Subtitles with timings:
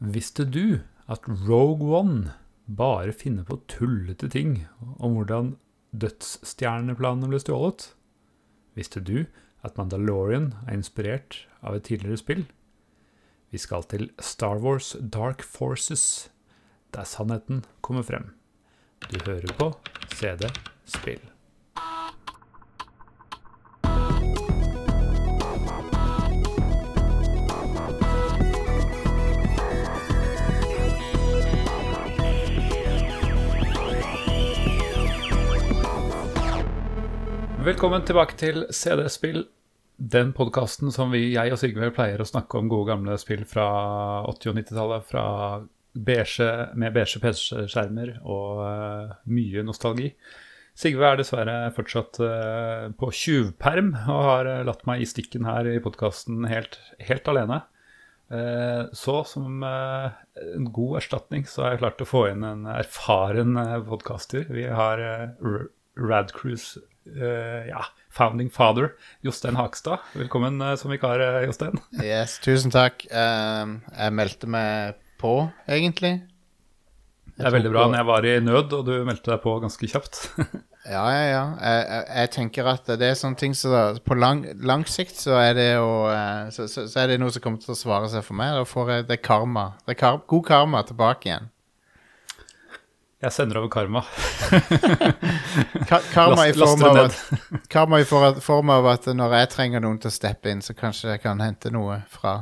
[0.00, 0.80] Visste du
[1.12, 2.32] at Rogue One
[2.64, 4.62] bare finner på tullete ting
[4.96, 5.50] om hvordan
[5.92, 7.90] dødsstjerneplanene ble stjålet?
[8.78, 9.26] Visste du
[9.60, 12.46] at Mandalorian er inspirert av et tidligere spill?
[13.52, 16.30] Vi skal til Star Wars Dark Forces,
[16.96, 18.30] der sannheten kommer frem.
[19.10, 19.68] Du hører på
[20.16, 20.48] CD
[20.88, 21.20] Spill.
[37.60, 39.42] Velkommen tilbake til CD Spill,
[40.00, 43.66] den podkasten som vi, jeg og Sigve pleier å snakke om gode gamle spill fra
[44.30, 45.66] 80- og 90-tallet.
[45.92, 46.46] Beige,
[46.80, 50.08] med beige PC-skjermer og uh, mye nostalgi.
[50.72, 55.68] Sigve er dessverre fortsatt uh, på tjuvperm og har uh, latt meg i stikken her
[55.68, 57.60] i podkasten helt, helt, alene.
[58.94, 64.46] så som en god erstatning så har jeg klart å få inn en erfaren podkaster.
[64.48, 65.02] Vi har
[65.98, 66.80] Radcruise
[67.68, 69.98] ja, founding father, Jostein Hakstad.
[70.14, 71.78] Velkommen uh, som vikar, uh, Jostein.
[72.02, 73.06] yes, tusen takk.
[73.10, 75.34] Um, jeg meldte meg på,
[75.68, 76.18] egentlig.
[77.30, 79.54] Jeg det er veldig bra når jeg var i nød, og du meldte deg på
[79.62, 80.18] ganske kjapt.
[80.94, 81.44] ja, ja, ja.
[81.60, 85.38] Jeg, jeg, jeg, tenker at det er sånne ting så På lang, lang sikt så
[85.40, 85.88] er det jo
[86.52, 88.58] så, så, så, er det noe som kommer til å svare seg for meg.
[88.58, 89.70] Da får jeg det karma.
[89.86, 91.48] Det er kar god karma tilbake igjen.
[93.20, 94.00] Jeg sender over karma.
[96.14, 97.18] Karma, i form av at,
[97.68, 101.12] karma i form av at når jeg trenger noen til å steppe inn, så kanskje
[101.12, 102.38] jeg kan hente noe fra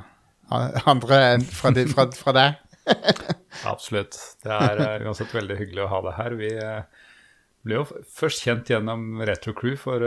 [0.88, 2.62] andre enn fra, de, fra, fra deg.
[3.72, 4.16] Absolutt.
[4.44, 6.36] Det er uh, uansett veldig hyggelig å ha deg her.
[6.38, 7.06] Vi uh,
[7.66, 7.84] ble jo
[8.20, 10.04] først kjent gjennom Retro Crew for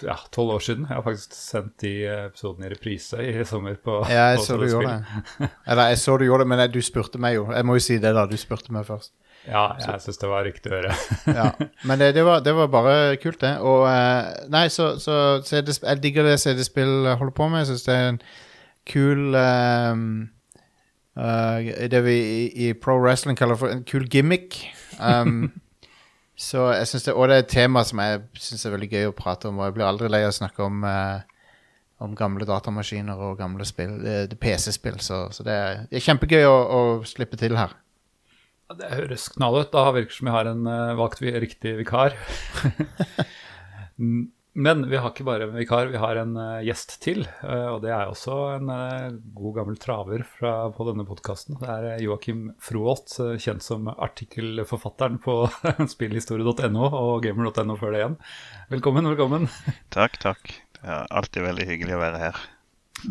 [0.00, 0.88] tolv uh, år siden.
[0.88, 3.76] Jeg har faktisk sendt de episodene i reprise i sommer.
[3.76, 5.50] på Ja, jeg så du gjorde det.
[5.68, 7.46] Eller jeg så du gjorde det, men du spurte meg jo.
[7.52, 8.26] Jeg må jo si det, da.
[8.30, 9.14] Du spurte meg først.
[9.44, 10.94] Ja, jeg syns det var riktig å gjøre.
[11.38, 11.48] ja,
[11.84, 13.56] Men det, det, var, det, var, bare kult, det.
[13.60, 17.64] Og uh, Nei, så, så CD, jeg digger det CD-spill holder på med.
[17.64, 18.22] Jeg syns det er en
[18.88, 20.06] kul um,
[21.20, 24.62] uh, Det vi i, i, pro wrestling kaller for en kul gimmick.
[24.96, 25.52] Um,
[26.48, 29.12] så jeg synes det, Og det er et tema som jeg syns er veldig gøy
[29.12, 31.20] å prate om, og jeg blir aldri lei av å snakke om uh,
[32.02, 34.00] om gamle datamaskiner og gamle spill,
[34.40, 34.98] PC-spill.
[35.00, 37.76] Så, så det, er, det, er, kjempegøy å, å slippe til her.
[38.72, 39.72] Det høres knall ut.
[39.74, 42.16] Da virker det som vi har en uh, valgt riktig vikar.
[44.54, 47.26] Men vi har ikke bare en vikar, vi har en uh, gjest til.
[47.42, 48.72] Uh, og det er også en
[49.36, 51.58] god gammel traver fra, på denne podkasten.
[51.60, 55.42] Det er Joakim Froholt, kjent som artikkelforfatteren på
[55.94, 58.18] spillhistorie.no og gamer.no før det igjen.
[58.72, 59.50] Velkommen, velkommen.
[59.92, 60.56] Takk, takk.
[60.80, 62.44] Det er alltid veldig hyggelig å være her.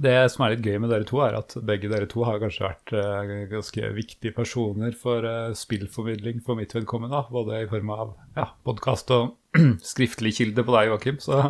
[0.01, 2.65] Det som er litt gøy med dere to, er at begge dere to har kanskje
[2.65, 7.19] vært uh, ganske viktige personer for uh, spillformidling for mitt vedkommende.
[7.33, 9.35] Både i form av ja, podkast og
[9.93, 11.19] skriftlig kilde på deg, Joakim.
[11.21, 11.43] Så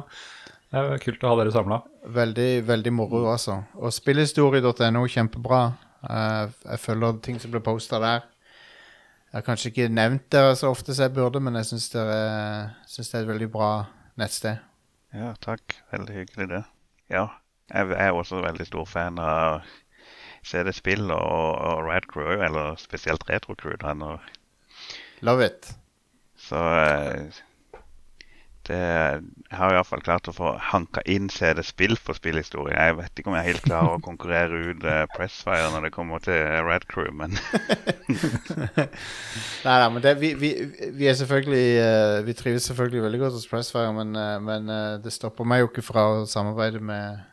[0.73, 1.79] det er kult å ha dere samla.
[2.17, 3.61] Veldig, veldig moro, altså.
[3.79, 5.63] Og spillhistorie.no, kjempebra.
[6.03, 8.27] Uh, jeg følger ting som blir posta der.
[9.31, 12.03] Jeg har kanskje ikke nevnt dere så ofte som jeg burde, men jeg syns det
[12.03, 13.71] er et veldig bra
[14.19, 14.59] nettsted.
[15.13, 15.79] Ja, takk.
[15.93, 16.61] Veldig hyggelig, det.
[17.13, 17.29] Ja,
[17.71, 19.63] jeg er også veldig stor fan av
[20.43, 23.77] CD-spill og, og Rad Crew, eller spesielt Retro Crew.
[23.79, 23.95] Da,
[25.23, 25.71] Love it.
[26.35, 27.31] Så eh,
[28.67, 32.75] det, jeg har iallfall klart å få hanka inn CD-spill på spillhistorie.
[32.75, 35.93] Jeg vet ikke om jeg er helt klar å konkurrere ut uh, Pressfire når det
[35.95, 37.35] kommer til Rad Crew, men
[39.65, 40.53] Nei da, men det, vi, vi,
[40.95, 44.15] vi, er selvfølgelig uh, Vi trives selvfølgelig veldig godt hos Pressfire, men,
[44.47, 44.73] men
[45.03, 47.23] det stopper meg jo ikke fra å samarbeide med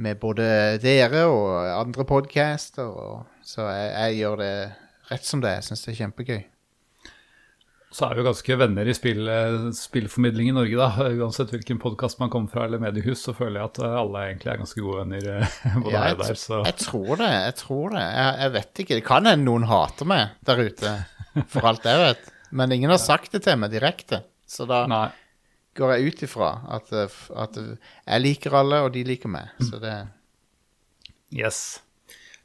[0.00, 0.46] med både
[0.80, 2.94] dere og andre podcaster.
[3.44, 4.54] så jeg, jeg, gjør det
[5.10, 5.60] rett som det er.
[5.60, 6.40] Jeg syns det er kjempegøy.
[7.90, 9.28] Så er vi jo ganske venner i spill,
[9.74, 11.08] spillformidling i Norge, da.
[11.10, 14.60] Uansett hvilken podkast man kommer fra eller mediehus, så føler jeg at alle egentlig er
[14.60, 15.30] ganske gode venner.
[15.84, 16.60] både ja, jeg, der, så.
[16.68, 17.30] jeg tror det.
[17.34, 18.04] Jeg tror det.
[18.06, 19.00] Jeg, jeg vet ikke.
[19.00, 20.94] Det kan hende noen hater meg der ute,
[21.50, 22.30] for alt jeg vet.
[22.60, 24.22] Men ingen har sagt det til meg direkte.
[24.50, 25.08] Så da, Nei
[25.78, 29.52] går jeg ut ifra at, at, jeg liker alle, og de liker meg.
[29.62, 29.98] Så det
[31.30, 31.80] Yes.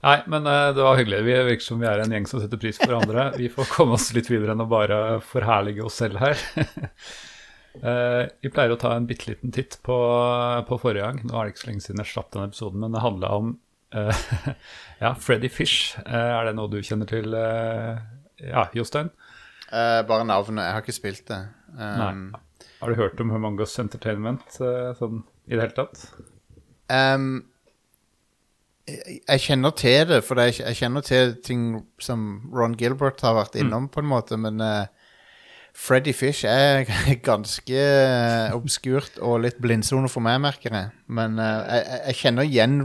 [0.05, 1.23] Nei, men uh, det var hyggelig.
[1.25, 3.31] Vi virker som vi er en gjeng som setter pris på hverandre.
[3.41, 6.37] Vi får komme oss litt videre enn å bare forherlige oss selv her.
[7.81, 9.97] uh, vi pleier å ta en bitte liten titt på,
[10.69, 11.23] på, forrige gang.
[11.25, 13.51] Nå er det ikke så lenge siden jeg slapp den episoden, men det handla om
[13.97, 14.23] uh,
[15.03, 15.95] ja, Freddy Fish.
[16.05, 19.09] er det noe du kjenner til, ja, Jostein?
[19.65, 20.67] bare navnet.
[20.67, 21.41] Jeg har ikke spilt det.
[21.73, 22.43] Um, Nei.
[22.81, 26.01] Har du hørt om Among Entertainment uh, sånn i det hele tatt?
[26.91, 27.45] Um,
[28.89, 31.63] jeg, jeg kjenner til det, for jeg, jeg kjenner til ting
[32.03, 34.85] som Ron Gilbert har vært innom, på en måte, men uh,
[35.75, 36.85] Freddy Fish er
[37.29, 40.91] ganske eh, obskurt og litt blindsone for meg, merker jeg.
[41.07, 42.77] Men uh, jeg- jeg kjenner igjen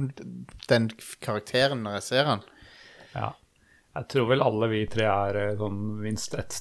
[0.71, 0.89] den
[1.23, 2.43] karakteren når jeg ser han.
[3.15, 3.29] Ja.
[3.91, 6.61] Jeg tror vel alle vi tre er eh, sånn minst ett,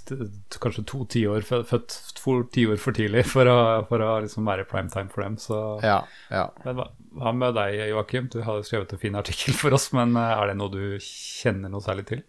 [0.64, 4.66] kanskje to tiår fø- født to tiår for tidlig for å, for å liksom være
[4.70, 5.36] primetime for dem.
[5.38, 6.00] Så Ja,
[6.34, 6.48] ja.
[6.66, 6.88] Men hva,
[7.22, 8.32] hva med deg, Joakim?
[8.34, 11.70] Du har skrevet en fin artikkel for oss, men eh, er det noe du kjenner
[11.70, 12.24] noe særlig til?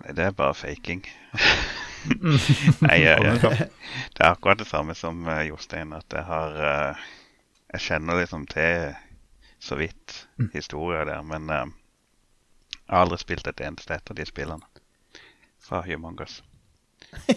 [0.00, 1.04] Nei, det er bare faking.
[2.86, 3.68] Nei, jeg, jeg,
[4.16, 5.92] det er akkurat det samme som eh, Jostein.
[5.96, 7.06] At jeg har eh,
[7.74, 8.94] Jeg kjenner liksom til
[9.60, 10.22] så vidt
[10.54, 11.66] historier der, men eh,
[12.88, 14.64] jeg har aldri spilt et eneste et av de spillene
[15.68, 16.40] fra Humongous.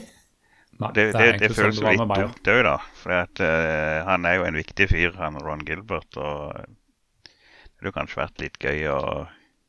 [0.81, 2.77] Nei, Det, det, det, føles sånn jo litt dumt òg, da.
[2.97, 6.17] For at, uh, han er jo en viktig fyr, han Ron Gilbert.
[6.17, 6.55] Og
[7.27, 9.01] det hadde kanskje vært litt gøy å,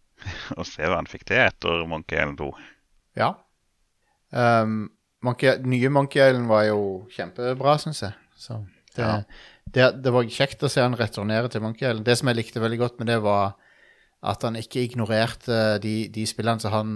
[0.60, 2.50] å se hva han fikk til etter Monkey Island 2.
[3.20, 3.34] ja.
[4.32, 4.86] Um,
[5.22, 6.78] Monkey, nye Monkey Island var jo
[7.12, 8.14] kjempebra, syns jeg.
[8.34, 8.56] Så
[8.96, 9.18] det, Ja.
[9.74, 12.06] det, det var kjekt å se han returnere til Monkey Island.
[12.08, 13.52] Det som jeg likte veldig godt med det, var
[14.22, 16.92] at han ikke ignorerte de, de spillene som han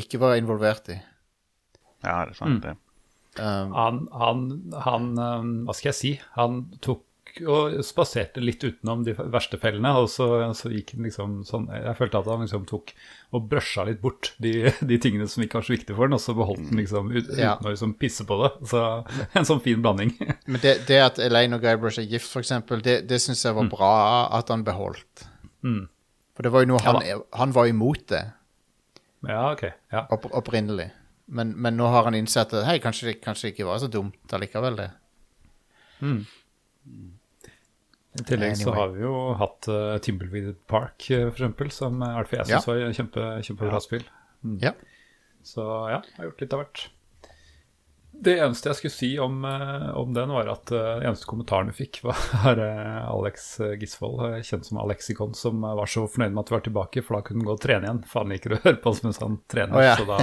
[0.00, 0.98] ikke var involvert i.
[2.04, 2.60] Ja, det er sant, Mm.
[2.60, 2.76] det.
[3.38, 3.98] Han, Um, han,
[4.74, 6.10] han han, Hva skal jeg si?
[6.34, 7.06] Han tok
[7.46, 10.26] og spaserte litt utenom de verste fellene, og så,
[10.58, 12.90] så gikk han liksom sånn Jeg følte at han liksom tok
[13.38, 16.20] og brøsja litt bort de, de tingene som ikke var så viktige for han, og
[16.24, 17.52] så beholdt han liksom ut, Ja.
[17.54, 18.50] uten å liksom pisse på det.
[18.72, 18.82] Så
[19.38, 20.10] en sånn fin blanding.
[20.50, 23.54] men det, det at Elaine og Guybrush er gift, for eksempel, det, det syns jeg
[23.54, 23.94] var bra
[24.40, 25.28] at han beholdt.
[25.62, 25.84] Mm.
[26.36, 28.22] For det var jo noe Ja han, han var imot det
[29.26, 29.64] Ja, ok.
[29.92, 30.06] Ja.
[30.14, 30.90] opp, opprinnelig.
[31.30, 34.32] Men, men nå har han innsett at hei, kanskje kanskje det ikke var så dumt
[34.34, 34.86] allikevel, det.
[38.18, 42.40] I tillegg så har vi jo hatt uh, Timbleweed Park, uh, for eksempel, som Alfie
[42.40, 42.62] jeg Ja.
[42.66, 44.02] var kjempe, kjempebra spill.
[44.42, 44.56] Mm.
[44.64, 44.72] Ja.
[45.46, 45.62] Så
[45.92, 46.82] ja, jeg har gjort litt av hvert.
[48.20, 51.70] Det eneste jeg skulle si om, eh, om den, var at uh, den eneste kommentaren
[51.70, 56.06] vi fikk, var uh, Alex eh, Gisvold, eh, kjent som Alexikon, som eh, var så
[56.08, 58.02] fornøyd med at vi var tilbake, for da kunne han gå og trene igjen.
[58.10, 59.76] For han liker å høre på oss mens han trener.
[59.76, 59.96] Oh, ja.
[59.96, 60.18] Så da,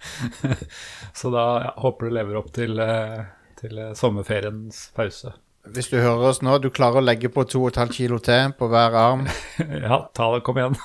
[1.22, 3.22] så da ja, håper du lever opp til, eh,
[3.60, 5.36] til eh, sommerferiens pause.
[5.70, 8.96] Hvis du hører oss nå, du klarer å legge på 2,5 kilo til på hver
[8.96, 9.26] arm.
[9.60, 10.78] ja, ta det, kom igjen.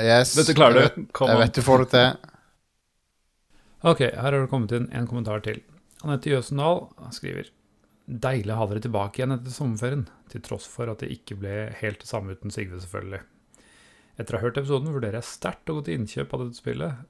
[0.00, 0.32] Yes.
[0.38, 1.08] Dette klarer du.
[1.12, 2.31] Kom Jeg vet du får det til.
[3.82, 5.58] Ok, her har det kommet inn en kommentar til.
[6.06, 6.84] Anette Jøsendal
[7.14, 7.48] skriver
[8.06, 11.54] Deilig å ha dere tilbake igjen etter sommerferien, til tross for at det ikke ble
[11.80, 13.22] helt det samme uten Sigve, selvfølgelig.
[14.20, 17.02] Etter å ha hørt episoden vurderer jeg sterkt å gå til innkjøp av dette spillet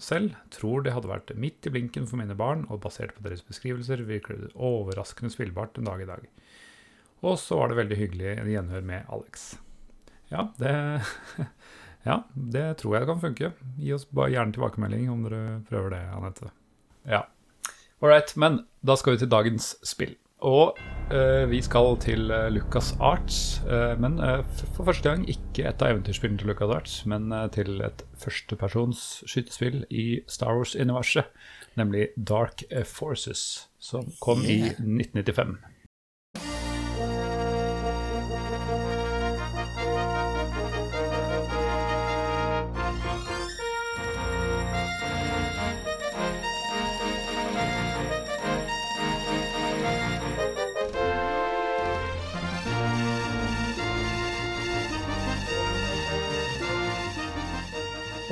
[0.00, 0.36] selv.
[0.54, 4.04] Tror det hadde vært midt i blinken for mine barn, og basert på deres beskrivelser
[4.08, 6.24] virker det overraskende spillbart en dag i dag.
[7.24, 9.50] Og så var det veldig hyggelig en gjenhør med Alex.
[10.32, 10.72] Ja, det
[12.04, 13.52] Ja, det tror jeg kan funke.
[13.80, 16.50] Gi oss bare gjerne tilbakemelding om dere prøver det, Anette.
[17.08, 17.24] Ja.
[18.04, 20.12] Ålreit, men da skal vi til dagens spill.
[20.44, 20.76] Og
[21.14, 24.42] eh, vi skal til uh, Lucas Arts, eh, men eh,
[24.76, 29.86] for første gang ikke et av eventyrspillene til Lucas Arts, men til et førstepersons skytespill
[29.88, 31.30] i Star Wars-universet,
[31.80, 35.56] nemlig Dark Forces, som kom i 1995.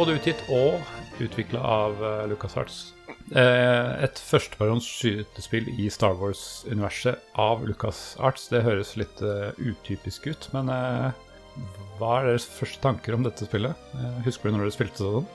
[0.02, 0.80] Både utgitt og
[1.22, 2.88] utvikla av uh, LucasArts.
[3.38, 8.48] Eh, et førsteperiods skytespill i Star Wars-universet av LucasArts.
[8.50, 13.78] Det høres litt eh, utypisk ut, men hva er deres første tanker om dette spillet?
[14.26, 15.30] Husker du når dere spilte det sånn?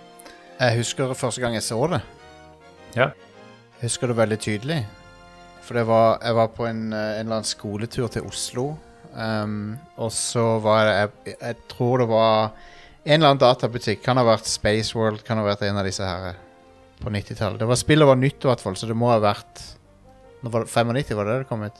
[0.60, 2.04] Jeg husker første gang jeg så det.
[2.98, 3.12] Ja.
[3.78, 4.82] Jeg husker det veldig tydelig.
[5.64, 8.72] For det var, jeg var på en, en eller annen skoletur til Oslo.
[9.16, 12.52] Um, og så var det jeg, jeg tror det var
[13.08, 14.02] en eller annen databutikk.
[14.04, 16.40] Kan ha vært Space World, kan ha vært en av disse her eh,
[17.00, 17.60] på 90-tallet.
[17.62, 19.64] Det var Spillet var nytt, i hvert fall, så det må ha vært
[20.44, 21.80] Nå var det 95, var det det kom ut?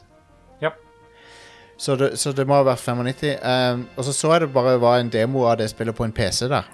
[0.64, 0.72] Ja.
[1.78, 3.36] Så det, så det må ha vært 95.
[3.38, 6.14] Um, og så så jeg det bare var en demo av det spillet på en
[6.16, 6.66] PC der.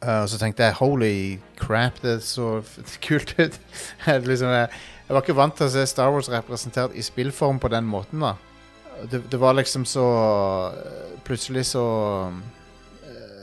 [0.00, 1.12] Uh, og så tenkte jeg holy
[1.60, 2.62] crap, det så
[3.04, 3.60] kult ut.
[4.06, 4.72] Liksom, jeg,
[5.04, 8.24] jeg var ikke vant til å se Star Wars representert i spillform på den måten.
[8.24, 8.36] da
[9.10, 10.06] Det, det var liksom så
[11.22, 11.84] Plutselig så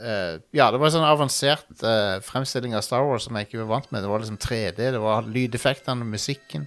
[0.00, 3.62] uh, Ja, det var en sånn avansert uh, fremstilling av Star Wars som jeg ikke
[3.62, 4.04] var vant med.
[4.04, 6.66] Det var liksom 3D, det var lydeffektene, musikken.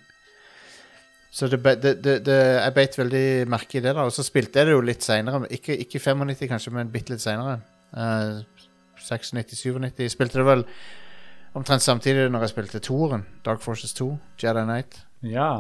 [1.33, 4.05] Så det, det, det, det, jeg beit veldig merke i det, da.
[4.05, 5.47] Og så spilte jeg det jo litt seinere.
[5.55, 7.57] Ikke, ikke 95, kanskje, men bitte litt seinere.
[7.89, 8.43] Uh,
[9.01, 10.05] 96-97.
[10.13, 10.65] Spilte det vel
[11.57, 13.25] omtrent samtidig når jeg spilte toeren.
[13.45, 14.11] Dark Forces 2,
[14.45, 15.01] Jedi Knight.
[15.25, 15.51] Ja.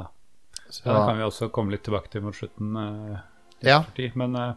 [0.69, 2.77] Så, da kan vi også komme litt tilbake til mot slutten.
[2.77, 3.21] Uh,
[3.63, 3.83] Ja.
[4.13, 4.53] Men eh,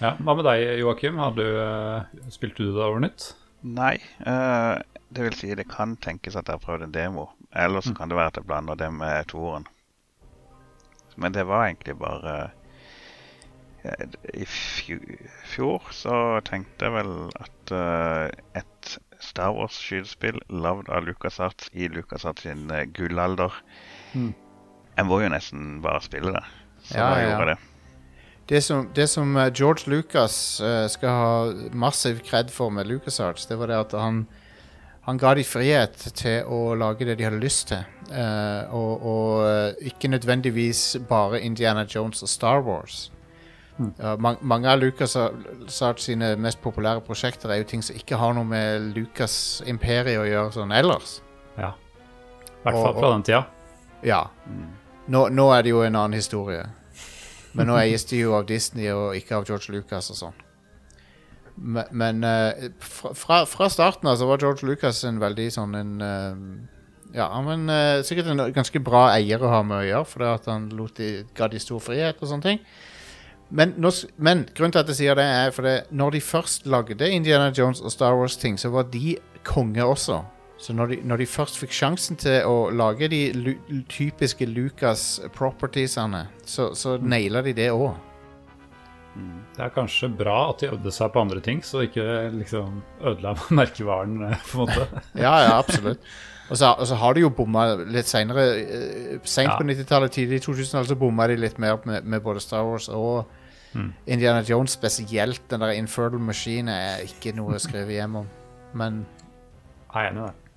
[0.00, 1.18] ja, hva med deg, Joakim?
[1.20, 3.32] Har du, eh, Spilte du det over nytt?
[3.62, 3.98] Nei.
[4.24, 4.80] Uh,
[5.12, 7.26] det vil si, det kan tenkes at jeg har prøvd en demo.
[7.52, 9.66] Eller så kan det være at jeg blander det med toeren.
[11.20, 12.34] Men det var egentlig bare
[13.84, 21.68] uh, I fjor så tenkte jeg vel at uh, et Star Wars-skytespill lagd av LucasArts
[21.76, 23.52] i LucasArts sin gullalder
[24.14, 24.32] Mm.
[24.96, 26.42] Jeg må jo nesten bare spille det.
[26.82, 27.26] Så Ja, da ja.
[27.28, 27.69] gjorde jeg det.
[28.50, 31.34] Det som, det som eh, George Lucas eh, skal ha
[31.72, 34.24] massiv kred for med LucasArts, det var det at han,
[35.06, 37.84] han ga de frihet til å lage det de hadde lyst til.
[38.10, 43.12] Eh, og og ikke nødvendigvis bare Indiana Jones og Star Wars.
[43.78, 43.94] Mm.
[44.20, 48.44] man, mange av LucasArts sine mest populære prosjekter er jo ting som ikke har noe
[48.44, 51.20] med Lucas imperiet å gjøre sånn ellers.
[51.54, 51.70] Ja.
[52.50, 53.44] I hvert fall fra den tida.
[54.04, 54.20] Ja.
[55.06, 56.66] Nå, nå er det jo en annen historie.
[57.56, 60.42] Men nå eies de jo av Disney og ikke av George Lucas og sånn.
[61.60, 65.90] Men, men eh, fra, fra, starten av så var George Lucas en veldig sånn en
[66.04, 66.44] eh,
[67.18, 70.48] Ja, men eh, sikkert en ganske bra eier å ha med å gjøre, fordi at
[70.48, 72.62] han lot de, ga de stor frihet og sånne ting.
[73.50, 73.90] Men, nå,
[74.22, 77.82] men grunnen til at jeg sier det, er fordi når de først lagde Indiana Jones
[77.82, 80.20] og Star Wars-ting, så var de konge også.
[80.60, 83.54] Så når de, når de først fikk sjansen til å lage de lu
[83.88, 87.94] typiske Lucas propertiesene, så, så naila de det òg.
[89.56, 92.04] Det er kanskje bra at de øvde seg på andre ting, så de ikke
[92.36, 95.00] liksom ødela merkevaren, eh, på en måte.
[95.24, 96.04] Ja, ja, absolutt.
[96.50, 98.44] Og så, og så har de jo bomma litt seinere.
[99.24, 99.56] Seint Ja.
[99.58, 102.88] på 90-tallet, tidlig i 2000 så bomma de litt mer med, med både Star Wars
[102.90, 103.24] og
[104.10, 105.44] Indiana Jones spesielt.
[105.50, 108.26] Den der Infernal Machine er ikke noe å skrive hjem om.
[108.74, 109.04] Men
[109.94, 110.49] Jeg er enig i det.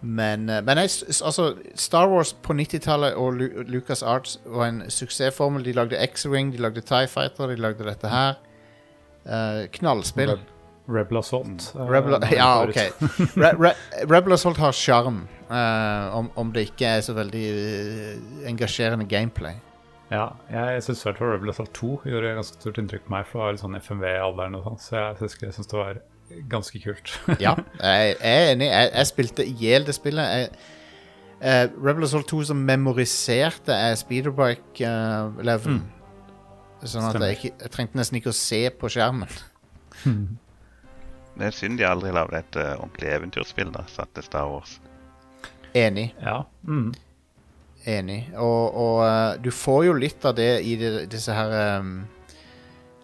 [0.00, 0.90] Men, eh, men jeg,
[1.24, 5.64] altså, Star Wars på 90-tallet og Lu Lucas Arts var en suksessformel.
[5.64, 8.36] De lagde X-Wing, de lagde Tie Fighter, de lagde dette her.
[9.26, 10.36] Uh, knallspill.
[10.36, 10.52] Reb-
[10.88, 11.72] Rebel Assault.
[11.74, 12.62] Uh, Rebel, ja.
[12.62, 12.76] OK.
[13.42, 13.72] Re Re
[14.06, 17.46] Rebel Assault har sjarm, uh, om, om det ikke er så veldig
[18.46, 19.56] engasjerende gameplay.
[20.12, 23.26] Ja, jeg syns i hvert fall Rebel Assault 2 gjorde ganske stort inntrykk på meg,
[23.26, 25.98] for det var litt sånn FMV-alderen og sånn, så jeg jeg syns det var
[26.48, 27.12] ganske kult.
[27.44, 28.70] Ja, jeg, jeg er enig.
[28.70, 30.24] Jeg, jeg spilte i hjel det spillet.
[30.24, 30.48] Jeg,
[31.40, 35.78] uh, Rebel Assault 2 som memoriserte er speederbike-level.
[36.86, 39.32] sånn at jeg, ikke, jeg trengte nesten ikke å se på skjermen.
[41.36, 44.78] Det er synd de aldri lagde et uh, ordentlig eventyrspill da, satt til Star Wars.
[45.76, 46.14] Enig.
[46.22, 46.42] ja.
[46.64, 46.94] Mm.
[47.86, 48.22] Enig.
[48.34, 52.00] Og, og uh, du får jo litt av det i de, disse her um,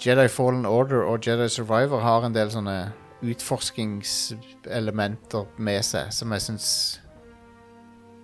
[0.02, 2.74] Jedi Fallen Order og Jedi Survivor har en del sånne
[3.22, 6.68] utforskingselementer med seg som jeg syns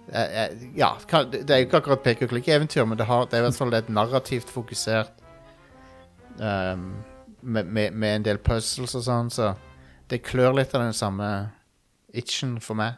[0.09, 0.89] Ja,
[1.29, 3.59] det er jo ikke akkurat peke og klikke-eventyr, men det, har, det er i hvert
[3.61, 5.13] fall et narrativt fokusert
[6.41, 7.05] um,
[7.43, 9.51] med, med, med en del puzzles og sånn, så
[10.09, 11.29] det klør litt av den samme
[12.17, 12.93] itchen for meg.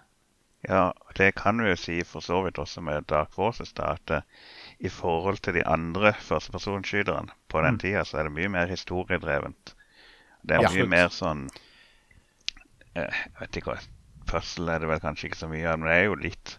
[0.69, 4.11] Ja, det kan vi jo si for så vidt også med Dark Forces, da, at
[4.15, 4.21] uh,
[4.79, 9.75] i forhold til de andre førstepersonskyterne på den tida, så er det mye mer historiedrevent.
[10.47, 10.71] Det er Ja.
[10.77, 11.55] mye mer sånn eh,
[12.97, 13.81] Jeg vet ikke hva
[14.31, 16.57] Puzzle er det vel kanskje ikke så mye av, men det er jo litt.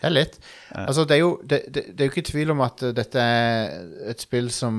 [0.00, 0.36] Det er litt.
[0.72, 3.20] Altså, det er jo det, det, det er jo ikke tvil om at uh, dette
[3.20, 3.74] er
[4.08, 4.78] et spill som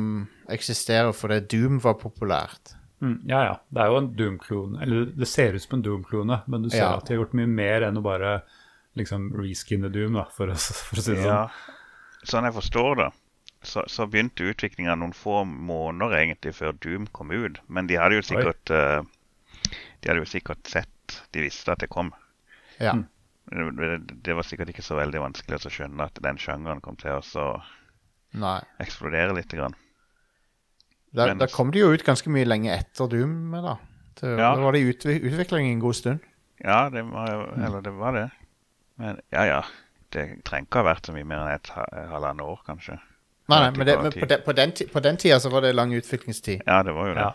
[0.50, 2.74] eksisterer fordi Doom var populært.
[3.02, 3.54] Mm, ja, ja.
[3.70, 4.82] Det er jo en Doom-klone.
[4.82, 6.96] Eller det ser ut som en Doom-klone, men du ser Ja.
[6.98, 8.42] at de har gjort mye mer enn å bare
[8.98, 11.30] liksom reskinne Doom, da, for å, for å si det sånn.
[11.30, 13.10] Ja, sånn jeg forstår det,
[13.66, 17.62] så, så begynte utviklinga noen få måneder egentlig før Doom kom ut.
[17.70, 19.02] Men de hadde jo sikkert eh,
[20.02, 22.12] De hadde jo sikkert sett De visste at det kom.
[22.80, 22.94] Ja.
[23.52, 27.12] Det, det- var sikkert ikke så veldig vanskelig å skjønne at den sjangeren kom til
[27.20, 27.62] å
[28.80, 29.52] eksplodere litt.
[29.52, 29.76] Grann.
[31.14, 33.76] Da, Men- da kom de jo ut ganske mye lenge etter Doom, da.
[34.16, 34.56] til, Ja.
[34.56, 36.20] Da var det i utvikling en god stund.
[36.64, 38.32] Ja, det var jo Eller det var det.
[38.98, 39.62] Men ja, ja.
[40.12, 43.00] Det trenger ikke å ha vært så mye mer enn et ha- halvannet år, kanskje.
[43.50, 45.74] Nei, nei, men, det, men på, den, på, den, på den tida så var det
[45.76, 46.62] lang utviklingstid.
[46.68, 47.22] Ja, det var jo det.
[47.22, 47.34] Ja.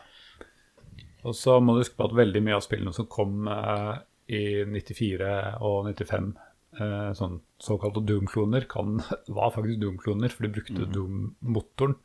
[1.27, 3.97] Og så må du huske på at veldig mye av spillene som kom eh,
[4.37, 5.33] i 94
[5.65, 6.31] og 95,
[6.79, 8.67] eh, sånn såkalte Doom-kloner,
[9.39, 11.97] var faktisk Doom-kloner, for de brukte Doom-motoren.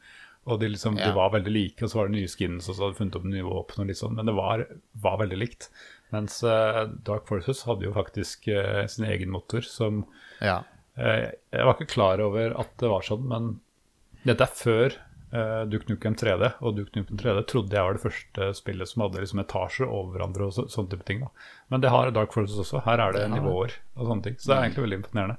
[0.50, 1.06] Og de, liksom, Ja.
[1.06, 1.12] Mm.
[1.12, 3.18] de var veldig like, og så var det nye skins, og så hadde de funnet
[3.20, 4.64] opp nye våpen, og liksom, men det var,
[5.04, 5.68] var veldig likt.
[6.12, 10.02] Mens eh, Dark Forces hadde jo faktisk eh, sin egen motor, som
[10.42, 10.64] Ja.
[10.98, 13.52] eh, Jeg var ikke klar over at det var sånn, men
[14.26, 14.98] dette er før
[15.34, 19.06] uh, Duke Nukem 3D, og Duke Nukem 3D trodde jeg var det første spillet som
[19.06, 21.26] hadde liksom etasjer over hverandre og så, sånne type ting.
[21.26, 21.50] da.
[21.74, 22.84] Men det har Dark Forces også.
[22.88, 24.40] Her er det nivåer og sånne ting.
[24.40, 25.38] Så det er egentlig veldig imponerende.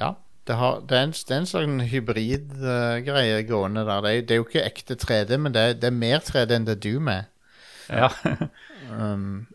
[0.00, 0.14] Ja.
[0.42, 4.00] Det, har, det, er en, det er en sånn hybridgreie gående der.
[4.02, 6.56] Det er, det er jo ikke ekte 3D, men det er, det er mer 3D
[6.56, 7.30] enn det du med.
[7.88, 8.10] Ja.
[8.92, 9.46] Um,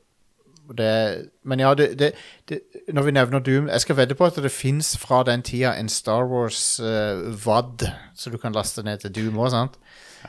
[0.76, 2.60] det, men ja, det, det,
[2.94, 5.90] når vi nevner Doom Jeg skal vedde på at det fins fra den tida en
[5.90, 9.78] Star Wars uh, VAD, så du kan laste ned til Doom òg, sant?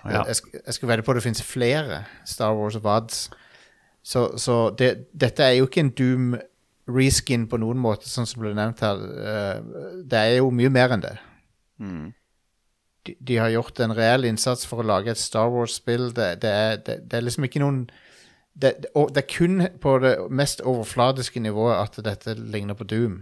[0.05, 0.23] Ja.
[0.29, 3.31] Jeg, jeg skal vedde på at det fins flere Star Wars VADs.
[4.03, 6.37] Så, så dette er jo ikke en Doom
[6.89, 8.97] reskin på noen måte, sånn som ble nevnt her.
[8.97, 11.17] Uh, det er jo mye mer enn det.
[11.83, 12.07] Mm.
[13.07, 16.11] De, de, har gjort en reell innsats for å lage et Star Wars-spill.
[16.17, 17.87] Det, er, det, er liksom ikke noen
[18.61, 23.21] det, det, er kun på det mest overfladiske nivået at dette ligner på Doom.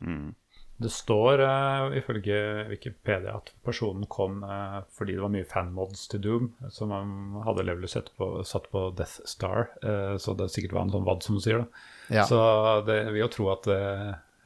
[0.00, 0.34] Mm.
[0.76, 6.20] Det står uh, ifølge Wikipedia at personen kom uh, fordi det var mye fanmods til
[6.22, 9.70] Doom, som man hadde levelet satt på, satt på Death Star.
[9.80, 11.64] Uh, så det sikkert var en sånn VAD, som du sier.
[11.64, 11.88] da.
[12.20, 12.28] Ja.
[12.28, 12.40] Så
[12.86, 13.66] det vil jo tro at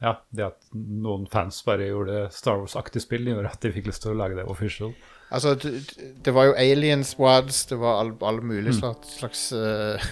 [0.01, 4.01] ja, det at noen fans bare gjorde Star Wars-aktig spill, gjorde at de fikk lyst
[4.05, 4.95] til å lage det official.
[5.31, 5.53] Altså,
[6.25, 10.09] det, var jo aliens wads, det var alle, all mulige slags, slags uh,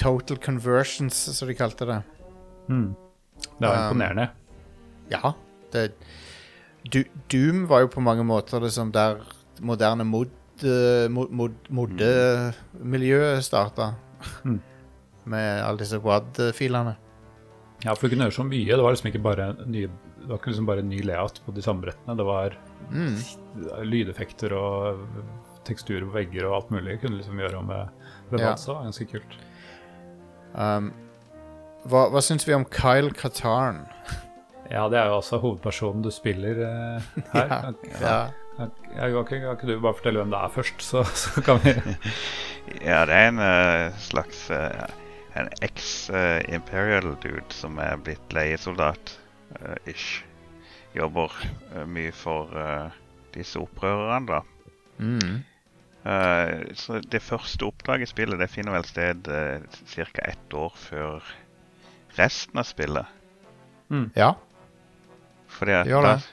[0.00, 2.00] total conversions, som de kalte det.
[2.68, 2.94] Mm.
[3.58, 4.28] Det var Um, imponerende.
[5.10, 5.34] Ja.
[5.72, 5.92] Det,
[6.92, 9.20] du, Doom var jo på mange måter liksom der
[9.60, 13.92] moderne mod-miljøet mod, mod, modemiljøet starta.
[14.44, 14.60] Mm.
[15.24, 16.96] Med alle disse WAD-filene.
[17.84, 18.70] Ja, for du kunne gjøre så mye.
[18.70, 19.90] Det var liksom ikke bare nye
[20.22, 22.14] det var ikke liksom bare ny layout på de samme brettene.
[22.18, 22.54] Det var
[22.90, 23.16] Mm.
[23.86, 25.06] lydeffekter og
[25.64, 26.98] teksturer på vegger og alt mulig.
[27.02, 27.88] Kunne liksom gjøre med,
[28.32, 28.54] med Ja.
[28.56, 29.36] Ganske kult.
[30.54, 30.92] Um,
[31.88, 33.86] hva hva syns vi om Kyle Katarn?
[34.70, 37.48] Ja, det er jo altså hovedpersonen du spiller eh, her.
[37.48, 38.30] Ja, Kan- ja.
[38.56, 41.58] kan- kan, ikke, kan ikke du bare fortelle hvem det er først, så, så kan
[41.64, 41.72] vi
[42.84, 44.84] Ja, det er en uh, slags uh,
[45.36, 49.18] En eks-imperial dude som er blitt leiesoldat.
[49.60, 50.22] eh, ish.
[50.94, 51.32] Jobber
[51.74, 52.90] eh, mye for uh,
[53.34, 54.42] disse opprørerne, da.
[54.98, 55.38] Mm.
[56.02, 59.62] Uh, så det første oppdraget i spillet det finner vel sted uh,
[59.94, 60.24] ca.
[60.26, 61.22] ett år før
[62.18, 63.06] resten av spillet.
[64.16, 64.32] ja.
[65.52, 66.28] Fordi at Gjør da, det.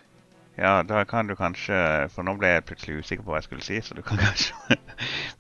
[0.64, 1.76] ja, da kan du kanskje
[2.14, 4.78] For nå ble jeg plutselig usikker på hva jeg skulle si, så du kan kanskje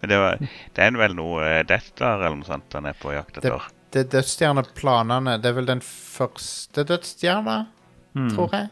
[0.02, 0.42] Men det, var,
[0.76, 3.70] det er vel noe Death Star eller noe sånt han er på jakt etter.
[3.96, 7.58] Det er dødsstjerneplanene Det er vel den første dødsstjerna,
[8.18, 8.32] Mm.
[8.34, 8.68] tror jeg.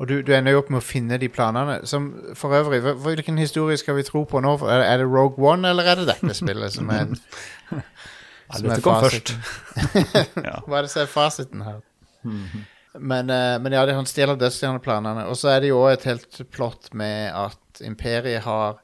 [0.00, 1.82] Og du, du ender jo opp med å finne de planene.
[1.88, 2.08] Som
[2.38, 4.54] for øvrig, Hvilken historie skal vi tro på nå?
[4.64, 7.12] Er, det Rogue One, eller er det dette spillet som er,
[8.56, 9.42] som er fasiten?
[10.66, 11.82] Hva er det som er fasiten her?
[12.96, 15.26] Men, eh, men ja, han stjeler dødsstjerneplanene.
[15.28, 18.80] Og så er det jo òg et helt plott med at Imperiet har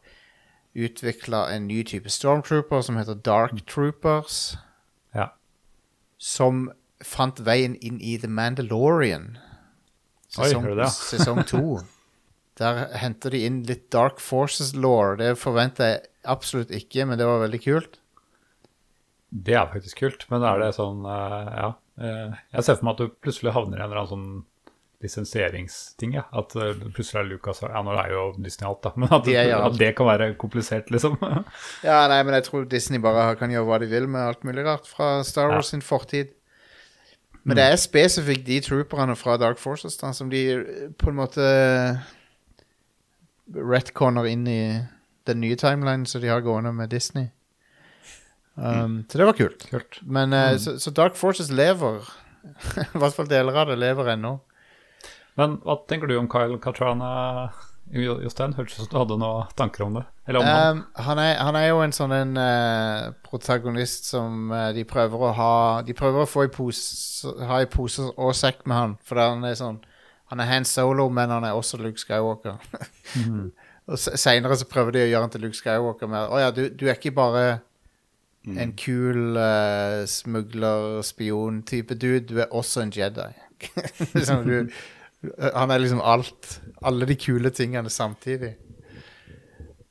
[0.77, 4.59] utvikla en ny type stormtrooper som heter Dark Troopers.
[5.17, 5.31] Ja.
[6.21, 6.69] Som
[7.05, 9.39] fant veien inn i The Mandalorian.
[10.37, 10.89] Sesong, Oi, det?
[10.95, 11.63] sesong to.
[12.61, 15.17] Der henter de inn litt Dark Forces-law.
[15.21, 17.99] Det forventer jeg absolutt ikke, men det var veldig kult.
[19.31, 21.71] Det er faktisk kult, men er det sånn eh, Ja.
[22.01, 24.45] eh, jeg ser for meg at du plutselig havner i en eller annen sånn
[25.05, 26.15] lisensieringsting.
[26.17, 26.25] Ja.
[26.37, 29.35] At eh, plutselig er Lucas Ja, nå er jo Disney alt, da, men at, De
[29.37, 29.61] ja.
[29.67, 31.19] at det kan være komplisert, liksom.
[31.85, 34.65] Ja, nei, men jeg tror Disney bare kan gjøre hva de vil med alt mulig
[34.67, 36.33] rart fra Star Wars sin fortid.
[37.47, 41.19] Men det er spesifikt de trooperne fra Dark Forces da, som de eh, på en
[41.21, 41.47] måte
[43.55, 44.61] retconner inn i
[45.27, 47.29] den nye timelinen som de har gående med Disney.
[48.57, 49.67] Um, Så det var kult.
[49.71, 50.01] Kult.
[50.03, 52.03] Men eh, så, så Dark Forces lever.
[52.95, 54.39] I hvert fall deler av det lever ennå.
[55.37, 57.53] Men hva tenker du om Kyle Katrana,
[57.93, 58.57] Jostein?
[58.57, 60.07] Hørtes ut som du hadde noen tanker om det?
[60.27, 60.77] Eller om han?
[60.79, 65.23] Um, han, er, han er jo en sånn en uh, protagonist som uh, de prøver
[65.23, 65.51] å ha
[65.87, 69.47] De prøver å få i pose, ha i pose og sekk med han, for han
[69.47, 69.79] er sånn
[70.33, 72.57] Han er hand solo, men han er også Luke Skywalker.
[73.87, 76.51] og se- Seinere så prøver de å gjøre han til Luke Skywalker med Å ja,
[76.51, 77.47] du, du er ikke bare
[78.47, 83.25] en kul uh, smugler, spion-type dude, du er også en Jedi.
[84.15, 84.71] liksom, du,
[85.43, 86.61] han er liksom alt.
[86.87, 88.53] Alle de kule tingene samtidig.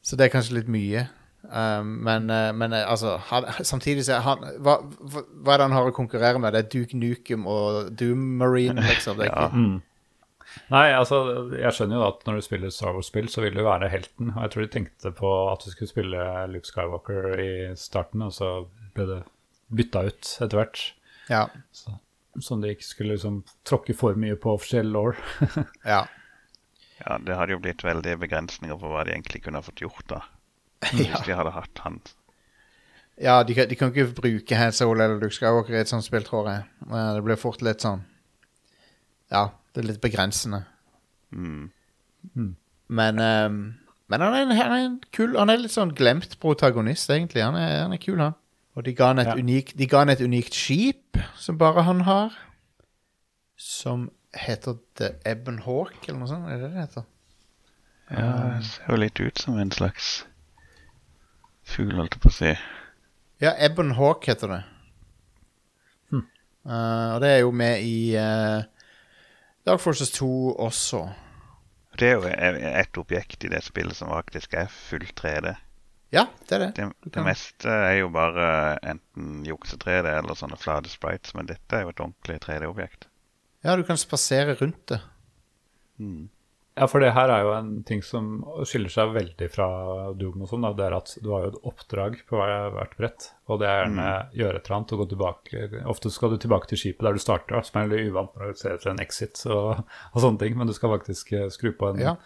[0.05, 1.07] Så det er kanskje litt mye.
[1.45, 5.59] Um, men, eh, men eh, altså han, Samtidig så er han hva, hva, hva er
[5.61, 6.55] det han har å konkurrere med?
[6.55, 9.19] Det er Duke Nukem og Doom Marine, liksom.
[9.19, 9.49] Det er Ja.
[9.51, 9.81] ikke,
[10.71, 11.17] Nei, altså,
[11.51, 14.29] jeg skjønner jo at når du spiller Star Wars-spill, så vil du være helten.
[14.31, 18.31] Og jeg tror de tenkte på at du skulle spille Luke Skywalker i starten, og
[18.33, 18.51] så
[18.95, 19.17] ble det
[19.75, 20.83] bytta ut etter hvert.
[21.29, 21.41] ja,
[21.75, 21.97] Så,
[22.39, 25.11] sånn de ikke skulle liksom tråkke for mye på offisiell law.
[25.93, 26.05] ja.
[27.01, 30.05] Ja, det hadde jo blitt veldig begrensninger på hva de egentlig kunne ha fått gjort
[30.07, 30.21] da.
[30.93, 31.99] Hvis Ja, de hadde hatt han.
[33.21, 36.03] ja de, kan, de kan ikke bruke Han Solo eller Luke Skywalker i et sånt
[36.05, 36.63] spill, tror jeg.
[36.89, 38.03] Det blir fort litt sånn
[39.31, 40.63] Ja, det er litt begrensende.
[41.31, 41.71] Mm.
[42.87, 43.59] Men, um,
[44.07, 47.41] men han, er en, han er en kul Han er litt sånn glemt protagonist, egentlig.
[47.43, 48.35] Han er, han er kul, han.
[48.75, 49.35] Og de ga han et, Ja.
[49.39, 52.35] unikt, de ga han et unikt skip, som bare han har.
[53.57, 56.47] Som heter det Ebon Hawk, eller noe sånt.
[56.51, 57.05] Er det det heter?
[58.11, 58.25] Ja,
[58.57, 60.25] det ser jo litt ut som en slags
[61.65, 62.51] fugl, holdt jeg på å si.
[63.41, 64.61] Ja, Ebon Hawk heter det.
[66.65, 68.63] Eh, og det er jo med i uh,
[69.67, 70.29] Dark Forces 2
[70.65, 71.03] også.
[71.99, 72.31] Det er jo
[72.81, 75.53] et objekt i det spillet som faktisk er full 3D.
[76.13, 76.69] Ja, det er det.
[76.79, 78.47] Det, det kan- meste er jo bare
[78.81, 83.07] enten jukse-3D eller sånne flate sprites, men dette er jo et ordentlig 3D-objekt.
[83.65, 85.01] Ja, du kan spasere rundt det.
[85.99, 86.27] Mm.
[86.75, 89.65] Ja, for det her er jo en ting som skiller seg veldig fra
[90.19, 90.65] Doom og sånn.
[90.75, 94.07] Det er at du har jo et oppdrag på hvert brett, og det er gjerne
[94.35, 95.61] gjøre et eller annet og gå tilbake.
[95.87, 98.59] Ofte skal du tilbake til skipet der du starter, som er litt uvant når du
[98.59, 101.93] ser etter en exit og, og sånne ting, men du skal faktisk eh, skru på
[101.93, 102.17] en Ja.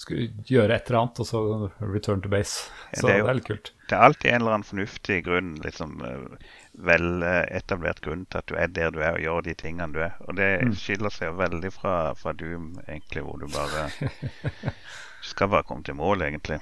[0.00, 0.16] skru,
[0.48, 1.44] Gjøre et eller annet, og så
[1.84, 2.70] return to base.
[2.94, 3.72] Ja, Så det er det er litt kult.
[3.84, 8.48] Det er alltid en eller annen fornuftig grunn, liksom eh, vel etablert grunn til at
[8.50, 10.16] du er der du er og gjør de tingene du er.
[10.26, 10.48] Og det
[10.80, 13.88] skiller seg jo veldig fra, fra Doom, egentlig, hvor du bare
[15.24, 16.58] Du skal bare komme til mål, egentlig.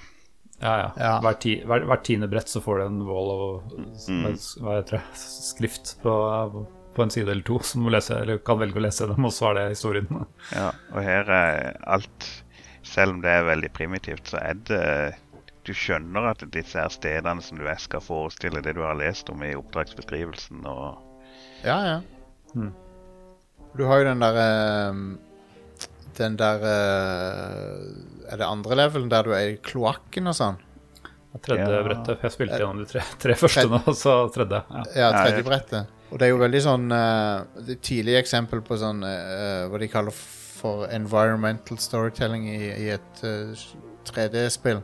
[0.62, 0.90] Ja, ja.
[0.96, 1.14] Ja.
[1.25, 3.72] Hver, ti, hver, hvert tiende brett så får du en wall og
[4.62, 6.14] hva heter det, skrift på,
[6.94, 9.35] på en side eller to som du lese, eller kan velge å lese dem, og
[9.35, 10.22] så er det historien.
[10.55, 12.31] Ja, og her er alt
[12.87, 14.87] Selv om det er veldig primitivt, så er det
[15.66, 19.31] Du skjønner at disse her stedene som du er, skal forestille det du har lest
[19.31, 20.64] om i oppdragsbeskrivelsen.
[20.66, 20.98] og
[21.62, 22.01] Ja, ja.
[23.77, 25.05] Du har jo den der ehm,
[26.18, 30.59] Den der eh, Er det andre levelen der du er i kloakken og sånn?
[31.40, 31.83] Tredje Ja.
[31.83, 32.18] brettet.
[32.18, 34.59] for Jeg spilte gjennom de tre, tre første nå, så tredje.
[34.68, 34.83] Ja.
[34.98, 35.87] Ja, tredje brettet.
[36.12, 39.88] Og det er jo veldig sånn uh, det Tidlig eksempel på sånn uh, Hva de
[39.88, 43.57] kaller for environmental storytelling i, i et uh,
[44.05, 44.83] 3D-spill.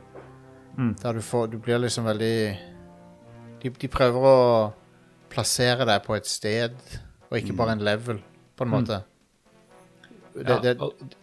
[0.78, 0.92] Mm.
[1.02, 2.58] Der du får Du blir liksom veldig
[3.62, 4.72] de, de prøver å
[5.32, 6.76] plassere deg på et sted,
[7.28, 8.20] og ikke bare en level,
[8.56, 8.76] på en Mm.
[8.78, 9.00] måte.
[10.34, 10.76] Det, Ja, det,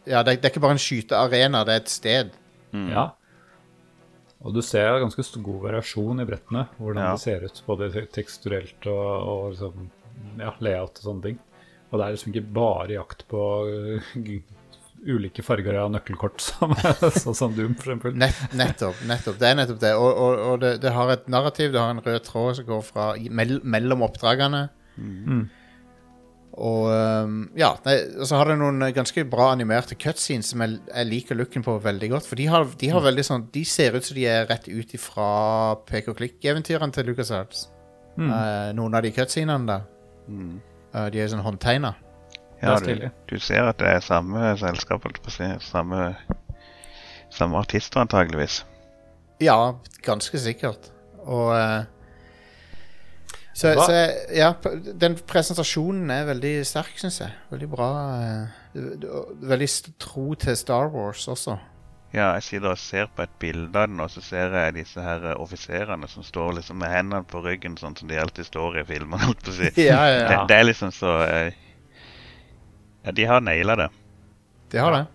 [0.06, 2.32] ja, det, det er ikke bare en skytearena, det er et sted.
[2.74, 3.06] mm, Ja.
[4.44, 7.12] Og du ser ganske god variasjon i brettene, hvordan Ja.
[7.14, 7.64] det ser ut.
[7.66, 9.90] Både teksturelt og, og liksom,
[10.38, 11.40] ja, layout og sånne ting.
[11.92, 13.42] Og det er liksom ikke bare jakt på
[14.26, 14.44] g-
[15.06, 16.74] ulike farger av nøkkelkort, som,
[17.24, 18.16] sånn som Doom, eksempel.
[18.18, 19.04] Nett, nettopp.
[19.08, 19.94] nettopp, Det er nettopp det.
[20.00, 22.82] Og, og, og det, det har et narrativ, det har en rød tråd som går
[22.88, 24.66] fra mell, mellom oppdragene.
[24.96, 25.46] Mm.
[26.56, 31.10] Og um, ja, nei, så har det noen ganske bra animerte cutscenes som jeg, jeg
[31.10, 32.30] liker looken på veldig godt.
[32.30, 34.96] For de har, de har veldig sånn De ser ut som de er rett ut
[34.96, 35.28] ifra
[35.90, 37.68] pek og klikk-eventyrene til LucasArts.
[38.16, 38.32] Mm.
[38.32, 39.86] Uh, noen av de cutscenene der.
[40.32, 40.56] Mm.
[40.96, 41.92] Uh, de er sånn håndtegna.
[42.62, 45.06] Det Ja, du, du ser at det er samme selskap.
[45.62, 46.16] Samme,
[47.30, 48.66] samme artister, antageligvis.
[49.44, 49.74] Ja,
[50.06, 50.92] ganske sikkert.
[51.26, 51.84] Og uh,
[53.56, 54.00] så, så
[54.36, 54.54] ja,
[55.00, 57.32] den presentasjonen er veldig sterk, syns jeg.
[57.52, 57.90] Veldig bra.
[58.74, 61.58] det- det- veldig tro til Star Wars også.
[62.14, 65.02] Ja, jeg sitter og ser på et bilde av den, og så ser jeg disse
[65.02, 68.78] her eh, offiserene som står liksom med hendene på ryggen, sånn som de alltid står
[68.80, 69.72] i filmer, holdt på å si.
[69.90, 70.46] Ja, ja, Det, ja.
[70.48, 71.54] det er liksom så eh,
[73.06, 73.90] Ja, de har naila det.
[74.72, 75.06] De har det.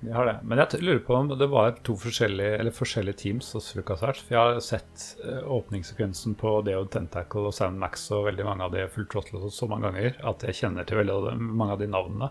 [0.00, 0.38] De har det.
[0.48, 4.22] Men jeg lurer på om det var to forskjellige, eller forskjellige teams hos LucasArts.
[4.24, 8.64] For jeg har sett eh, åpningssekvensen på Deo Tentacle og Sound Max og veldig mange
[8.64, 11.90] av de Full Throttle så mange ganger at jeg kjenner til veldig mange av de
[11.92, 12.30] navnene.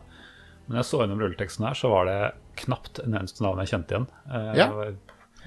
[0.65, 2.17] Men jeg så gjennom rulleteksten her, så var det
[2.63, 4.09] knapt en eneste navn jeg kjente igjen.
[4.25, 4.67] Eh, Ja.
[4.73, 4.97] er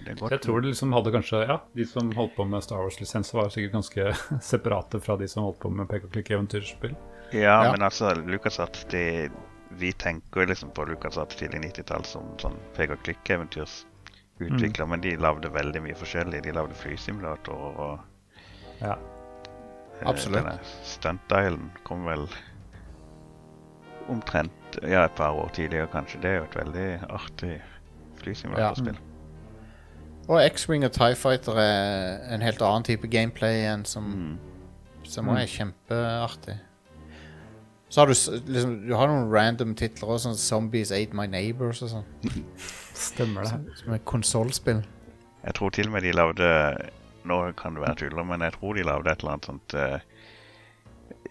[0.00, 3.50] jeg tror det liksom hadde kanskje Ja, de som holdt på med Star Wars-lisens, var
[3.52, 4.14] sikkert ganske
[4.52, 6.94] separate fra de som holdt på med pek og klikk-eventyrspill.
[7.32, 7.70] Ja, Ja.
[7.72, 9.30] men altså, LucasArts de,
[9.70, 15.48] Vi tenker liksom på LucasArts tidlig 90-tall som sånn pek og klikk-eventyrsutvikler, men de lagde
[15.48, 16.42] veldig mye forskjellig.
[16.44, 18.00] De lagde flysimulatorer og
[18.82, 18.92] Ja.
[20.02, 20.44] eh, Absolutt.
[20.44, 22.28] denne Stunt-dialen kom vel
[24.08, 24.50] omtrent
[24.82, 26.20] ja, et par år tidligere, kanskje.
[26.22, 27.54] Det er jo et veldig artig
[28.22, 28.98] flysimulatorspill.
[30.28, 34.38] Og X-Wing og Tie Fighter er en helt annen type gameplay enn som, Mm.
[35.04, 36.58] som er kjempeartig.
[37.92, 41.26] Så har du, s- liksom, du har noen random titler også, sånn Zombies Ate My
[41.28, 42.06] Neighbors og sånn.
[43.02, 43.76] Stemmer det.
[43.82, 44.80] Som er konsollspill.
[45.42, 46.48] Jeg tror til og med de lagde
[47.28, 49.98] Nå kan det være tuller, men jeg tror de lagde et eller annet sånt uh,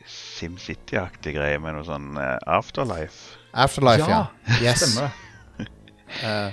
[0.08, 3.38] SimCity-aktig greie med noe sånn eh, Afterlife.
[3.52, 4.21] Afterlife, ja.
[4.47, 4.86] Ja, Yes.
[4.86, 5.17] Stemmer det.
[6.12, 6.50] Eh,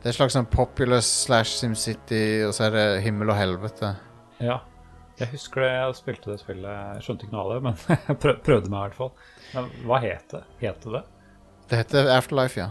[0.00, 3.90] det er et slags sånn Populous slash SimCity, og så er det himmel og helvete.
[4.40, 4.54] Ja.
[5.20, 6.78] Jeg husker det jeg spilte det spillet.
[6.96, 7.76] Jeg skjønte ikke noe av det, men
[8.08, 9.12] jeg prøv, prøvde meg i hvert fall.
[9.86, 10.42] Hva het det?
[10.60, 11.02] Het det det?
[11.76, 12.70] Heter Afterlife, ja.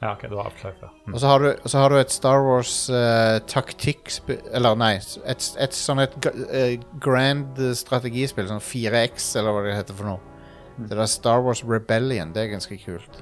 [0.00, 0.88] Ja, ok, det var Afterlife, ja.
[1.06, 1.14] Mm.
[1.14, 4.10] Og så har du, så har du et Star Wars uh, taktikk
[4.52, 8.48] Eller nei, et, et sånn et eh, grand eh, strategispill.
[8.50, 10.20] Sånn 4X, eller hva det heter for noe.
[10.78, 10.86] Mm.
[10.88, 12.32] Det der Star Wars Rebellion.
[12.34, 13.14] Det er ganske kult.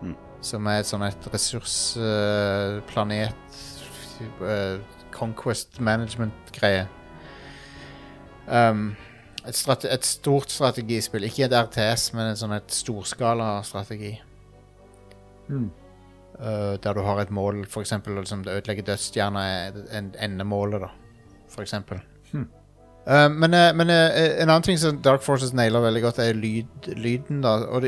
[0.00, 0.16] Mm.
[0.42, 3.34] Som er et sånn et ressursplanet
[5.14, 6.86] Conquest management-greie.
[8.48, 8.96] Um,
[9.46, 11.24] et, strate et stort strategispill.
[11.28, 14.12] Ikke et RTS, men en sånn et storskala strategi.
[15.50, 15.70] Mm.
[16.40, 20.88] Uh, der du har et mål, eksempel liksom, det ødelegger dødsstjerna er en, endemålet, da.
[21.50, 21.98] For eksempel.
[22.30, 22.48] Hmm.
[23.06, 26.64] Uh, men uh, men en annen ting som Dark Forces nailer veldig godt, er lyd,
[26.96, 27.42] lyden.
[27.42, 27.82] da Og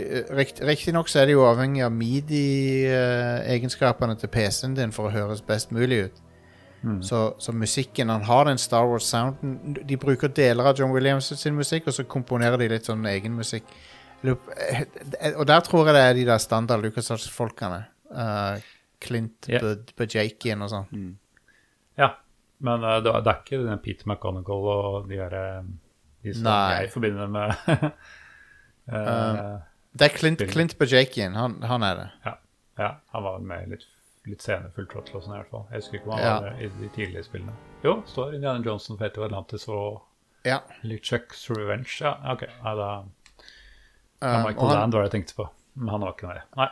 [0.66, 5.72] Riktignok så er det jo avhengig av midi-egenskapene til PC-en din for å høres best
[5.72, 6.12] mulig ut.
[6.82, 6.98] Mm.
[7.06, 9.76] Så, så musikken Han har den Star Wars-sounden.
[9.86, 13.36] De bruker deler av John Williams sin musikk, og så komponerer de litt sånn egen
[13.38, 13.68] musikk.
[14.22, 17.84] Eh, Og der tror jeg det er de der standard LucasArts-folkene.
[18.12, 18.58] Uh,
[19.02, 19.62] Clint yeah.
[19.62, 19.94] Bud-
[20.62, 20.88] og sånn.
[20.92, 21.12] Mm.
[21.98, 22.10] Ja,
[22.60, 25.62] men uh, det, er- ikke den Peter McGonagall og de der
[26.22, 26.82] De som Nei.
[26.82, 27.50] jeg forbinder med
[28.92, 29.58] uh,
[29.98, 30.42] Det er Clint.
[30.50, 31.34] Clint Bujakian.
[31.36, 32.06] Han, han er det.
[32.78, 33.82] Ja, han var med litt,
[34.26, 35.64] litt sene Full og sånn i hvert fall.
[35.70, 36.40] Jeg husker ikke om han Ja.
[36.40, 37.52] var i de tidlige spillene.
[37.84, 40.02] Jo, står Indiana Johnson, Fate of Atlantis og
[40.44, 40.58] Ja.
[40.84, 42.00] LeChuck's Revenge.
[42.00, 42.42] Ja, ok.
[42.64, 43.02] Nei, da
[44.22, 45.48] Um, ja, og Michael han, Land var det jeg tenkte på.
[45.74, 46.40] Men han var ikke med.
[46.56, 46.66] Nei.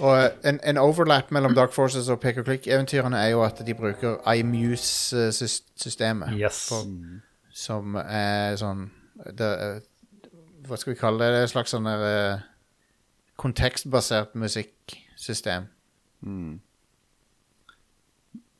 [0.00, 3.58] og uh, en, en overlap mellom Dark Forces og Pick og Click-eventyrene er jo at
[3.66, 6.28] de bruker iMuse-systemet.
[6.38, 6.68] Yes.
[6.68, 6.84] For,
[7.54, 8.90] som er sånn
[9.32, 9.80] det, er-
[10.68, 11.32] Hva skal vi kalle det?
[11.32, 12.38] Det er et slags sånn eh,
[13.36, 15.66] kontekstbasert musikksystem.
[16.24, 16.60] Mm.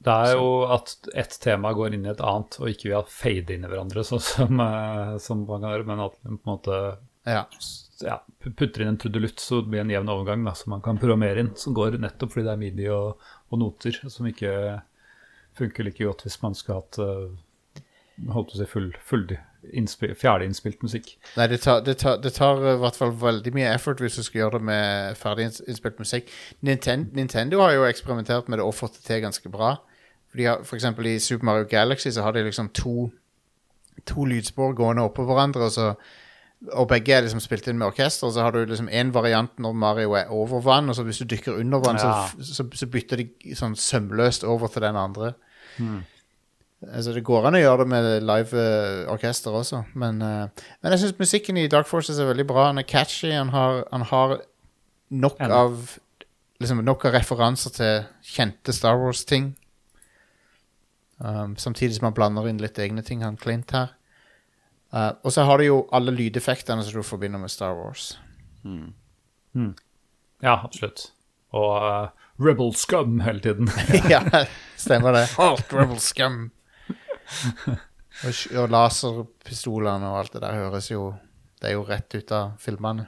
[0.05, 3.09] Det er jo at ett tema går inn i et annet, og ikke vi har
[3.09, 6.45] fade inn i hverandre, sånn som, eh, som man kan gjøre, men at man på
[6.51, 6.81] en måte
[7.25, 7.47] Ja.
[8.05, 11.01] ja, putter inn en trudelutt, så det blir en jevn overgang da, som man kan
[11.01, 14.53] programmere inn, som går nettopp fordi det er midi og, og noter, som ikke
[15.57, 17.33] funker like godt hvis man skulle hatt uh,
[18.35, 19.25] holdt på å si full, full
[19.73, 21.15] innspil, fjerdeinnspilt musikk.
[21.39, 24.27] Nei, det tar, det, tar, det tar i hvert fall veldig mye effort hvis du
[24.27, 26.31] skal gjøre det med ferdig innspilt musikk.
[26.67, 29.77] Nintendo, Nintendo har jo eksperimentert med det og fått det til ganske bra.
[30.35, 33.09] For, har, for eksempel i Super Mario Galaxy så har de liksom to,
[34.11, 35.93] to lydspor gående oppå hverandre, og, så,
[36.75, 38.27] og begge er liksom spilt inn med orkester.
[38.27, 41.23] Og så har du liksom én variant når Mario er over vann, og så hvis
[41.23, 42.27] du dykker under vann, Ja.
[42.35, 45.35] så, så, så bytter de sånn sømløst over til den andre.
[46.85, 50.93] Altså Det går an å gjøre det med live uh, orkester også, men, uh, men
[50.93, 52.67] jeg syns musikken i Dark Forces er veldig bra.
[52.73, 53.31] Han er catchy.
[53.33, 54.41] Han har, han har
[55.15, 55.95] nok av
[56.61, 59.55] liksom nok av referanser til kjente Star Wars-ting.
[61.19, 63.95] Um, samtidig som han blander inn litt egne ting, han Clint her.
[64.95, 68.17] Uh, og så har du jo alle lydeffektene som du forbinder med Star Wars.
[68.65, 68.95] Mm.
[70.43, 71.09] Ja, absolutt.
[71.55, 72.09] Og uh,
[72.43, 73.71] Rebel Scum hele tiden.
[74.13, 74.23] ja,
[74.77, 75.27] stemmer det.
[75.39, 76.51] Alt Rebel Scum!
[78.25, 81.15] og, og laserpistolene og alt det der høres jo
[81.59, 83.07] Det er jo rett ut av filmene.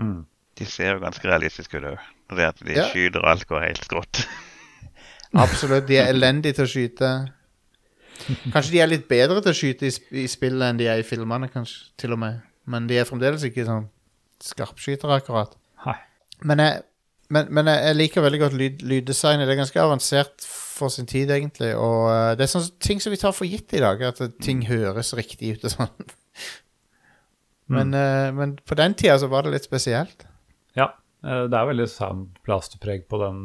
[0.00, 0.22] Mm.
[0.56, 2.06] De ser jo ganske realistiske ut òg.
[2.30, 2.86] Det at de Ja.
[2.88, 4.22] skyter og alt går helt skrått.
[5.34, 5.86] Absolutt.
[5.88, 7.10] De er elendige til å skyte.
[8.54, 11.00] Kanskje de er litt bedre til å skyte i, sp- i spillet enn de er
[11.02, 12.40] i filmene, kanskje, til og med.
[12.70, 13.88] Men de er fremdeles ikke sånn
[14.44, 15.56] skarpskytere, akkurat.
[15.84, 15.96] Hei.
[16.46, 16.82] Men jeg,
[17.32, 19.46] men, men jeg, liker veldig godt lyd, lyddesignet.
[19.48, 21.72] Det er ganske avansert for sin tid, egentlig.
[21.76, 24.64] Og uh, det er sånne ting som vi tar for gitt i dag, at ting
[24.68, 26.10] høres riktig ut og sånn.
[27.70, 30.24] Men, uh, men på den tida så var det litt spesielt.
[30.74, 30.88] Ja,
[31.22, 33.44] eh, det er veldig soundblasterpreg på den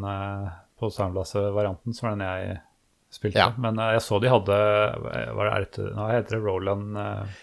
[0.80, 2.58] på soundblaster-varianten som den jeg
[3.16, 3.42] spilte.
[3.42, 3.50] Ja.
[3.62, 4.62] Men eh, jeg så de hadde
[5.12, 7.36] eh, Hva det, nå heter det Roland eh,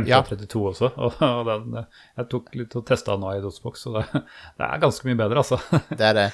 [0.00, 0.92] MT32 også.
[1.06, 1.80] Og, den,
[2.18, 4.04] jeg tok litt og testa nå i Dosbox, så det,
[4.60, 5.60] det er ganske mye bedre, altså.
[5.98, 6.28] Det er det.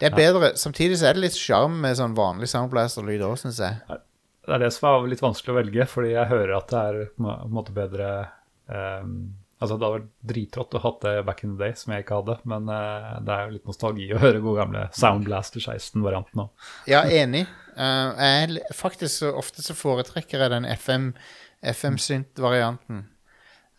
[0.00, 0.54] Det er bedre.
[0.58, 4.00] Samtidig så er det litt sjarm med sånn vanlig soundblaster-lyd òg, syns jeg.
[4.44, 6.98] Det er det som er litt vanskelig å velge, fordi jeg hører at det er
[7.14, 8.08] på en måte bedre
[8.68, 9.06] eh,
[9.64, 12.20] Altså, det hadde vært dritrått å ha det back in the day, som jeg ikke
[12.20, 16.46] hadde, men uh, det er jo litt nostalgi å høre gode gamle Soundblaster 16-varianten nå.
[16.90, 17.46] Ja, enig.
[17.74, 21.10] Uh, jeg faktisk så ofte så foretrekker jeg den FM,
[21.74, 23.06] FM-synt-varianten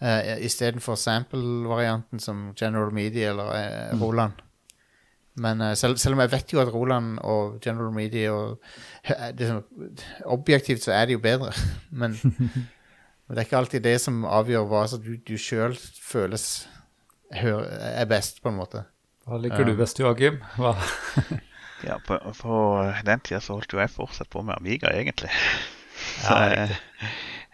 [0.02, 4.42] uh, istedenfor sample-varianten som General Media eller uh, Roland.
[5.36, 8.62] Men uh, selv, selv om jeg vet jo at Roland og General Media og,
[9.04, 9.52] eh, det
[10.26, 11.52] Objektivt så er de jo bedre,
[12.00, 12.16] men,
[13.26, 16.68] men det er ikke alltid det som avgjør hva som du, du sjøl føles
[17.36, 18.84] hør, er best, på en måte.
[19.26, 19.72] Hva liker Ja.
[19.72, 20.42] du best, Joakim?
[20.60, 20.76] Hva?
[21.84, 22.58] Ja, på, på
[23.06, 25.30] den tida så holdt jo jeg fortsatt på med Amiga, egentlig.
[26.24, 26.78] Så Ja, jeg,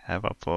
[0.08, 0.56] jeg var på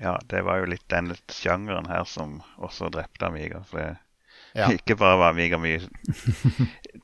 [0.02, 3.64] Ja, det var jo litt den sjangeren her som også drepte Amiga.
[3.70, 3.98] For det,
[4.58, 4.72] Ja.
[4.78, 5.80] ikke bare var Amiga mye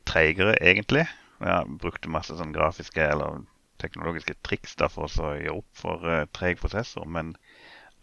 [0.06, 1.06] treigere, egentlig.
[1.44, 3.44] Ja, brukte masse sånn grafiske eller
[3.82, 7.34] teknologiske triks da for å gjøre opp for uh, treg prosessor, men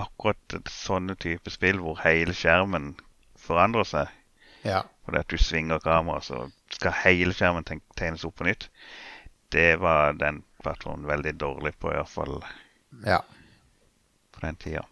[0.02, 2.92] akkurat sånne type spill hvor hele skjermen
[3.40, 4.08] forandrer seg,
[4.64, 4.82] Ja.
[5.04, 8.68] fordi at du svinger kameraet, så skal hele skjermen tegnes opp på nytt,
[9.50, 12.38] det var den plattformen veldig dårlig på, i hvert fall
[13.04, 13.18] ja.
[14.42, 14.82] På den tida.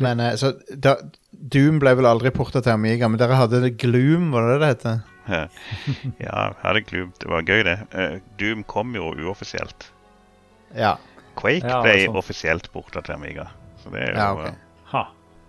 [0.00, 0.96] Men eh, så da,
[1.30, 4.70] Doom ble vel aldri porta til Amiga, men dere hadde det Gloom, var det det
[4.72, 5.02] heter?
[6.24, 7.12] ja, hadde Gloom.
[7.20, 7.76] Det var gøy, det.
[7.94, 9.90] Eh, Doom kom jo uoffisielt.
[10.74, 10.96] Ja.
[11.38, 12.18] Quake Ja, ble sånn.
[12.18, 13.48] offisielt borta til Amiga.
[13.82, 14.60] Så det er jo ja eh,
[14.94, 15.04] Ha.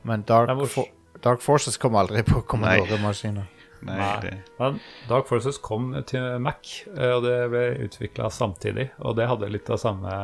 [0.05, 3.49] Men Dark Forces kom aldri på Commodore-maskiner.
[3.85, 4.19] Nei, Nei.
[4.21, 8.87] det Men Dark Forces kom til Mac, eh, og det ble utvikla samtidig.
[9.05, 10.15] Og det hadde litt av samme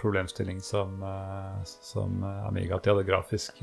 [0.00, 2.78] problemstilling som, eh, som eh, Amiga.
[2.78, 3.60] At de hadde grafisk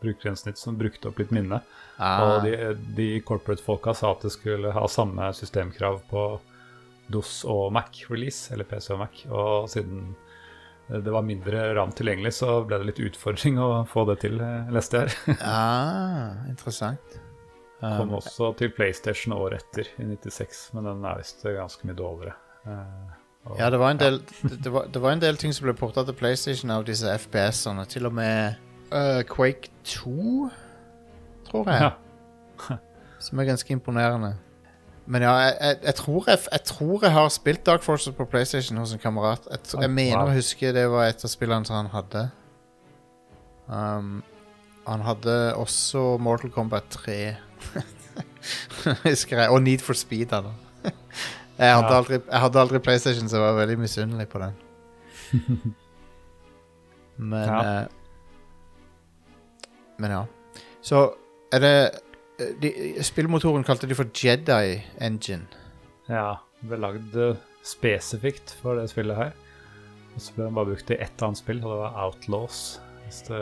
[0.00, 1.60] brukergrensesnitt som brukte opp litt minne.
[1.98, 2.54] Ah, Og de,
[2.96, 6.24] de corporate-folka sa at det skulle ha samme systemkrav på
[7.12, 9.24] DOS og Mac-release, eller PC og Mac.
[9.28, 10.14] Og siden
[10.90, 14.40] det var mindre ram tilgjengelig, så ble det litt utfordring å få det til,
[14.74, 15.36] leste jeg her.
[15.46, 17.19] ah, interessant.
[17.80, 21.96] Kom Um, også til PlayStation året etter, i 96, men den er visst ganske mye
[21.96, 22.34] dårligere.
[22.66, 23.14] Eh,
[23.46, 25.72] og- Ja, det var, en del, det, var, det var en del ting som ble
[25.74, 27.86] porta til PlayStation av disse FPS-ene.
[27.88, 28.54] Til og med
[28.92, 30.50] uh, Quake 2,
[31.48, 31.80] tror jeg.
[31.88, 32.76] Ja.
[33.24, 34.34] Som er ganske imponerende.
[35.06, 38.78] Men ja, jeg, jeg, jeg, tror jeg, tror jeg har spilt Dark Forces på PlayStation
[38.78, 39.48] hos en kamerat.
[39.50, 42.30] Jeg, mener å huske det var et av spillene som han hadde.
[43.66, 44.22] Um,
[44.86, 47.36] han hadde også Mortal Kombat 3.
[49.54, 50.26] Og Need for Speed.
[50.32, 50.42] Da.
[51.60, 51.96] Jeg hadde, Ja.
[51.98, 54.54] aldri, jeg hadde aldri PlayStation, så jeg var veldig misunnelig på den.
[57.18, 57.82] Men Ja.
[57.82, 57.86] Uh,
[59.98, 60.22] Men ja.
[60.82, 61.02] Så
[61.52, 61.90] er det
[62.38, 62.70] eh, de,
[63.04, 65.44] Spillmotoren kalte de for Jedi Engine.
[66.08, 69.34] Ja, det ble lagd eh, spesifikt for det spillet her.
[70.14, 72.80] Og så ble den bare brukt i ett annet spill, og det var Outlaws.
[73.04, 73.34] Hvis du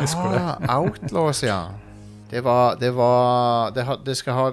[0.00, 0.42] husker det.
[0.42, 1.60] Ja, Outlaws, ja.
[2.30, 4.46] Det var Det, var, det, ha, det skal ha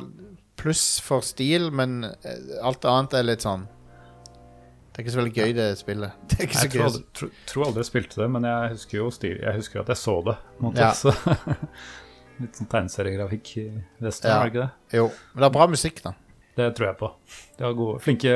[0.55, 5.33] pluss for stil, men eh, alt annet er litt sånn Det er ikke så veldig
[5.35, 6.11] gøy, det spillet.
[6.31, 8.73] Det er ikke så Jeg tror aldri, tro, tror aldri jeg spilte det, men jeg
[8.77, 10.37] husker jo stil, jeg husker at jeg så det.
[10.79, 10.91] Ja.
[12.41, 13.65] Litt sånn tegneseriegrafikk i
[14.03, 14.37] resten, Ja.
[14.39, 14.97] er det ikke det?
[14.99, 16.15] Jo, men det er bra musikk, da.
[16.55, 17.11] Det tror jeg på.
[17.59, 18.33] De har gode, flinke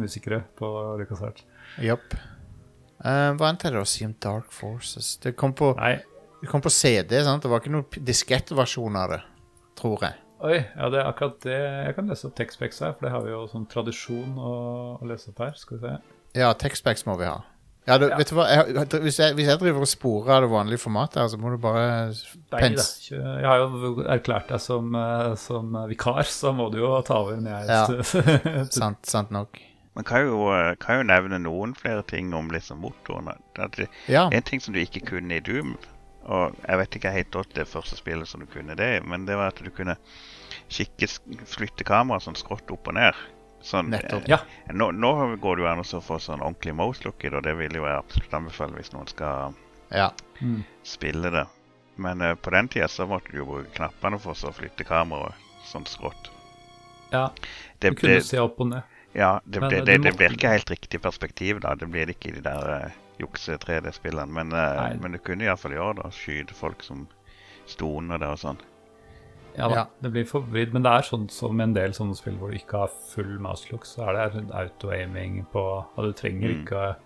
[0.00, 0.68] musikere på
[1.00, 1.44] LucasArts.
[1.84, 2.16] Jopp.
[3.04, 5.14] Uh, hva annet er det å si om Dark Forces?
[5.22, 5.98] Det kom på, Nei,
[6.40, 7.42] det kom på CD, sant?
[7.42, 9.20] Det var ikke noen diskettversjon av det,
[9.80, 10.14] tror jeg.
[10.40, 11.58] oi, ja, det er akkurat det.
[11.88, 14.52] Jeg kan lese opp Texpex her, for det har vi jo sånn tradisjon å,
[15.02, 15.54] å lese opp her.
[15.58, 15.94] Skal vi se.
[16.38, 17.40] Ja, Texpex må vi ha.
[17.88, 18.18] Ja, du, Ja.
[18.20, 18.44] Vet du hva?
[18.52, 21.50] Jeg, hvis, jeg, hvis jeg driver og sporer av det vanlige formatet, her, så må
[21.54, 22.18] du bare Nei
[22.52, 22.58] da.
[22.60, 22.88] pens...
[23.10, 27.40] Jeg har jo erklært deg som, eh, som vikar, så må du jo ta over
[27.40, 28.66] når jeg Ja.
[28.78, 29.56] Sant, sant nok.
[29.96, 33.32] Man kan jo, eh, kan jo nevne noen flere ting om liksom motoren.
[33.56, 34.28] Det, det, Ja.
[34.30, 35.72] en ting som du ikke kunne i Doom,
[36.28, 39.36] Og jeg vet ikke helt godt det første spillet som du kunne det, men det
[39.40, 39.94] var at du kunne
[40.68, 41.08] kikke,
[41.48, 43.16] flytte kameraet sånn skrått opp og ned.
[43.64, 44.22] Sånn, Nettopp.
[44.28, 44.38] eh, Ja.
[44.72, 47.72] Nå, nå går det jo an å få sånn ordentlig mouse looked, og det vil
[47.80, 49.54] jo jeg absolutt anbefale hvis noen skal
[49.90, 50.10] Ja.
[50.42, 50.64] Mm.
[50.84, 51.46] spille det.
[51.96, 55.34] Men eh, på den tida så måtte du jo bruke knappene for å flytte kameraet
[55.66, 56.30] sånn skrått.
[57.10, 57.30] ja.
[57.80, 58.82] Det, Du kunne det, se opp og ned.
[59.14, 61.74] ja, det, det, eh, det, det blir ikke helt riktig perspektiv, da.
[61.74, 62.90] Det blir det ikke de der uh,
[63.20, 64.30] jukse 3D-spillene.
[64.32, 66.12] Men, uh, men du kunne iallfall gjøre det.
[66.14, 67.06] Skyte folk som
[67.66, 68.58] sto under det og sånn.
[69.58, 69.84] Ja da, Ja.
[70.02, 70.72] det blir forvridd.
[70.72, 73.66] Men det er sånn som en del sånne spill hvor du ikke har full mouse
[73.72, 75.62] look, så er det auto-aiming på
[75.96, 76.62] Og du trenger Mm.
[76.64, 76.96] ikke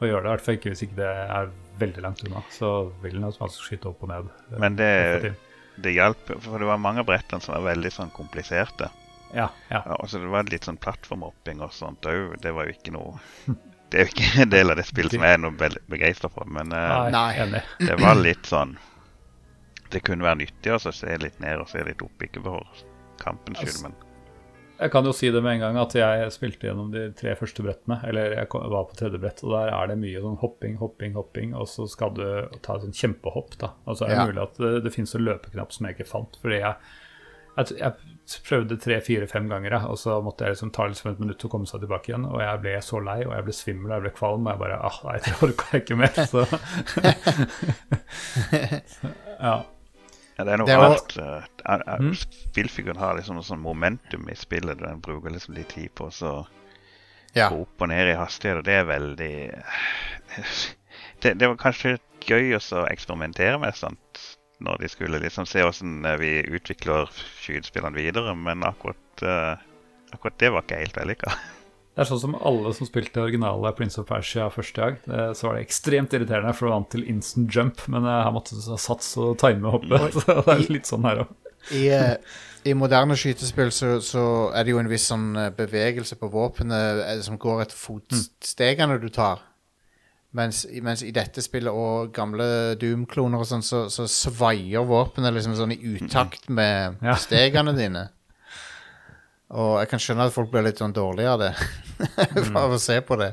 [0.00, 1.50] å gjøre det, i hvert fall ikke hvis ikke det er
[1.80, 2.42] veldig langt unna.
[2.54, 4.28] Så vil den automatisk skyte opp og ned.
[4.52, 5.34] eh, Men det,
[5.82, 8.90] det hjalp, for det var mange av brettene som var veldig sånn kompliserte.
[9.34, 9.82] Ja, ja.
[9.84, 12.40] Ja, og så det var litt sånn plattformhopping og sånt òg.
[12.40, 13.18] Det var jo ikke noe
[13.90, 16.44] Det er jo ikke en del av det spillet som jeg er noe begeistra for,
[16.52, 18.74] men eh, Nei, det var litt sånn
[19.88, 22.66] Det kunne være nyttig også å se litt ned og se litt opp, ikke for
[23.22, 23.96] kampens skyld, Altså, men
[24.78, 27.64] Jeg kan jo si det med en gang at jeg spilte gjennom de tre første
[27.66, 27.96] brettene.
[28.06, 31.16] Eller jeg kom- var på tredje brett, og der er det mye sånn hopping, hopping,
[31.16, 31.54] hopping.
[31.58, 32.22] Og så skal du
[32.62, 33.72] ta et sånn kjempehopp, da.
[33.90, 34.26] Og så er det Ja.
[34.28, 36.38] mulig at det, det finnes en løpeknapp som jeg ikke fant.
[36.44, 36.76] Fordi jeg,
[37.58, 37.92] jeg, jeg
[38.48, 41.50] prøvde tre, fire, fem ganger, og så måtte jeg liksom ta liksom et minutt å
[41.52, 42.26] komme seg tilbake igjen.
[42.28, 44.62] Og jeg ble så lei, og jeg ble svimmel, og jeg ble kvalm, og jeg
[44.62, 46.20] bare ah, nei, det orka jeg ikke mer.
[46.28, 46.44] Så
[49.40, 49.54] ja.
[50.36, 51.16] ja, det er noe Det rart.
[51.18, 52.14] eh, eh, eh, Mm.
[52.14, 54.78] Spillfiguren har liksom noe sånn momentum i spillet.
[54.82, 56.32] Den bruker liksom litt tid på å så
[57.34, 57.48] ja.
[57.48, 59.34] gå opp og ned i hastighet, og det er veldig
[61.22, 61.96] Det, det var kanskje
[62.28, 64.27] gøy også å eksperimentere med sånt
[64.64, 67.10] når de skulle liksom se åssen vi utvikler
[67.42, 69.54] skytespillene videre, men akkurat, uh,
[70.14, 71.36] akkurat det var ikke helt vellykka.
[71.98, 74.98] Det er sånn som alle som spilte originale Prince of Persia første gang.
[75.10, 77.80] eh, Så var det ekstremt irriterende, for du vant til instant jump.
[77.90, 80.14] Men eh, her måtte du ha sats og time hoppet.
[80.14, 81.32] Så det er litt sånn her òg.
[81.74, 82.14] I, eh,
[82.70, 84.22] I moderne skytespill så, så
[84.54, 89.00] er det jo en viss sånn eh, bevegelse på våpenet eh, som går etter fotstegene
[89.02, 89.42] du tar.
[90.36, 92.44] Mens, mens i dette spillet og gamle
[92.80, 97.14] Doom-kloner og sånn, så, så svaier våpenet liksom sånn i utakt med Ja.
[97.16, 98.08] stegene dine.
[99.48, 101.52] Og jeg kan skjønne at folk blir litt sånn dårlige av det.
[102.52, 103.30] Bare av å se på det.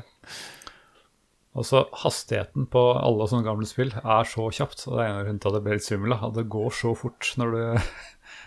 [1.56, 4.86] Og så hastigheten på alle sånne gamle spill er så kjapt.
[4.88, 6.16] Og det er en av grunnene til at det blir litt svimmel.
[6.16, 7.60] At det går så fort når du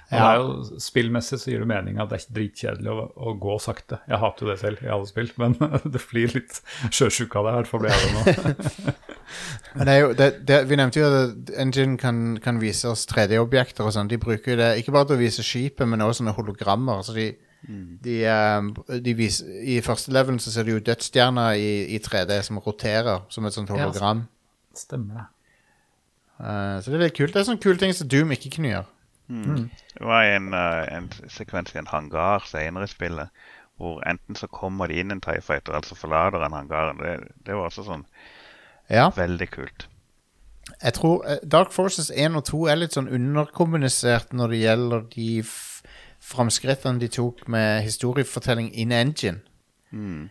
[0.10, 0.32] Ja.
[0.32, 4.00] er jo, Spillmessig så gir det mening at det er dritkjedelig å, å gå sakte.
[4.10, 5.54] Jeg hater jo det selv i alle spill, men
[5.94, 7.52] det blir litt sjøsjuk av det.
[7.52, 8.96] I hvert fall blir jeg det nå.
[9.76, 13.04] Men det er jo, det, det, vi nevnte jo at Engine kan, kan vise oss
[13.12, 14.10] 3D-objekter og sånn.
[14.10, 17.04] De bruker jo det ikke bare til å vise skipet, men også sånne hologrammer.
[17.06, 17.28] Så de,
[18.02, 22.40] de, eh, de viser, I første levelen så ser du jo dødsstjerner i, i 3D
[22.50, 24.26] som roterer som et sånt hologram.
[24.78, 25.28] Stemmer det.
[26.40, 27.36] Uh, så det er litt kult.
[27.36, 28.88] Det er sånne kule ting som Doom ikke kunne gjøre.
[29.30, 33.30] Det var en, eh, en sekvens i en hangar senere i spillet
[33.80, 36.98] hvor enten så kommer de inn en TIE Fighter, eller så forlater han hangaren.
[37.00, 37.14] Det,
[37.46, 38.06] det var også sånn
[38.90, 39.10] Ja.
[39.16, 39.86] veldig kult.
[40.84, 45.06] Jeg tror eh, Dark Forces 1 og 2 er litt sånn underkommunisert når det gjelder
[45.16, 45.30] de
[46.20, 49.40] framskrittene de tok med historiefortelling in engine.
[49.94, 50.30] Mm.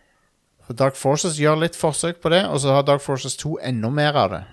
[0.66, 3.88] For Dark Forces gjør litt forsøk på det, og så har Dark Forces 2 enda
[3.90, 4.44] mer av det.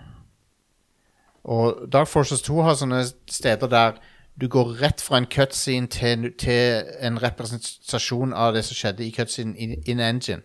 [1.43, 3.99] Og Dark Forces 2 har sånne steder der
[4.37, 9.11] du går rett fra en cutscene til, til en representasjon av det som skjedde i
[9.15, 10.41] cutscene in, in engine.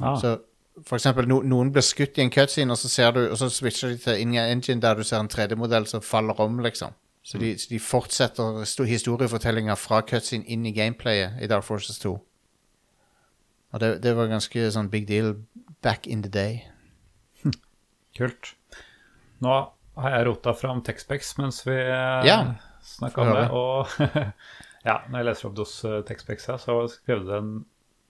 [0.00, 0.38] Ah, Så
[0.86, 3.48] for eksempel, no, noen blir skutt i en cutscene, og så, ser du, og så
[3.52, 6.92] switcher de til in engine der du ser en 3D-modell som faller om, liksom.
[7.26, 11.98] Så de, så de fortsetter sto- historiefortellinga fra cutscene inn i gameplayet i Dark Forces
[11.98, 12.12] 2.
[13.72, 15.32] Og det, det var ganske sånn big deal
[15.82, 16.60] back in the day.
[18.16, 18.54] kult.
[19.44, 19.56] Nå
[19.96, 22.38] har jeg rota fram Texpex mens vi uh, Ja,
[22.86, 23.46] snakka om det.
[23.50, 23.86] Og
[24.88, 27.50] ja, når jeg leser opp DOS uh, Texpex her, så skrev det en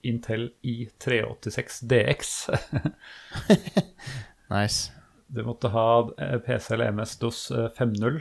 [0.06, 2.36] Intel i386 DX.
[4.52, 4.92] Nice.
[5.26, 5.86] Du måtte ha
[6.22, 8.20] eh, PC eller MS DOS eh, 5.0.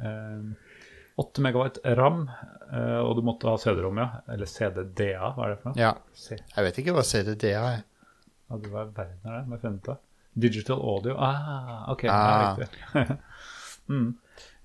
[0.00, 0.40] eh,
[1.18, 2.30] 8 megabyte RAM,
[2.72, 4.06] eh, og du måtte ha CD-rom, ja.
[4.32, 5.80] Eller CDDA, hva er det for noe?
[5.80, 5.92] Ja.
[6.30, 7.82] Jeg vet ikke hva CDDA er.
[8.48, 9.98] ja, det var verden er det, må jeg finne ut av.
[10.38, 11.14] Digital audio.
[11.18, 12.02] Ah, OK.
[12.06, 12.12] Ah.
[12.22, 12.82] Ja, riktig.
[13.92, 14.10] mm.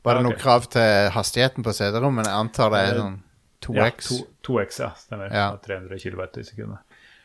[0.04, 2.28] Var det Ja, noe krav til hastigheten på CD-rommet?
[2.28, 3.20] Jeg antar det er Eh, sånn
[3.62, 4.08] 2X.
[4.10, 4.89] to- 2X, ja.
[4.99, 5.32] Stemmer.
[5.32, 5.56] Ja.
[5.58, 6.80] 300 kB i sekundet.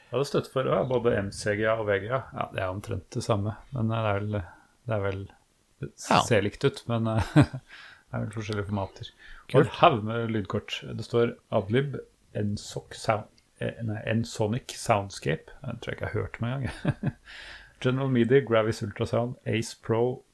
[0.09, 2.22] Jeg hadde støtte for ja, både MCGA og VGA.
[2.33, 3.57] Ja, det er omtrent det samme.
[3.72, 4.31] Men det er vel
[4.89, 5.29] Det, er vel,
[5.81, 6.20] det Ja.
[6.24, 9.11] ser likt ut, men eh, det er vel forskjellige formater.
[9.51, 9.55] Kult.
[9.55, 10.79] Og en haug med lydkort.
[10.97, 11.97] Det står Adlib,
[12.35, 13.24] Nsoc sound,
[13.61, 13.74] eh,
[14.14, 15.51] Nsonic Soundscape.
[15.64, 17.16] Den tror jeg ikke jeg har hørt om engang.
[17.83, 20.28] General Media, Gravis Ultrasound, Ace Pro, eh,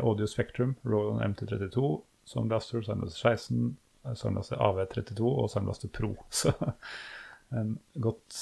[0.00, 6.14] Audio Spectrum, Roland MT32, Soundblaster, Soundblaster 16, eh, Soundblaster AV32 og Soundblaster Pro.
[6.30, 6.52] Så
[7.52, 8.38] en godt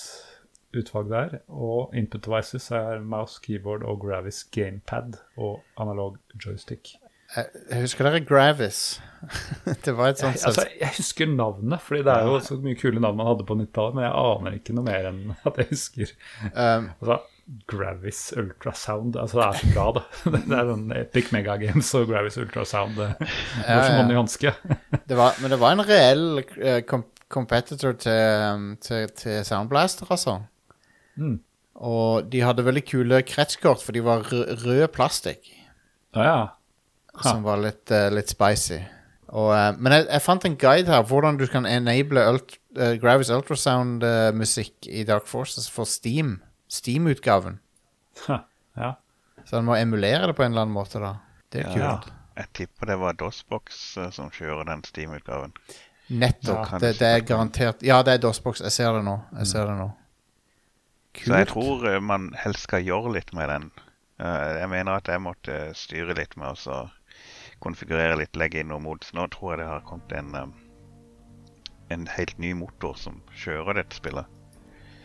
[0.79, 1.39] utvalg der.
[1.49, 6.16] Og input devices er mouse, keyboard og Gravis gamepad og analog
[6.47, 6.97] joystick.
[7.33, 9.01] Jeg husker dere Gravis?
[9.85, 12.77] det var et sånt Jeg, altså, jeg husker navnet, fordi det er jo så mye
[12.77, 15.70] kule navn man hadde på 90-tallet, men jeg aner ikke noe mer enn at jeg
[15.70, 16.12] husker
[16.51, 17.16] um, altså,
[17.68, 19.16] Gravis Ultrasound.
[19.18, 20.05] Altså, det er så bra, det.
[20.49, 22.99] Det er sånn Epic Megagames og Gravis Ultrasound.
[22.99, 23.80] Det Ja, ja.
[23.86, 24.55] som hånd i hanske.
[25.43, 30.38] Men det var en reell eh, kom competitor til, um, til, til Soundblaster, altså.
[31.16, 31.38] Mm.
[31.80, 35.49] Og de hadde veldig kule kretskort, for de var rød plastikk.
[36.16, 36.43] Ja, ja.
[37.24, 38.82] Som var litt, uh, litt spicy.
[39.32, 42.95] Og, uh, men jeg, jeg fant en guide her hvordan du kan enable ult, uh,
[43.01, 46.38] Gravis Ultrasound-musikk i Dark Forces for Steam.
[46.73, 47.59] Steam-utgaven.
[48.29, 48.95] Ja.
[49.45, 51.14] Så han må emulere det på en eller annen måte, da.
[51.53, 51.97] Det er Ja.
[52.01, 52.12] kult.
[52.37, 55.53] Jeg tipper det var DOSBox eh, som kjører den Steam-utgaven.
[56.09, 56.70] Nettopp.
[56.73, 56.79] Ja.
[56.81, 58.61] det, det er garantert Ja, det er DOSBox.
[58.64, 59.18] Jeg ser det nå.
[59.39, 59.91] Jeg ser det nå.
[61.12, 61.27] Kult.
[61.29, 63.68] Så jeg tror eh, man helst skal gjøre litt med den.
[64.18, 66.79] Eh, Jeg mener at jeg måtte styre litt med å så
[67.61, 69.12] konfigurere litt, legge inn noe mods.
[69.14, 70.33] Nå tror jeg det har kommet en,
[71.93, 74.25] en helt ny motor som kjører dette spillet.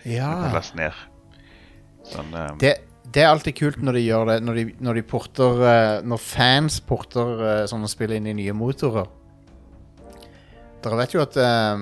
[0.03, 0.53] Du kan Ja.
[0.55, 0.93] laste ned.
[2.12, 2.74] Sånn, um, Det,
[3.14, 4.38] det er alltid kult når de gjør det.
[4.45, 8.55] Når de, når de porter eh, Når fans porter eh, sånne spill inn i nye
[8.58, 9.08] motorer.
[10.84, 11.82] Dere vet jo at uh,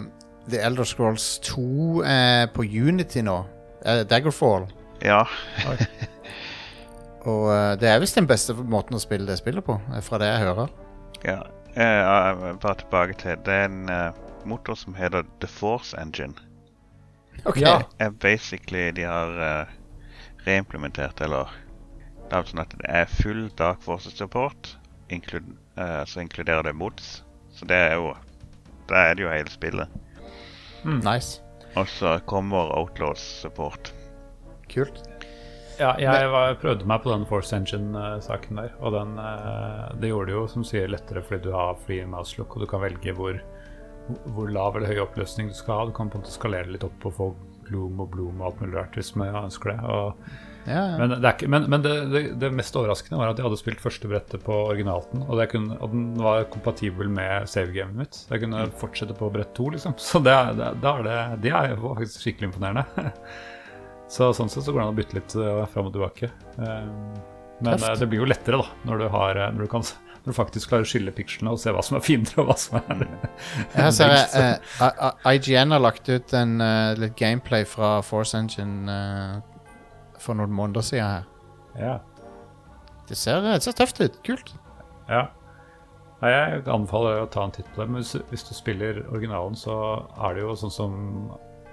[0.50, 3.42] The Elder Scrolls 2 er på Unity nå.
[3.86, 4.70] Uh, Daggerfall.
[5.04, 5.26] ja,
[7.30, 10.30] Og uh, det er visst den beste måten å spille det spillet på, fra det
[10.32, 10.74] jeg hører.
[11.26, 11.42] ja.
[11.76, 12.06] Eh,
[12.64, 13.90] bare tilbake til Det er en
[14.48, 16.32] motor som heter The Force Engine.
[17.44, 17.60] Ok.
[17.60, 17.82] Ja.
[18.00, 19.68] er basically de har
[20.48, 21.54] reimplementert, eller
[22.26, 24.72] Det er sånn at det er full Dark Forces support,
[25.14, 25.46] inklud,
[25.78, 27.22] uh, så inkluderer det mods.
[27.54, 28.16] Så det er jo
[28.90, 29.90] Da er det jo hele spillet.
[30.86, 31.42] Nice.
[31.76, 33.94] Og så kommer Outlaws support.
[34.70, 35.02] Kult.
[35.76, 38.76] Ja, jeg var, prøvde meg på den Force Engine-saken der.
[38.80, 42.38] Og den, eh, det gjorde det jo som sier lettere fordi du har free mouse
[42.40, 43.42] look, og du kan velge hvor,
[44.38, 45.90] hvor lav eller høy oppløsning du skal ha.
[45.90, 47.30] Du kan på en måte skalere litt opp og få
[47.70, 49.80] gloom og bloom og alt mulig rart hvis man ønsker det.
[49.84, 50.28] Og,
[50.66, 50.94] Ja, ja.
[50.98, 53.60] men det, er ikke, men, men det, det, det mest overraskende var at jeg hadde
[53.62, 58.18] spilt første brettet på originalten, og, det kunne, og den var kompatibel med savegamet mitt.
[58.18, 59.94] Så Jeg kunne fortsette på brett to, liksom.
[60.08, 63.14] Så det, er- det, er det, det er jo faktisk skikkelig imponerende.
[64.16, 66.28] Så sånn sett så går det an å bytte litt uh, fram og tilbake.
[66.62, 66.90] Eh,
[67.62, 67.88] men Tøft.
[67.90, 69.86] eh, det blir jo lettere da, når du, har, eh, når du, kan,
[70.26, 72.56] når du faktisk klarer å skille pikslene og se hva som er fiender og hva
[72.58, 73.04] som er
[73.76, 78.00] Her ser jeg eh, I- I- IGN har lagt ut en, uh, litt gameplay fra
[78.02, 79.40] Force Engine uh,
[80.18, 81.26] for noen måneder siden her.
[81.78, 81.96] Ja.
[83.06, 84.22] Det ser, det ser tøft ut.
[84.26, 84.54] Kult.
[85.10, 85.28] ja.
[86.24, 87.90] Nei, jeg anbefaler å ta en titt på det.
[87.92, 89.76] Men hvis, hvis du spiller originalen, så
[90.26, 90.94] er det jo sånn som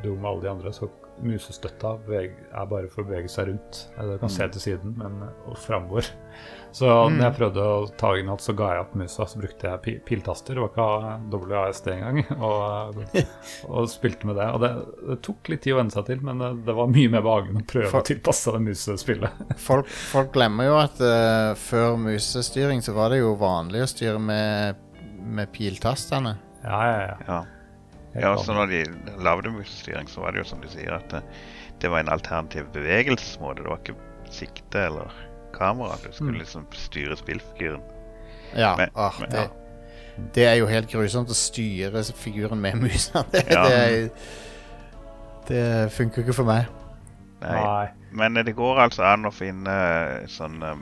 [0.02, 0.88] Doom og alle de andre, så
[1.22, 3.84] musestøtta er bare for å bevege seg rundt.
[3.96, 6.10] Eller Du kan se til siden, men og framover.
[6.72, 9.26] Så når jeg prøvde å ta igjen så ga jeg opp musa.
[9.28, 10.56] Så brukte jeg piltaster.
[10.56, 12.20] Det var ikke WASD engang.
[12.38, 13.00] Og,
[13.76, 14.48] og spilte med det.
[14.56, 14.70] Og det,
[15.10, 17.60] det tok litt tid å venne seg til, men det, det var mye mer behagelig
[17.60, 19.42] å prøve folk, å tilpasse det musespillet.
[19.62, 24.20] Folk, folk glemmer jo at uh, før musestyring så var det jo vanlig å styre
[24.22, 24.80] med,
[25.22, 26.34] med piltastene.
[26.64, 27.18] Ja, ja, ja.
[27.28, 27.42] Ja.
[28.12, 28.80] Ja, så når de
[29.24, 31.22] lagde musestyring, så var det jo som du sier, at det,
[31.80, 33.64] det var en alternativ bevegelsesmåte.
[33.64, 35.22] Det var ikke sikte eller
[35.52, 35.96] kamera.
[36.02, 36.38] Du skulle Mm.
[36.40, 37.82] liksom styre spillfiguren.
[38.56, 39.50] Ja, Men- ah, men- det,
[40.34, 43.24] det er jo helt grusomt å styre figuren med musa.
[43.32, 43.64] Det, Ja.
[43.64, 44.08] det, er-
[45.48, 46.66] det funker ikke for meg.
[47.42, 47.50] Nei.
[47.62, 47.88] Nei.
[48.12, 50.76] Men det går altså an å finne sånne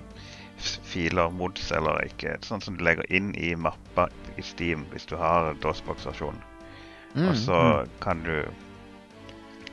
[0.60, 5.16] filer, mods eller ikke, sånn som du legger inn i mappa i Steam hvis du
[5.16, 6.42] har DOSBox-versjonen.
[7.14, 8.44] Mm, Og så kan du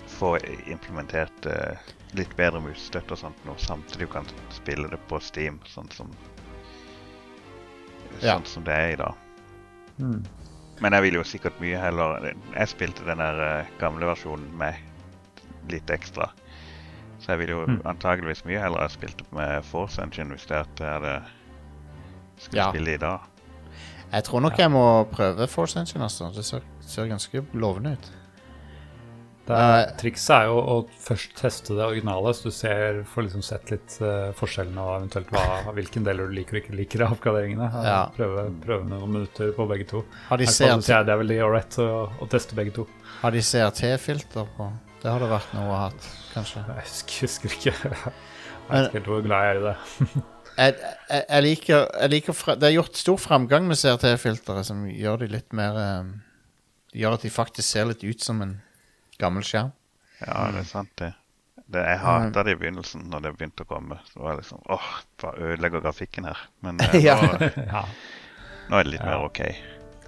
[0.07, 0.37] få
[0.67, 1.75] implementert eh,
[2.13, 6.11] litt bedre musestøtte og sånt nå, samtidig du kan spille det på Steam, sånn som
[8.21, 8.37] Ja.
[8.37, 9.13] Sånn som det er i dag.
[9.99, 10.23] Mm.
[10.81, 14.75] Men jeg vil jo sikkert mye heller Jeg spilte den der eh, gamle versjonen med
[15.69, 16.29] litt ekstra.
[17.19, 17.81] Så jeg vil jo Mm.
[17.85, 21.23] antageligvis mye heller ha spilt det med Force Engine hvis det er at jeg hadde
[22.37, 22.69] skulle Ja.
[22.71, 23.19] spille i dag.
[24.13, 26.03] Jeg tror nok jeg må prøve Force Engine.
[26.03, 26.31] Altså.
[26.33, 28.11] Det ser, ser ganske lovende ut.
[29.47, 33.43] Det er, trikset er jo å først teste det originale, så du ser, får liksom
[33.47, 35.43] sett litt uh, forskjellene og eventuelt hva,
[35.77, 37.69] hvilken deler du liker og ikke liker av oppgraderingene.
[37.87, 38.01] Ja.
[38.17, 40.03] Prøve, prøve noen minutter på begge to.
[40.27, 42.87] Har de, CRT, det er veldig ålreit å, å teste begge to.
[43.21, 44.69] har de CRT-filter på?
[44.99, 45.89] Det hadde vært noe å ha,
[46.33, 46.65] kanskje.
[46.67, 47.75] Jeg husker, ikke
[48.67, 49.75] Jeg vet ikke helt hvor glad jeg er i det.
[50.59, 55.23] jeg, jeg, jeg liker, jeg liker Det er gjort stor framgang med CRT-filteret, som gjør
[55.23, 56.15] de litt mer eh,
[56.97, 58.57] Gjør at de faktisk ser litt ut som en
[59.19, 59.71] gammel skjerm.
[60.21, 61.11] Ja, det er sant, det.
[61.69, 63.97] det jeg hata det i begynnelsen, når det begynte å komme.
[64.11, 64.87] Så var det liksom åh,
[65.21, 66.37] bare ødelegger grafikken her.
[66.65, 67.17] Men eh, Ja.
[67.21, 67.83] nå, Ja.
[68.69, 69.09] nå er det litt Ja.
[69.11, 69.41] mer OK.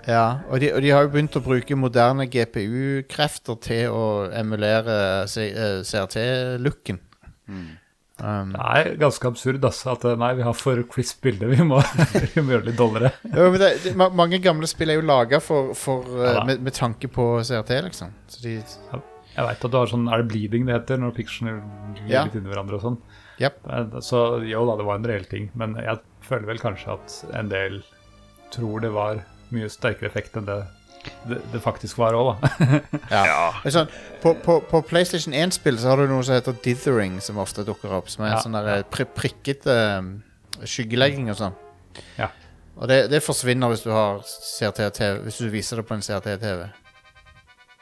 [0.07, 4.95] Ja, og de, og de har jo begynt å bruke moderne GPU-krefter til å emulere
[5.27, 6.99] eh, CRT-looken.
[7.49, 7.67] Mm.
[8.19, 11.79] Um, Det er ganske absurd altså, at nei, vi har for crisp bilde, vi, må-
[12.35, 13.11] vi må gjøre litt dollere.
[13.35, 16.59] jo, men det, det, mange gamle spill er jo laga for, for, eh, Ja med,
[16.65, 18.11] med tanke på CRT, liksom.
[18.27, 21.61] Så de Jeg vet at du har sånn, Er det bleeding det heter, når picturene
[21.95, 22.23] glir Ja.
[22.27, 22.97] litt inni hverandre og sånn?
[23.39, 23.61] Japp.
[23.71, 27.21] Eh, Så jo da, det var en reell ting, men jeg føler vel kanskje at
[27.39, 27.79] en del
[28.51, 30.59] tror det var mye sterkere effekt enn det
[31.29, 32.79] det, det faktisk var òg, da.
[33.29, 33.51] Ja.
[33.71, 33.89] Sånn,
[34.23, 37.93] på, på, på PlayStation 1-spill så har du noe som heter dithering, som ofte dukker
[37.99, 38.11] opp.
[38.11, 40.11] Som er Ja, sånn der eh, pri prikkete um,
[40.63, 41.57] skyggelegging og sånn.
[42.19, 42.29] Ja.
[42.79, 46.69] Og det, det forsvinner hvis du har CRT-TV Hvis du viser det på en CRT-TV.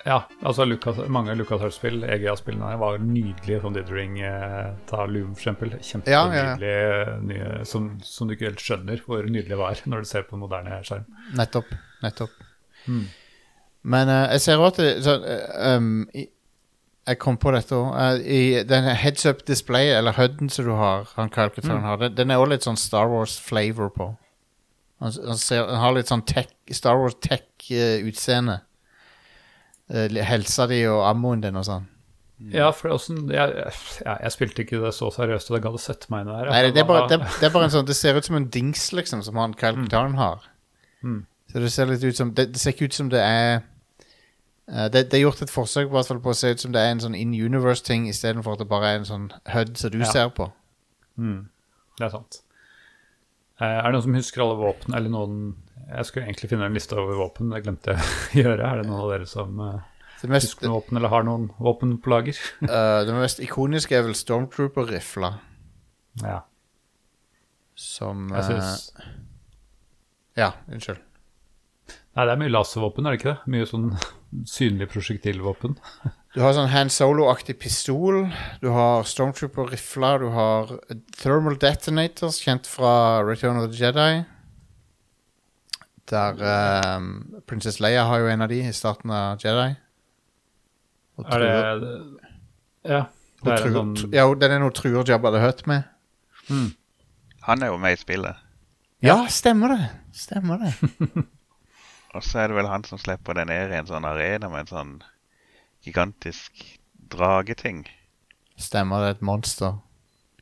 [0.08, 4.20] Ja, altså Lucas, mange LucasArts-spill, EGA-spillene, var nydelige som Dithering.
[4.24, 6.08] Eh, ta Loom, for eksempel.
[6.08, 7.18] Ja, ja, ja.
[7.20, 10.40] Nye, som, som du ikke helt skjønner hvor nydelig det var når du ser på
[10.40, 11.10] moderne skjerm.
[11.36, 11.76] Nettopp.
[12.06, 12.47] Nettopp.
[12.88, 13.06] Mm.
[13.88, 16.28] Men uh, jeg ser også at det, så, uh, um, i,
[17.08, 18.24] Jeg kom på dette òg.
[18.24, 21.84] I den heads up display, eller HUD-en som du har, han mm.
[21.84, 24.10] har, den, den er også litt sånn Star Wars-flavor på.
[25.00, 28.60] Han, han, ser, han har litt sånn tech, Star Wars tech-utseende.
[29.88, 31.88] helsa di og ammoen din og sånn.
[32.54, 35.82] Ja, for også, jeg, jeg, jeg spilte ikke det så seriøst, og det gadd å
[35.82, 36.52] sette meg inn i det.
[36.52, 38.38] Nei, det, det, er bare, det, det er bare en sånn Det ser ut som
[38.38, 40.46] en dings, liksom, som han kalkulatoren har.
[41.02, 41.24] Mm.
[41.58, 43.64] Så det ser litt ut som Det, det ser ikke ut som det er
[44.70, 46.92] uh, det, det er gjort et forsøk på, på å se ut som det er
[46.94, 49.24] en sånn in universe-ting, istedenfor at det bare er en sånn
[49.56, 50.10] HUD som du Ja.
[50.12, 50.52] ser på.
[51.18, 51.48] Mm,
[51.98, 52.38] det er sant.
[53.58, 55.40] Uh, er det noen som husker alle våpen, eller noen
[55.88, 58.70] Jeg skulle egentlig finne en liste over våpen, det glemte jeg å gjøre.
[58.70, 59.82] Er det noen av dere som eh,
[60.22, 62.38] Det mest, husker noen våpen, eller har noen våpen på lager?
[62.68, 65.34] uh, det mest ikoniske er vel Stormtrooper-rifla,
[66.22, 66.42] ja,
[67.74, 68.92] som synes
[70.38, 71.02] Ja, unnskyld.
[72.18, 73.52] Nei, det er mye laservåpen, er det ikke det?
[73.54, 73.90] Mye sånn
[74.58, 75.78] synlig prosjektilvåpen.
[76.38, 78.28] Du har sånn hand solo-aktig pistol.
[78.62, 80.20] Du har Stormtrooper-rifler.
[80.22, 80.70] Du har
[81.18, 82.92] Thermal Detonators, kjent fra
[83.26, 84.20] Return of the Jedi.
[86.12, 86.38] Der
[87.00, 87.08] um,
[87.50, 89.72] Princess Leia har jo en av de i starten av Jedi.
[91.18, 91.96] Og Er det
[92.86, 93.02] Ja.
[93.42, 95.84] Det er truer- en sånn Ja, den er noe truer Jabba the Hutt med.
[96.52, 96.70] mm,
[97.50, 98.36] Han er jo med i spillet.
[99.02, 99.90] Ja, stemmer det.
[100.14, 100.76] Stemmer det.
[102.18, 104.66] Og så er det vel han som slipper det ned i en sånn arena med
[104.66, 104.94] en sånn
[105.86, 106.64] gigantisk
[107.14, 107.84] drageting.
[108.58, 109.10] Stemmer det.
[109.18, 109.78] Et monster.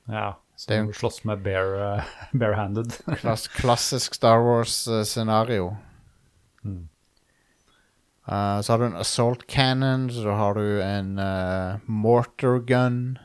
[0.08, 0.36] Ja.
[0.56, 2.04] Det er Som jo- slåss med bare, uh,
[2.40, 2.94] barehanded.
[3.20, 5.74] Klass, klassisk Star Wars-scenario.
[6.64, 6.86] Mm.
[8.26, 13.18] Uh, så har du en assault cannon, så har du en uh, mortar gun.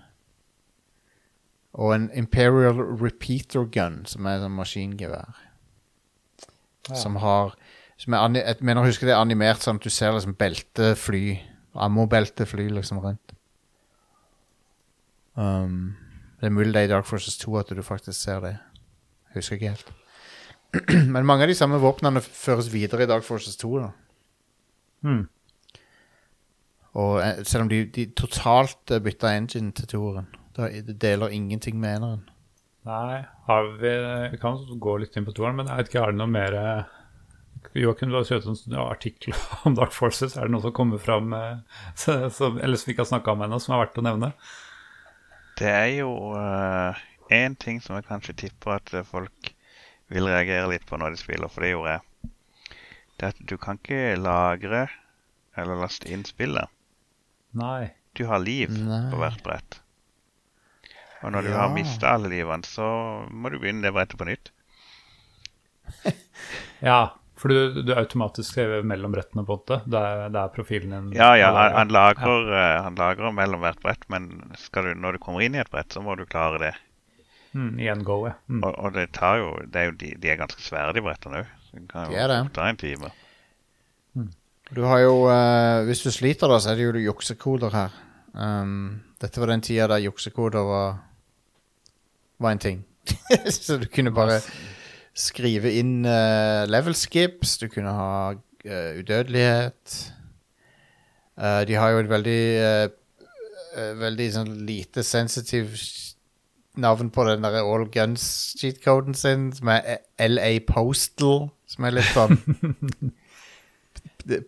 [1.72, 5.38] Og en Imperial repeater gun, som er en maskingevær.
[6.90, 6.96] Ja.
[6.98, 7.54] Som har
[8.00, 11.40] som er Jeg mener å huske det er animert sånn at du ser liksom beltefly,
[11.76, 13.34] ammobeltefly liksom rundt.
[15.36, 15.96] Um,
[16.40, 18.54] det er mulig det er i Dark Forces 2 at du faktisk ser det.
[19.30, 19.92] Jeg husker ikke helt.
[21.12, 23.70] Men mange av de samme våpnene føres videre i Dark Forces 2.
[23.82, 23.90] da.
[25.04, 25.22] Hmm.
[27.00, 30.30] Og eh, selv om de, de totalt eh, bytta engine til toeren.
[30.56, 32.24] Det deler ingenting med eneren.
[32.88, 33.92] Nei, har vi
[34.32, 36.56] Vi kan gå litt inn på toeren, men jeg vet ikke, har det noe mer
[36.56, 36.96] eh,
[37.74, 39.34] Joakim, du har skrevet en sånn artikkel
[39.68, 40.34] om Dark Forces.
[40.36, 41.60] Er det noe som kommer fram eh,
[42.34, 44.32] som, eller som vi ikke har snakka om ennå, som er verdt å nevne?
[45.60, 46.10] Det er jo
[47.30, 49.52] én ting som jeg kanskje tipper at eh, folk
[50.10, 52.32] vil reagere litt på når de spiller, for det gjorde jeg.
[53.20, 54.86] Det er at du kan ikke lagre
[55.60, 56.66] eller laste inn spillet.
[57.58, 57.92] Nei.
[58.18, 59.04] Du har liv Nei.
[59.12, 59.78] på hvert brett.
[61.20, 61.58] Og når du Ja.
[61.60, 62.86] har mista alle livene, så
[63.30, 64.50] må du begynne det brettet på nytt.
[66.80, 69.80] Ja, for du, du automatisk skriver mellom brettene, på en måte.
[69.88, 71.14] Det er, det er profilen din.
[71.16, 72.66] Ja, ja, han, han, lagrer, ja.
[72.84, 74.28] han lagrer mellom hvert brett, men
[74.60, 76.74] skal du, når du kommer inn i et brett, så må du klare det.
[77.56, 78.36] Mm, I en go, ja.
[78.46, 78.60] Mm.
[78.60, 81.40] Og, og det tar jo, det er jo de, de er ganske svære, de brettene
[81.40, 81.56] òg.
[81.70, 82.38] Det kan jo det.
[82.54, 83.10] ta en time.
[84.70, 87.94] Du har jo uh, Hvis du sliter, da, så er det jo juksekoder her.
[88.34, 91.00] Um, dette var den tida der juksekoder var
[92.38, 92.84] Var en ting.
[93.50, 94.38] så du kunne bare
[95.16, 99.96] skrive inn uh, level skips, du kunne ha uh, udødelighet.
[101.40, 102.86] Uh, de har jo et veldig eh,
[103.72, 105.70] eh, Veldig sånn lite sensitiv
[106.80, 112.36] navn på den der All Guns-cheatcoden sin, som er LA Postal, som er litt sånn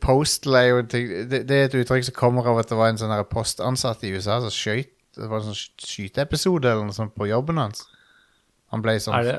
[0.04, 2.76] Postal er jo en ting det, det er et uttrykk som kommer av at det
[2.76, 6.96] var en sånn postansatt i USA som skøyt Det var en sånn skyteepisode eller noe
[6.96, 7.86] sånt på jobben hans.
[8.72, 9.38] Han ble sånn Er det,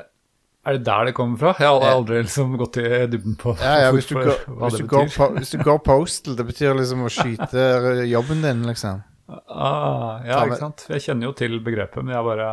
[0.64, 1.52] er det der det kommer fra?
[1.60, 4.86] Jeg har aldri liksom gått i dybden på ja, ja, hvis, du går, hvis, det
[4.86, 7.66] du går po, hvis du går postal, det betyr liksom å skyte
[8.14, 9.02] jobben din, liksom.
[9.28, 10.86] Ah, ja, ikke sant.
[10.92, 12.48] Jeg kjenner jo til begrepet, men jeg bare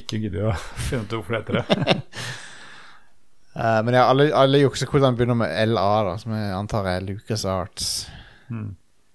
[0.00, 1.96] ikke gidder å finne ut hvorfor det heter det.
[3.56, 7.48] uh, men ja, alle, alle juksekodene begynner med LA, da, som jeg antar er Lucas
[7.48, 7.90] Arts.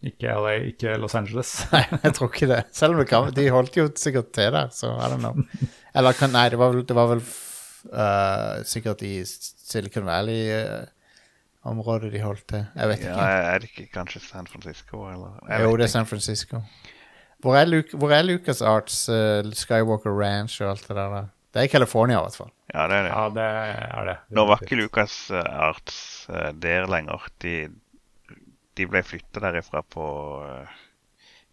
[0.04, 1.54] Ikke LA, ikke Los Angeles.
[1.70, 2.64] Nei, jeg tror ikke det.
[2.74, 5.70] Selv om det kan, de holdt jo sikkert til der, så I don't know.
[5.94, 7.22] Eller nei, det var vel, det var vel
[7.92, 12.66] eh, sikkert i Silicon Valley-området de holdt til.
[12.76, 13.24] Jeg vet Ja, ikke.
[13.54, 15.40] er det ikke kanskje San Francisco, eller?
[15.50, 15.88] Jeg jo, det er.
[15.88, 16.62] San Francisco.
[17.44, 21.10] Hvor er, Luke, hvor er Lucas Arts, uh, Skywalker Ranch og alt det der?
[21.12, 21.22] da?
[21.54, 22.52] Det er i California, i hvert fall.
[22.74, 23.12] Ja, det er det.
[23.12, 23.44] Ja, det
[24.00, 24.16] er det.
[24.34, 27.28] Nå var ikke Lucas eh, Arts uh, der lenger.
[27.44, 27.68] De,
[28.78, 30.06] de ble flytta derifra på
[30.42, 30.68] uh,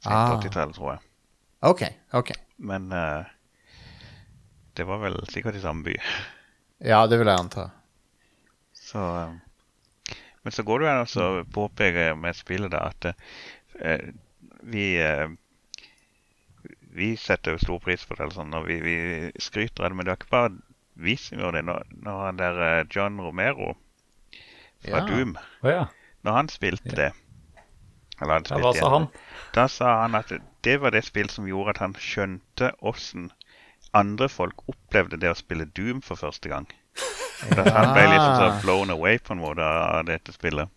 [0.06, 0.38] Ah.
[0.40, 1.00] 80-tallet, tror jeg.
[1.68, 1.82] OK.
[2.16, 3.24] ok Men eh,
[4.80, 5.94] det var vel sikkert i samme by.
[6.80, 7.68] Ja, det vil jeg anta.
[8.72, 14.08] Så eh, Men så går det an å påpeke med spillet da at eh,
[14.64, 15.28] vi eh,
[16.96, 18.96] Vi setter jo stor pris på det, eller sånn, og vi, vi
[19.38, 20.56] skryter av det, men det er ikke bare
[21.00, 21.62] vi som gjør det.
[21.68, 23.74] Når, når han der eh, John Romero
[24.80, 25.06] fra Ja.
[25.06, 25.84] Doom oh, ja.
[26.24, 27.12] Når han spilte det
[28.20, 28.58] eller han ja.
[28.60, 29.06] Hva sa igjen, han?
[29.56, 30.32] Da sa han at
[30.64, 33.30] det var det spillet som gjorde at han skjønte åssen
[33.94, 36.66] andre folk opplevde det å spille Doom for første gang.
[37.50, 37.64] Ja.
[37.76, 40.68] han ble litt sånn blown away på en måte av dette spillet.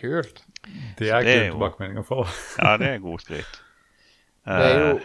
[0.00, 0.44] Kult.
[0.98, 2.20] Det er det er kul jo- tilbakemelding å.
[2.58, 3.60] Ja, det er god skryt.
[4.46, 5.00] Det er jo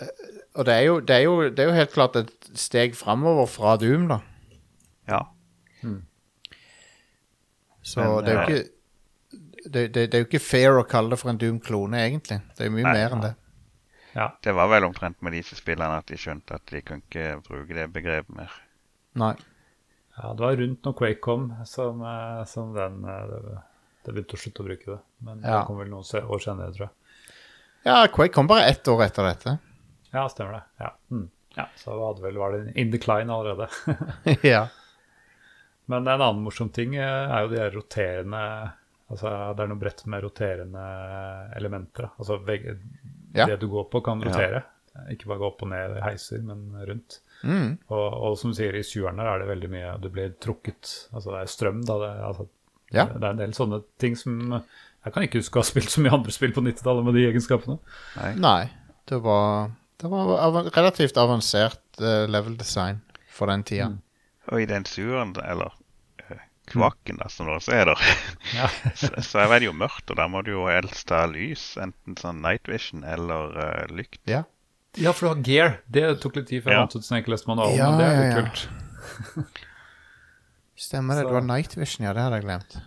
[0.00, 0.06] Eh,
[0.56, 3.44] Og det er jo, det er jo, det er jo helt klart et steg framover
[3.52, 4.16] fra Doom, da.
[5.10, 5.18] ja.
[7.82, 10.86] Så Men, det er jo eh, ikke det, det, det er jo ikke fair å
[10.88, 12.38] kalle det for en Doom-klone, egentlig.
[12.56, 13.32] Det er mye Nei, mer enn det.
[14.20, 14.26] Ja.
[14.44, 17.72] Det var vel omtrent med disse spillerne at de skjønte at de kunne ikke bruke
[17.78, 18.52] det begrepet mer.
[19.20, 19.32] Nei.
[20.18, 23.54] ja, det var rundt når Quake kom, som, eh, som den eh, det,
[24.04, 24.98] det begynte å slutte å bruke det.
[25.24, 25.54] Men Ja.
[25.62, 26.96] det kom vel noen se- år senere, tror jeg.
[27.88, 29.56] Ja, Quake kom bare ett år etter dette.
[30.12, 30.62] Ja, stemmer det.
[30.84, 31.24] Ja, mm.
[31.56, 33.70] ja Så hadde vel, var det in decline allerede.
[34.52, 34.66] ja.
[35.86, 38.44] Men en annen morsom ting eh, er jo de her roterende
[39.10, 39.26] Altså
[39.58, 40.82] det er noe brett med roterende
[41.58, 42.12] elementer.
[42.22, 42.36] Altså
[43.34, 43.46] Ja.
[43.46, 44.64] det du går på, kan rotere.
[45.12, 47.20] Ikke bare gå opp og ned heiser, men rundt.
[47.46, 47.76] Mm.
[47.88, 50.90] Og, og som du sier, i sjueren er det veldig mye Du blir trukket.
[51.14, 51.96] Altså det er strøm, da.
[52.02, 52.48] Det, altså,
[52.92, 53.04] Ja.
[53.06, 56.02] det er en del sånne ting som Jeg kan ikke huske å ha spilt så
[56.04, 57.78] mye andre spill på 90-tallet med de egenskapene.
[58.36, 58.64] Nei.
[59.08, 59.70] Det var,
[60.02, 63.00] det var av, relativt avansert uh, level design
[63.32, 63.88] for den tida.
[64.50, 65.72] Og i den sjueren, eller
[66.70, 67.92] kloakken, da, som det også der.
[68.58, 68.68] Ja.
[69.00, 71.64] så, så er det jo mørkt, og da må du jo helst ha lys.
[71.82, 74.20] Enten sånn night vision eller uh, lykt.
[74.30, 74.44] Ja.
[74.98, 75.76] ja, for du har gear.
[75.90, 76.86] Det tok litt tid før jeg Ja.
[76.86, 78.46] fant ut hvordan jeg leste manualen, Ja, men det er ja, litt ja.
[78.46, 79.66] kult.
[80.80, 81.22] Stemmer det.
[81.22, 82.12] Så- Det var Night Vision, ja.
[82.16, 82.78] Det hadde jeg glemt.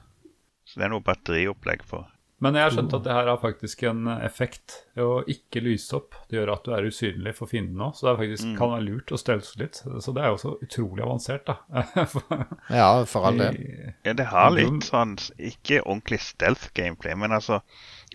[0.66, 2.00] Så det er noe batteriopplegg på.
[2.44, 6.18] Men jeg har skjønt at det her har faktisk en effekt å ikke lyse opp.
[6.28, 8.86] Det gjør at du er usynlig for fienden òg, så det er faktisk, kan være
[8.90, 9.80] lurt å stealthe litt.
[10.04, 11.86] Så det er jo også utrolig avansert, da.
[12.82, 13.60] Ja, for all del.
[14.04, 17.62] Ja, det har litt sånn Ikke ordentlig stealth-gameplay, men altså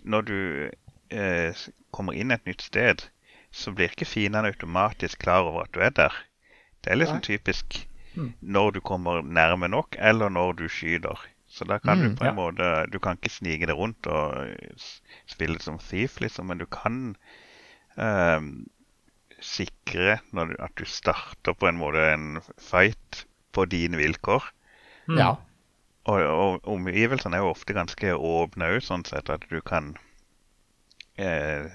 [0.05, 0.39] Når du
[1.15, 3.07] eh, kommer inn et nytt sted,
[3.51, 6.17] så blir ikke fiendene automatisk klar over at du er der.
[6.85, 7.85] Det er liksom typisk
[8.41, 11.21] når du kommer nærme nok, eller når du skyter.
[11.59, 12.37] Så da kan du på en ja.
[12.37, 14.53] måte Du kan ikke snike deg rundt og
[15.27, 17.17] spille som thief, liksom, men du kan
[17.99, 18.69] ehm,
[19.43, 24.47] sikre når du, at du starter på en måte en fight på dine vilkår.
[25.19, 25.35] Ja.
[26.09, 29.97] Og, og omgivelsene er jo ofte ganske åpne òg, sånn sett at du kan
[31.19, 31.67] eh,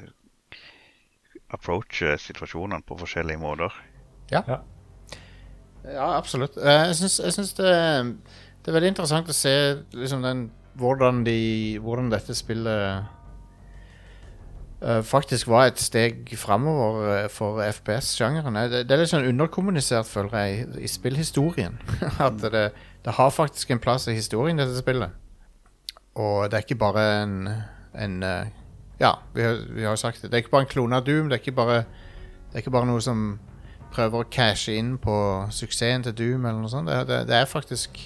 [1.53, 3.75] approache situasjonene på forskjellige måter.
[4.31, 4.63] Ja.
[5.83, 6.55] Ja, absolutt.
[6.57, 7.73] Eh, jeg syns det,
[8.63, 9.53] det er veldig interessant å se
[9.91, 10.45] liksom den,
[10.79, 13.03] hvordan, de, hvordan dette spillet
[14.79, 18.55] uh, faktisk var et steg framover eh, for FPS-sjangeren.
[18.71, 21.75] Det, det er litt sånn underkommunisert, føler jeg, i, i spillhistorien.
[22.23, 22.69] At det,
[23.03, 25.11] det har faktisk en plass i historien, dette spillet.
[26.15, 27.37] Og det er ikke bare en,
[27.99, 28.59] en uh,
[29.01, 30.31] Ja, vi har, vi har sagt det.
[30.31, 31.27] Det er ikke bare en klone av Doom.
[31.27, 31.83] Det er ikke bare,
[32.47, 33.33] det er ikke bare noe som
[33.93, 35.15] prøver å cashe inn på
[35.51, 36.87] suksessen til Doom eller noe sånt.
[37.09, 37.99] Det, det er faktisk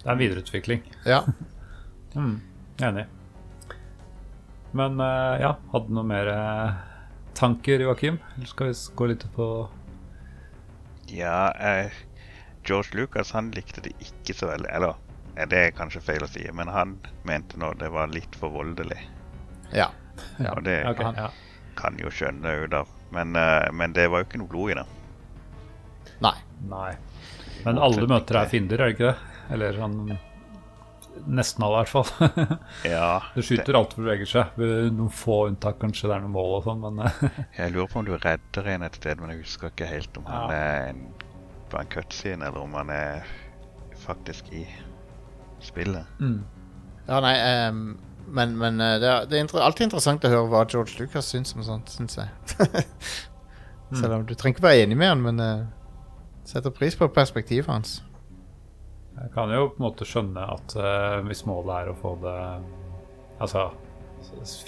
[0.00, 0.82] Det er en videreutvikling.
[1.04, 1.22] Ja.
[2.14, 2.40] Mm,
[2.82, 3.04] enig.
[4.72, 6.78] Men eh, ja, hadde du noe mer eh,
[7.36, 8.16] tanker, Joakim?
[8.36, 9.46] Eller skal vi gå litt på
[11.10, 11.90] Ja, eh,
[12.66, 14.70] George Lucas han likte det ikke så veldig.
[14.70, 14.94] Eller
[15.50, 16.96] det er kanskje feil å si, men han
[17.26, 18.98] mente nå det var litt for voldelig.
[19.74, 19.90] Ja.
[20.38, 21.30] Ja, Og det okay, han- ja.
[21.76, 22.88] kan jo skjønne ut av.
[23.10, 24.86] Men, eh, men det var jo ikke noe blod i det.
[26.20, 26.36] Nei.
[26.68, 26.92] Nei.
[27.64, 29.26] Men alle møter er fiender, er det ikke det?
[29.50, 30.02] Eller sånn
[31.26, 32.36] Nesten alle, i hvert fall.
[32.94, 34.60] Ja, Du skyter alt som beveger seg.
[34.94, 37.24] Noen få unntak, kanskje det er noen mål og sånn, men eh,
[37.58, 40.28] jeg lurer på om du redder en et sted, men jeg husker ikke helt om
[40.30, 41.02] han er en,
[41.68, 43.26] på en cutscene, eller om han er
[44.00, 44.64] faktisk i
[45.60, 46.06] spillet.
[46.22, 46.38] mm.
[47.10, 47.34] Ja, nei
[47.68, 47.98] um,
[48.30, 51.50] Men, men eh, det, er, det er alltid interessant å høre hva George Lucas syns
[51.56, 52.84] om sånt, syns jeg.
[53.98, 55.66] Selv om du trenger ikke være enig med han, men uh,
[56.46, 57.96] setter pris på perspektivet hans.
[59.20, 62.36] Jeg kan jo på en måte skjønne at uh, hvis målet er å få det
[63.40, 63.70] Altså,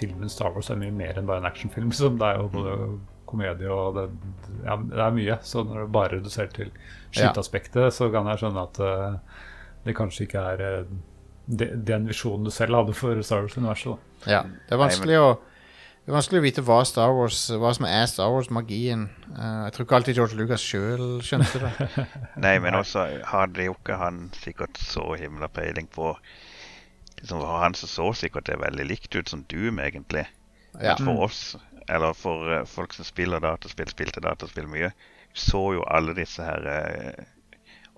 [0.01, 1.91] filmen Star Wars er mye mer enn bare en actionfilm.
[1.97, 2.77] Som det er jo både
[3.29, 4.07] komedie og det,
[4.65, 5.39] ja, det er mye.
[5.45, 6.71] Så når det bare reduserer til
[7.11, 9.43] skyteaspektet, så kan jeg skjønne at uh,
[9.85, 10.95] det kanskje ikke er uh,
[11.53, 14.09] de, den visjonen du selv hadde for Star Wars-universet.
[14.31, 15.31] Ja, det er vanskelig å
[16.03, 19.05] det er vanskelig å vite hva, Star Wars, hva som er Star Wars-magien.
[19.37, 22.07] Uh, jeg tror ikke alltid George Lucas sjøl skjønte det.
[22.45, 26.09] Nei, men også hadde jo ikke han sikkert så himla peiling på
[27.21, 30.27] liksom, han så så sikkert det veldig likt ut som Doom, egentlig.
[30.81, 30.97] Ja.
[30.99, 31.45] Men for oss,
[31.87, 34.91] eller for uh, folk som spiller dataspill, spilte dataspill mye,
[35.39, 37.31] så jo alle disse her uh,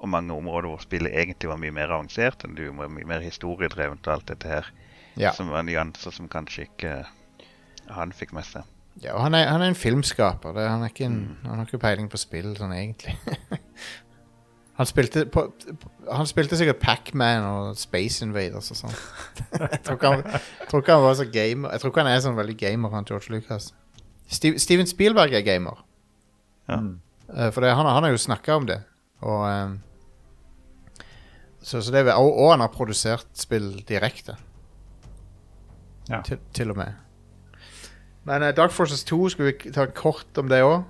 [0.05, 3.25] Og mange områder hvor spillet egentlig var mye mer avansert enn Doom, og mye mer
[3.25, 4.73] historiedrevent og alt dette her.
[5.17, 5.33] Ja.
[5.33, 6.99] Som var nyanser som kanskje ikke
[7.91, 8.65] han fikk med seg.
[9.03, 10.55] Ja, og han er, han er en filmskaper.
[10.55, 13.17] Det, han, er ikke en, han har ikke peiling på spill sånn egentlig.
[14.79, 15.45] han, spilte på,
[16.07, 18.95] han spilte sikkert Pac-Man og Space Invaders og sånn.
[19.65, 21.75] jeg, tror ikke han, jeg tror ikke han var så gamer.
[21.75, 23.73] Jeg tror ikke han er sånn veldig gamer, han George Lucas.
[24.31, 25.83] Steve, Steven Spielberg er gamer.
[26.71, 26.79] Ja.
[26.81, 26.95] Mm.
[27.35, 28.79] Eh, for det, han, har- han har jo snakka om det.
[29.25, 29.79] Og, um,
[31.65, 34.37] så, så det er, og, og han har produsert spill direkte.
[36.11, 36.21] Ja.
[36.27, 37.01] Til, til og med.
[38.25, 40.83] Men uh, Dark Forces 2, skulle vi ta kort om det òg?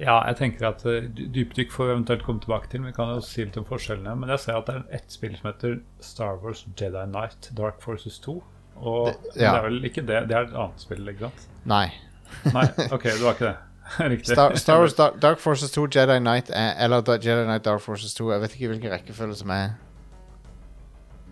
[0.00, 2.82] Ja, jeg tenker at uh, dypdykk får vi eventuelt komme tilbake til.
[2.86, 4.14] Vi kan jo si litt om forskjellene.
[4.20, 7.80] Men jeg ser at det er ett spill som heter Star Wars Jedi Knight Dark
[7.84, 8.38] Forces 2.
[8.82, 10.22] Og Det- det, er vel ikke det.
[10.28, 11.46] Det er et annet spill, ikke sant?
[11.64, 11.86] Nei.
[12.56, 13.56] Nei, OK, det var ikke det.
[14.12, 14.32] Riktig.
[14.32, 18.14] Star, Star Wars Dark, Dark Forces 2, Jedi Knight er, Eller Jedi Knight Dark Forces
[18.14, 18.30] 2.
[18.32, 19.74] Jeg vet ikke hvilken rekkefølge som er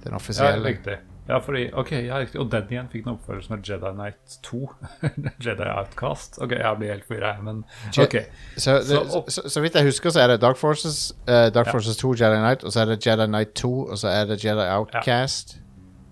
[0.04, 0.60] den offisielle.
[0.68, 0.98] Ja, riktig.
[1.28, 2.40] Ja, fordi, ok, ja, riktig.
[2.40, 4.60] Og den igjen fikk en oppfølger som er Jedi Knight 2.
[5.46, 6.38] Jedi Outcast.
[6.42, 7.60] Ok, jeg blir helt forvirra, men
[7.98, 8.16] ok.
[8.56, 11.66] så, det, Så så, så, vidt jeg husker, så er det Dark Forces, uh, Dark
[11.70, 11.72] Ja.
[11.76, 14.40] Forces 2, Jedi Knight, og så er det Jedi Knight 2, og så er det
[14.44, 15.58] Jedi Outcast.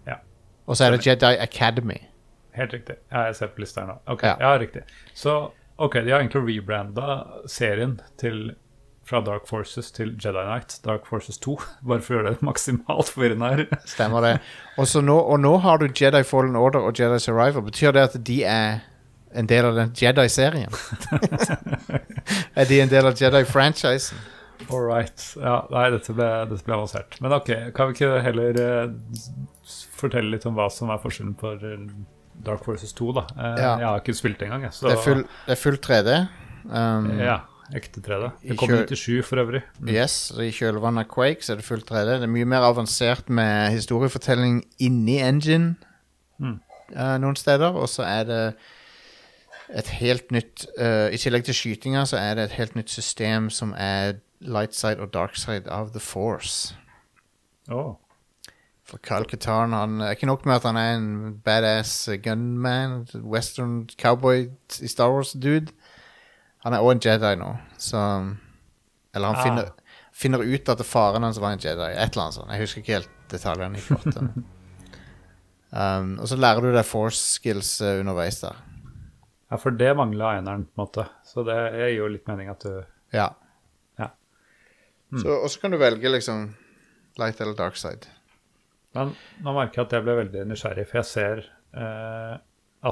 [0.07, 0.21] Ja.
[0.67, 1.99] Og så er det Jedi Academy.
[2.55, 2.97] Helt riktig.
[3.13, 3.99] Ja, jeg ser på lista her nå.
[4.07, 4.37] Ok, Ja.
[4.41, 4.55] ja.
[4.59, 4.83] riktig.
[5.15, 8.55] Så ok, de har egentlig rebranda serien til
[9.09, 11.57] fra Dark Forces til Jedi Knight, Dark Forces 2,
[11.89, 13.65] bare for å gjøre det maksimalt forvirrende her.
[13.95, 14.35] Stemmer det.
[14.79, 17.65] Nå, og nå har du Jedi Fallen Order og Jedi Survivor.
[17.71, 18.81] Betyr det at de er
[19.37, 20.73] en del av den Jedi-serien?
[22.59, 24.21] er de en del av Jedi-franchisen?
[24.69, 25.23] All right.
[25.39, 27.17] Ja, nei, dette ble, dette ble avansert.
[27.25, 29.29] Men ok, kan vi ikke heller eh,
[29.97, 31.85] fortelle litt om hva som er forskjellen på eh,
[32.45, 33.25] Dark Forces 2, da?
[33.37, 33.71] Eh, Ja.
[33.79, 34.75] Jeg har ikke spilt det engang, jeg.
[34.77, 36.19] Så, Det er full, det er full 3D.
[36.69, 37.39] Um, Ja,
[37.77, 38.31] ekte 3D.
[38.49, 39.63] Det kom ut i kjø- 97 for øvrig.
[39.89, 42.15] Yes, og I kjølvannet av Quake så er det full 3D.
[42.21, 45.77] Det er mye mer avansert med historiefortelling inni engine
[46.41, 46.61] Mm.
[46.97, 47.75] uh, noen steder.
[47.75, 48.55] Og så er det
[49.75, 53.51] et helt nytt uh, I tillegg til skytinga så er det et helt nytt system
[53.51, 56.75] som er light side og dark side av The Force.
[57.71, 57.97] Oh.
[58.89, 63.89] For Carl Katarn han er ikke nok med at han er en badass gunman, western
[64.01, 64.47] cowboy
[64.81, 65.73] i Star Wars-dude.
[66.65, 68.01] Han er òg en Jedi nå, så
[69.15, 69.43] Eller han Ah.
[69.45, 69.69] finner,
[70.13, 71.91] finner ut at faren hans var en Jedi.
[71.95, 72.51] Et eller annet sånt.
[72.53, 74.19] Jeg husker ikke helt detaljene i plottet.
[75.73, 78.57] um, og så lærer du deg force skills eh, underveis der.
[79.49, 81.07] Ja, for det mangla eneren, på en måte.
[81.25, 82.83] Så det gir jo litt mening at du
[83.17, 83.31] Ja.
[83.99, 84.11] Ja.
[85.17, 86.51] Så, og så kan du velge liksom
[87.19, 88.11] light eller dark side.
[88.95, 91.41] Men nå merker jeg at jeg ble veldig nysgjerrig, for jeg ser
[91.73, 92.37] eh,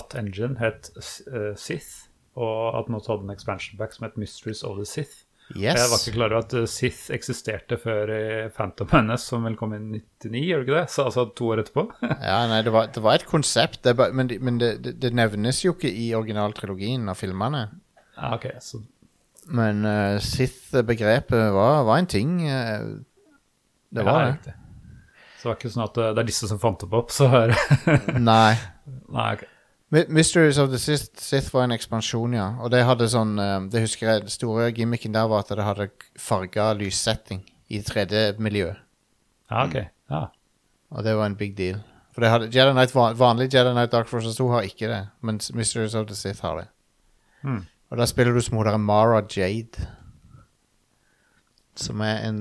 [0.01, 2.06] at Engine het eh, Sith,
[2.37, 5.23] og at nå hadde en expansion back som het Mysteries of the Sith.
[5.55, 5.79] Yes.
[5.79, 8.11] Jeg var ikke klar over at eh, Sith eksisterte før
[8.57, 10.91] Phantom Menace, som vel kom i 99, gjør det ikke det?
[10.91, 11.87] Så altså to år etterpå.
[12.31, 15.63] Ja, nei, det var, det var et konsept, det bare, men, men det, det, nevnes
[15.63, 17.67] jo ikke i originaltrilogien av filmene.
[18.17, 18.83] ja, ok, så
[19.47, 22.41] Men uh, Sith-begrepet var, var en ting.
[22.51, 22.97] eh,
[23.95, 24.33] det ja, var det.
[24.33, 24.55] riktig.
[25.37, 27.29] Så det var ikke sånn at eh, det er disse som fant det opp, så
[27.31, 27.53] er
[28.19, 28.57] Nei.
[29.17, 29.45] Nei, ok.
[29.95, 32.47] My- Mysteries of the Sith, Sith var en ekspansjon, ja.
[32.61, 35.91] Og det hadde sånn eh, Det husker jeg, store gimmicken der var at det hadde
[36.19, 38.81] farga lyssetting i 3D-miljøet.
[39.51, 39.77] Ah, ok.
[40.11, 40.25] Ja.
[40.91, 41.79] Og det var en big deal.
[42.15, 45.39] For det hadde, Jedi Knight, vanlig Jedi Knight Dark Forces 2 har ikke det, men
[45.55, 46.67] Mysteries of the Sith har det.
[47.47, 47.63] Mm.
[47.91, 49.87] Og da spiller du som hun derre Mara Jade.
[51.77, 52.39] Som er en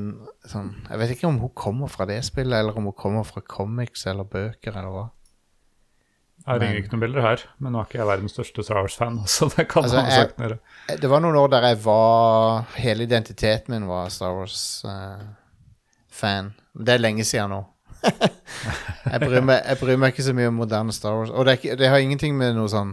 [0.47, 3.41] sånn Jeg vet ikke om hun kommer fra det spillet, eller om hun kommer fra
[3.43, 5.03] comics eller bøker, eller hva.
[6.45, 9.15] Jeg ringer ikke noen bilder her, men nå er ikke jeg verdens største Star Wars-fan,
[9.35, 10.57] så det kan Altså, jeg-.
[10.91, 16.51] Eh, Det var noen år der jeg var Hele identiteten min var Star Wars-fan.
[16.77, 17.63] det er lenge siden nå.
[18.05, 21.31] jeg, bryr meg, jeg bryr meg ikke så mye om moderne Star Wars.
[21.33, 22.91] Og det, ikke, det har ingenting med noe sånn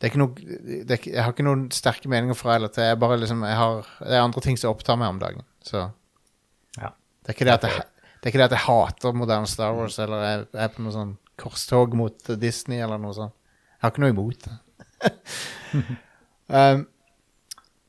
[0.00, 2.72] Det er ikke noe det er ikke, Jeg har ikke noen sterke meninger fra eller
[2.74, 2.82] til.
[2.90, 5.46] Jeg bare liksom jeg har, Det er andre ting som opptar meg om dagen.
[5.62, 5.78] Så
[6.80, 6.90] Ja.
[7.22, 7.78] det er ikke det at jeg,
[8.18, 10.90] det er ikke det at jeg hater moderne Star Wars eller jeg er på noe
[10.98, 13.34] sånn korstog mot Disney eller noe sånt.
[13.78, 14.56] Jeg har ikke noe imot det.
[16.48, 16.84] um,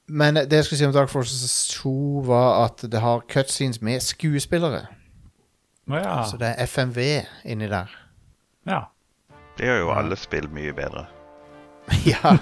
[0.07, 1.93] men det jeg skulle si om Dark Forces 2,
[2.27, 4.87] var at det har cutscenes med skuespillere.
[5.87, 6.23] Oh, ja.
[6.29, 6.99] Så det er FMV
[7.45, 7.91] inni der.
[8.69, 8.85] ja.
[9.57, 11.05] Det gjør jo alle spill mye bedre.
[12.13, 12.37] ja.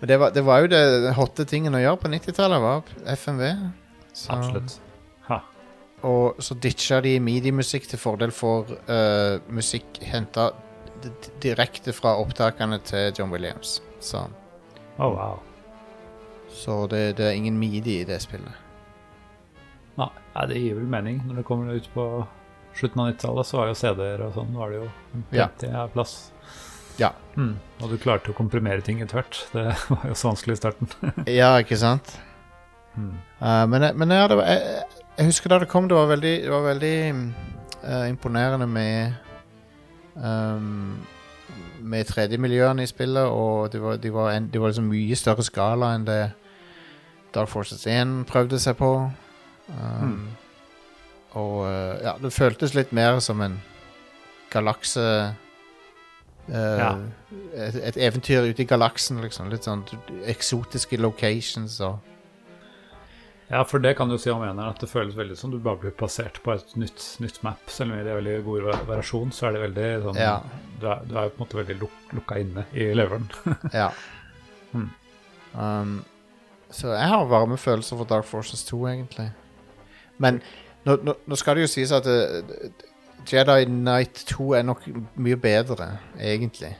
[0.00, 3.46] Det var, det var jo det hotte tingen å gjøre på 90-tallet, var FMV.
[4.12, 4.74] Så, Absolutt.
[6.06, 10.50] Og så ditcha de midi-musikk til fordel for uh, musikk henta
[11.42, 13.80] direkte fra opptakene til John Williams.
[14.00, 14.26] Så,
[14.98, 15.40] Oh, wow.
[16.52, 18.62] så det, det er ingen midi i det spillet.
[19.96, 21.18] Nei, nei, det gir vel mening.
[21.26, 22.06] Når det kommer ut på
[22.76, 24.86] slutten av 90-tallet, så var jo CD-er og sånn var det jo
[25.36, 25.46] Ja.
[25.50, 25.84] plenty ja.
[25.92, 26.14] plass.
[27.00, 27.10] Ja.
[27.36, 27.54] Mm.
[27.82, 29.42] Og du klarte å komprimere ting etter hvert.
[29.52, 30.92] Det var jo så vanskelig i starten.
[31.28, 32.14] Ja, ikke sant?
[32.96, 33.12] Mm.
[33.40, 34.86] Uh, men men ja, det var, jeg,
[35.18, 36.96] jeg husker da det kom, det var veldig, det var veldig
[37.84, 39.12] uh, imponerende med
[40.16, 40.96] um,
[41.80, 45.44] Med 3D-miljøene i spillet, og det var, de var, en, de var liksom mye større
[45.46, 46.20] skala enn det
[47.34, 48.90] Dark Forces 1 prøvde seg på.
[49.68, 50.26] Um, Mm.
[51.36, 53.58] Og uh, ja, det føltes litt mer som en
[54.50, 55.02] galakse
[56.48, 56.94] uh, Ja.
[57.54, 59.50] et, et eventyr ute i galaksen, liksom.
[59.52, 59.82] Litt sånn
[60.32, 61.98] eksotiske locations og
[63.48, 65.78] Ja, for det kan du si om eneren, at det føles veldig som du bare
[65.78, 67.60] blir plassert på et nytt, nytt map.
[67.70, 70.32] Selv om det er veldig god va- variasjon, så er det veldig sånn Ja.
[70.80, 73.28] du, er, du er jo på en måte veldig luk, lukka inne i leveren.
[73.72, 73.90] Ja.
[74.74, 74.88] Mm.
[75.54, 75.92] Um,
[76.74, 79.28] så jeg har varme følelser for Dark Forces 2, egentlig.
[80.18, 80.40] Men
[80.84, 82.42] nå, nå, nå skal det jo sies at uh,
[83.30, 84.82] Jedi Knight 2 er nok
[85.22, 85.86] mye bedre,
[86.18, 86.72] egentlig.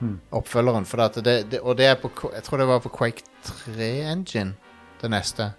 [0.00, 0.16] Mm.
[0.32, 0.88] Oppfølgeren.
[0.88, 4.56] For at det, det, og det er på Jeg tror det var på Quake 3-engine,
[5.04, 5.50] det neste.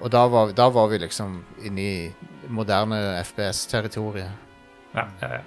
[0.00, 2.12] Og da var, da var vi liksom inne i
[2.48, 4.30] moderne FPS-territoriet.
[4.94, 5.40] Ja, ja, ja.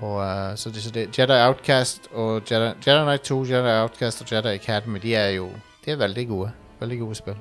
[0.00, 4.22] Og, uh, så det, så det, Jedi Outcast og Jedi, Jedi Knight 2, Jedi Outcast
[4.22, 5.48] og Jedi Academy De er jo
[5.84, 6.52] De er veldig gode.
[6.80, 7.36] Veldig gode spill.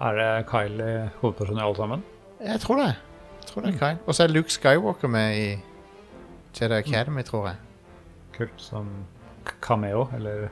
[0.00, 2.04] Er det Kylie hovedpersonen i alle sammen?
[2.44, 2.94] Jeg tror det.
[3.40, 3.98] Jeg tror det er Kyle.
[4.06, 5.48] Og så er Luke Skywalker med i
[6.60, 7.56] Jedi Academy, tror jeg.
[8.36, 8.52] Kult.
[8.56, 8.88] Som
[9.44, 10.48] k- cameo, eller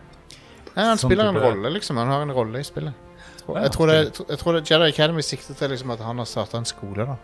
[0.77, 1.97] Nei, han spiller en rolle, liksom.
[1.97, 2.95] Han har en rolle i spillet.
[3.49, 3.99] Ja, jeg tror, det,
[4.29, 7.14] jeg tror det, Jedi Academy sikter til liksom at han har starta en skole, da.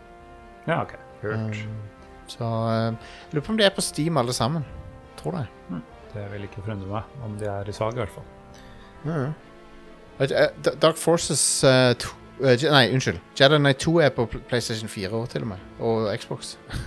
[0.67, 0.93] Ja, OK.
[1.21, 1.35] Kult.
[1.35, 1.75] Um,
[2.31, 4.63] så uh, Lurer på om de er på Steam, alle sammen.
[5.19, 5.45] Tror det.
[6.13, 8.25] Det vil ikke forundre meg om de er i saga, i hvert fall.
[9.05, 9.19] Ja.
[10.23, 12.09] eh, D- Dark Forces eh, to,
[12.43, 13.19] eh, Je- Nei, unnskyld.
[13.39, 15.57] Jedi Knight 2 er på Pl- PlayStation 4 år, til og med.
[15.79, 16.55] Og Xbox.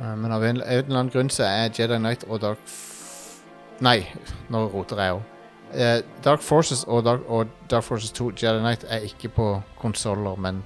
[0.00, 2.58] Eh, men av en, av en eller annen grunn så er Jedi Knight og Dark
[2.66, 2.91] F
[3.82, 3.98] Nei,
[4.52, 5.28] nå roter jeg òg.
[6.22, 9.46] Dark Forces og Dark, og Dark Forces 2 Jedi Knight er ikke på
[9.80, 10.60] konsoller, men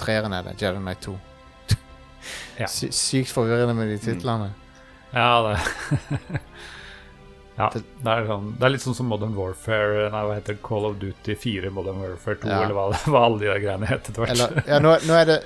[0.00, 0.56] treeren er det.
[0.60, 1.14] Jedi Knight 2.
[2.60, 2.66] Ja.
[2.68, 4.50] Sy sykt forvirrende med de titlene.
[5.14, 5.54] Ja, det
[7.60, 10.54] Ja, Det- det er, sånn, det er litt sånn som Modern Warfare Nei, hva heter
[10.56, 10.62] det?
[10.64, 12.60] Call of Duty 4, Modern Warfare 2, Ja.
[12.64, 14.66] eller hva, hva alle de der greiene het etter hvert.
[14.68, 15.38] Ja, nå, nå er det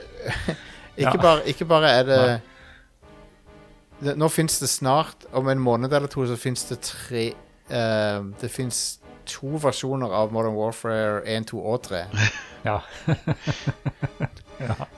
[0.96, 2.36] ikke, bare, ikke bare er det, Nei.
[4.04, 7.24] Det Nå fins det snart, om en måned eller to, så fins det tre
[7.68, 8.82] eh, Det fins
[9.28, 12.04] to versjoner av Modern Warfare 1, 2 og 3.
[12.64, 12.78] Ja.
[14.68, 14.76] ja.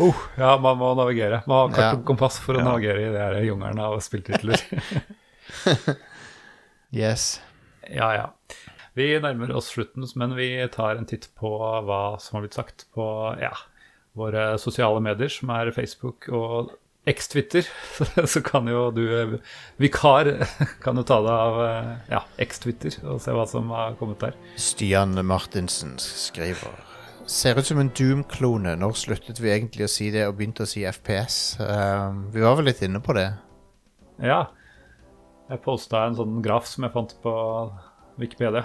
[0.00, 1.42] Uh, ja, man må navigere.
[1.46, 2.70] Man har kart og kompass for å Ja.
[2.70, 4.62] navigere i det her jungelen av spilltitler.
[6.90, 7.40] Yes.
[7.84, 8.24] ja, ja.
[8.96, 12.86] Vi nærmer oss slutten, men vi tar en titt på hva som har blitt sagt
[12.96, 13.04] på
[13.40, 13.52] ja,
[14.18, 16.72] våre sosiale medier, som er Facebook og
[17.08, 17.64] X-Twitter.
[18.32, 19.34] Så kan jo du, eh,
[19.80, 20.34] vikar,
[20.84, 24.38] kan jo ta deg av eh, ja, X-Twitter og se hva som har kommet der.
[24.60, 26.86] Stian Martinsen skriver
[27.30, 28.74] ser ut som en Doom-klone.
[28.80, 31.60] Når sluttet vi egentlig å si det og begynte å si FPS?
[31.60, 33.28] Uh, vi var vel litt inne på det.
[34.24, 34.42] Ja.
[35.50, 37.34] Jeg posta en sånn graf som jeg fant på
[38.20, 38.64] Wikipedia.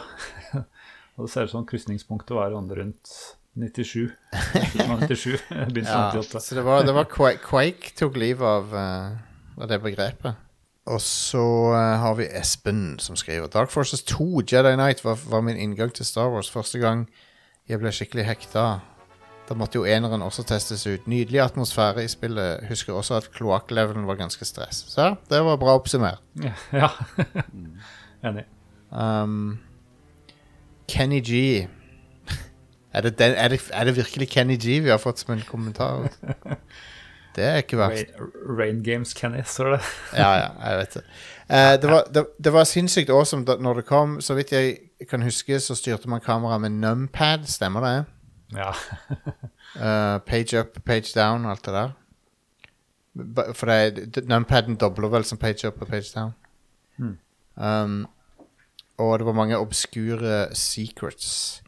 [1.15, 3.13] og det ser ut som krysningspunktet var rundt
[3.55, 4.11] 97.
[4.75, 6.39] 97 begynnelsen Ja, 98.
[6.43, 10.41] så det var, det var Quake, Quake tok livet av, uh, av det begrepet.
[10.85, 15.41] Og så uh, har vi Espen som skriver Dark Forces 2 Jedi Knight var, var
[15.41, 16.51] min inngang til Star Wars.
[16.51, 17.07] Første gang
[17.69, 18.65] jeg ble skikkelig hekta.
[19.45, 21.07] Da måtte jo eneren også testes ut.
[21.07, 22.65] Nydelig atmosfære i spillet.
[22.69, 24.83] Husker også at kloakklevelen var ganske stress.
[24.89, 26.21] Så ja, det var bra oppsummert.
[26.73, 26.89] Ja.
[28.25, 28.45] Enig.
[28.91, 29.59] Um,
[30.89, 31.67] Kenny G.
[32.95, 35.43] Er det, den, er, det, er det virkelig Kenny G vi har fått som en
[35.47, 36.07] kommentar?
[37.35, 38.13] Det er ikke verst.
[38.15, 39.79] Rain, Rain Games Kenny, står det.
[40.21, 41.01] Ja, ja, jeg vet det.
[41.49, 44.21] Eh, det, var, det, det var sinnssykt awesome da når det kom.
[44.23, 44.77] Så vidt jeg
[45.09, 47.97] kan huske, så styrte man kameraet med numpad, stemmer det?
[48.55, 48.71] Ja.
[49.75, 51.89] Eh, page up, page down, alt det der.
[53.53, 56.31] For det, numpaden dobler vel som page up og page down.
[56.95, 57.17] Hmm.
[57.55, 58.07] Um,
[58.97, 61.63] og det var mange obskure secrets.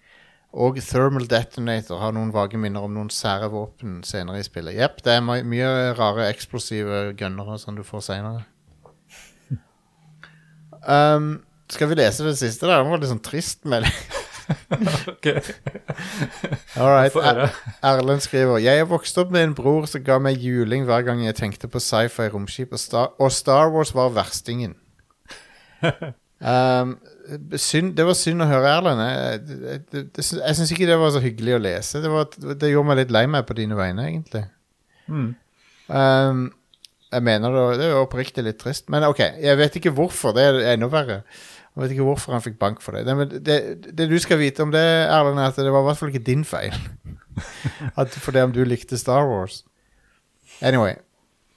[0.53, 4.77] Og Thermal Detonator har noen vage minner om noen sære våpen senere i spillet.
[4.79, 5.67] Jepp, det er my mye
[5.97, 8.45] rare eksplosive gunnere som du får senere.
[10.87, 11.41] Um,
[11.73, 12.63] skal vi lese det siste?
[12.69, 12.77] der?
[12.79, 13.95] Det var litt sånn trist melding.
[15.11, 15.25] ok.
[16.79, 17.17] All right.
[17.17, 17.49] Er-
[17.83, 21.25] Erlend skriver Jeg er vokst opp med en bror som ga meg juling hver gang
[21.25, 24.77] jeg tenkte på sci-fi romskip, og Star, og Star Wars var verstingen.
[26.39, 26.95] Um,
[27.59, 29.01] synd, det var synd å høre, Erlend.
[29.03, 32.01] Jeg, jeg, det- det jeg syns ikke det var så hyggelig å lese.
[32.03, 32.29] Det, var,
[32.61, 34.43] det gjorde meg litt lei meg på dine vegne, egentlig.
[35.07, 35.29] Mm.
[35.87, 36.41] Um,
[37.11, 38.89] jeg mener det, det er oppriktig litt trist.
[38.93, 40.35] Men ok, jeg vet ikke hvorfor.
[40.35, 41.21] Det er enda verre.
[41.77, 43.05] Jeg vet ikke hvorfor han fikk bank for det.
[43.07, 43.57] Det, det,
[43.97, 46.25] det du skal vite om det, Erlend, er at det var i hvert fall ikke
[46.27, 46.73] din feil.
[47.99, 49.61] at det om du likte Star Wars.
[50.61, 50.95] Anyway.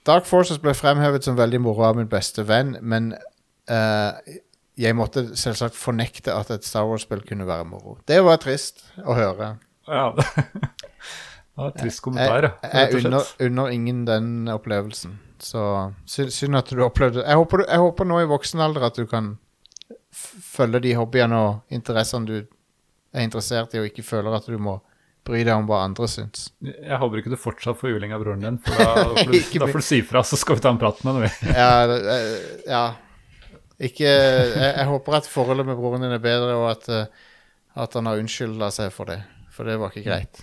[0.07, 3.11] Dark Forces ble fremhevet som veldig moro av min beste venn, men
[3.69, 4.39] eh,
[4.81, 7.99] jeg måtte selvsagt fornekte at et Star Wars-spill kunne være moro.
[8.09, 9.55] Det var trist å høre.
[9.89, 10.13] Ja.
[11.51, 12.51] Det var et trist kommentar, ja.
[12.63, 15.19] Jeg, jeg unner, unner ingen den opplevelsen.
[15.45, 15.63] Så
[16.09, 19.35] synd, at du opplevde jeg håper, jeg håper nå i voksen alder at du kan
[20.15, 24.79] følge de hobbyene og interessene du er interessert i, og ikke føler at du må
[25.27, 26.49] bry deg om hva andre syns.
[26.65, 29.59] Jeg håper ikke du fortsatt får juling av broren din, for da, da, får, du,
[29.61, 31.41] da får du si fra, så skal vi ta en prat med ham.
[31.51, 32.35] Ja, eh,
[32.71, 32.85] ja.
[33.81, 37.29] Ikke jeg, jeg håper at forholdet med broren din er bedre, og at, eh,
[37.81, 39.21] at han har unnskylda seg for det.
[39.55, 40.43] For det var ikke greit.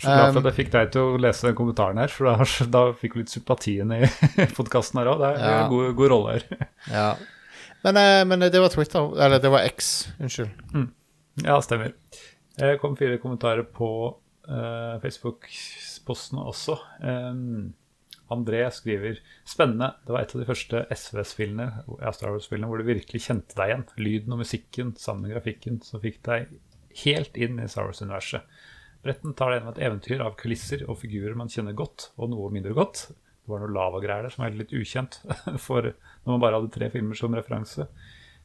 [0.00, 2.30] Så glad for Um, at jeg fikk deg til å lese den kommentaren her, for
[2.30, 3.98] da, da fikk vi litt sympatien i
[4.56, 5.20] podkasten her òg.
[5.20, 5.58] Det er Ja.
[5.66, 6.68] en god, god rolle her.
[6.88, 7.10] Ja.
[7.84, 9.10] Men, eh, men det var Twitter.
[9.20, 9.90] Eller det var X.
[10.20, 10.88] Unnskyld.
[11.44, 11.92] Ja, stemmer.
[12.56, 13.90] Det kom fire kommentarer på
[14.48, 16.78] uh, Facebook-postene også.
[17.04, 17.74] Um,
[18.30, 19.92] André skriver Spennende.
[20.06, 23.86] Det var et av de første SVS-filmene Wars-spillene hvor du virkelig kjente deg igjen.
[23.98, 26.52] Lyden og musikken sammen med grafikken som fikk deg
[27.04, 28.46] helt inn i Star Wars-universet.
[29.04, 32.50] Bretten tar det gjennom et eventyr av kulisser og figurer man kjenner godt, og noe
[32.52, 33.06] mindre godt.
[33.10, 35.22] Det var noe lavagreier der som var litt ukjent
[35.66, 37.88] for når man bare hadde tre filmer som referanse.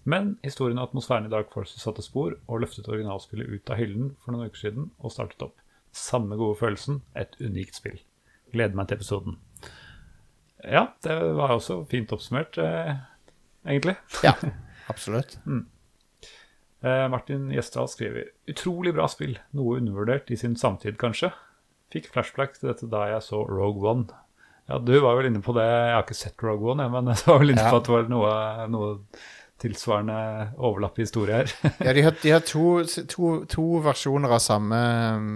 [0.06, 4.12] Men historien og atmosfæren i Dark Forces satte spor og løftet originalspillet ut av hyllen
[4.22, 5.58] for noen uker siden og startet opp.
[5.96, 7.98] Samme gode følelsen, et unikt spill.
[8.54, 9.38] Gleder meg til episoden.
[10.72, 12.96] Ja, det var også fint oppsummert, eh,
[13.68, 13.96] egentlig.
[14.26, 14.34] Ja,
[14.92, 15.38] absolutt.
[15.46, 21.32] Eh, Martin Gjesdal skriver Utrolig bra spill, noe undervurdert i sin samtid, kanskje.
[21.94, 24.08] Fikk flashback til dette da jeg så Rogue One.
[24.70, 27.10] Ja, du var vel inne på det, jeg har ikke sett Rogue One, jeg, men
[27.14, 27.72] jeg var vel inne Ja.
[27.74, 28.32] på at det var noe,
[28.74, 28.94] noe
[29.62, 30.16] tilsvarende
[30.58, 31.54] overlapp i historie her.
[31.86, 32.66] Ja, de har, de har to,
[33.14, 34.82] to, to versjoner av samme
[35.16, 35.30] um,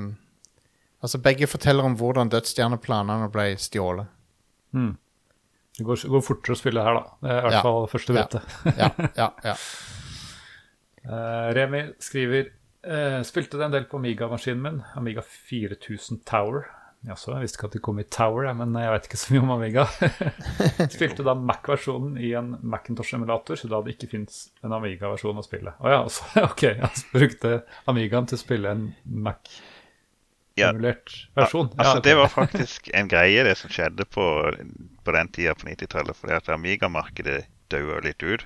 [0.99, 4.09] Altså, begge forteller om hvordan dødsstjerneplanene ble stjålet.
[4.75, 4.97] Mm.
[5.79, 7.17] Det går, går fortere å spille her, da.
[7.23, 8.57] Det er i hvert fall første brettet.
[8.75, 9.53] Ja, ja, ja.
[11.05, 12.49] Uh, Remi skriver
[12.83, 14.81] uh, Spilte det en del på Amiga-maskinen min.
[14.99, 16.67] Amiga 4000 Tower.
[17.07, 19.43] Jaså, jeg visste ikke at de kom i Tower, men jeg vet ikke så mye
[19.45, 19.85] om Amiga.
[20.97, 25.77] Spilte da Mac-versjonen i en Macintosh-emulator, så da det ikke fins en Amiga-versjon å spille.
[25.79, 26.65] Å ja, også, ok.
[26.67, 27.53] Jeg brukte
[27.87, 28.89] Amigaen til å spille en
[30.67, 31.69] Mac-emulert versjon.
[31.77, 32.03] Altså, ja, ok.
[32.03, 34.25] Det var faktisk en greie, det som skjedde på,
[35.05, 36.19] på den tida på 90-tallet.
[36.19, 38.45] Fordi at Amiga-markedet daua litt ut.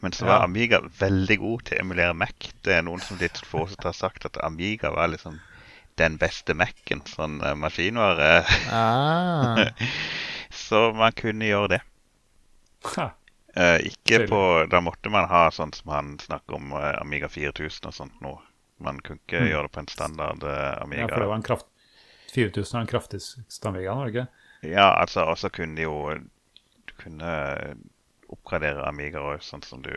[0.00, 0.44] Men så var Ja.
[0.44, 2.50] Amiga veldig god til å emulere Mac.
[2.64, 5.40] Det er noen som litt fortsatt har sagt at Amiga var liksom
[6.00, 8.44] den beste Mac-en sånn uh, maskinvare.
[8.72, 9.66] Ah,
[10.64, 11.80] Så man kunne gjøre det.
[12.96, 13.10] Ha.
[13.56, 14.28] Eh, ikke Trivelig.
[14.30, 18.20] på Da måtte man ha sånn som han snakker om, uh, Amiga 4000 og sånt
[18.24, 18.40] noe.
[18.80, 19.48] Man kunne ikke Mm.
[19.50, 21.00] gjøre det på en standard eh, Amiga.
[21.02, 21.66] Ja, for det var en kraft...
[22.34, 24.28] 4000 er den kraftigste Amigaen, var det ikke?
[24.70, 25.94] Ja, altså, og så kunne de jo
[26.86, 27.30] Du kunne
[28.30, 29.90] oppgradere Amiga òg, sånn som du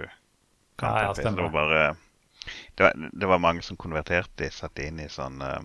[0.79, 1.43] kan Ja, ja, stemmer.
[1.43, 1.95] Det var bare
[2.77, 5.61] det var, det var mange som konverterte de, satte inn i sånn uh,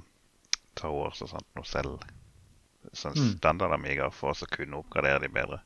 [0.78, 2.04] Towers og sånt noe selv.
[2.94, 3.32] Sånn Mm.
[3.38, 5.58] standard Amiga for å kunne oppgradere de bedre.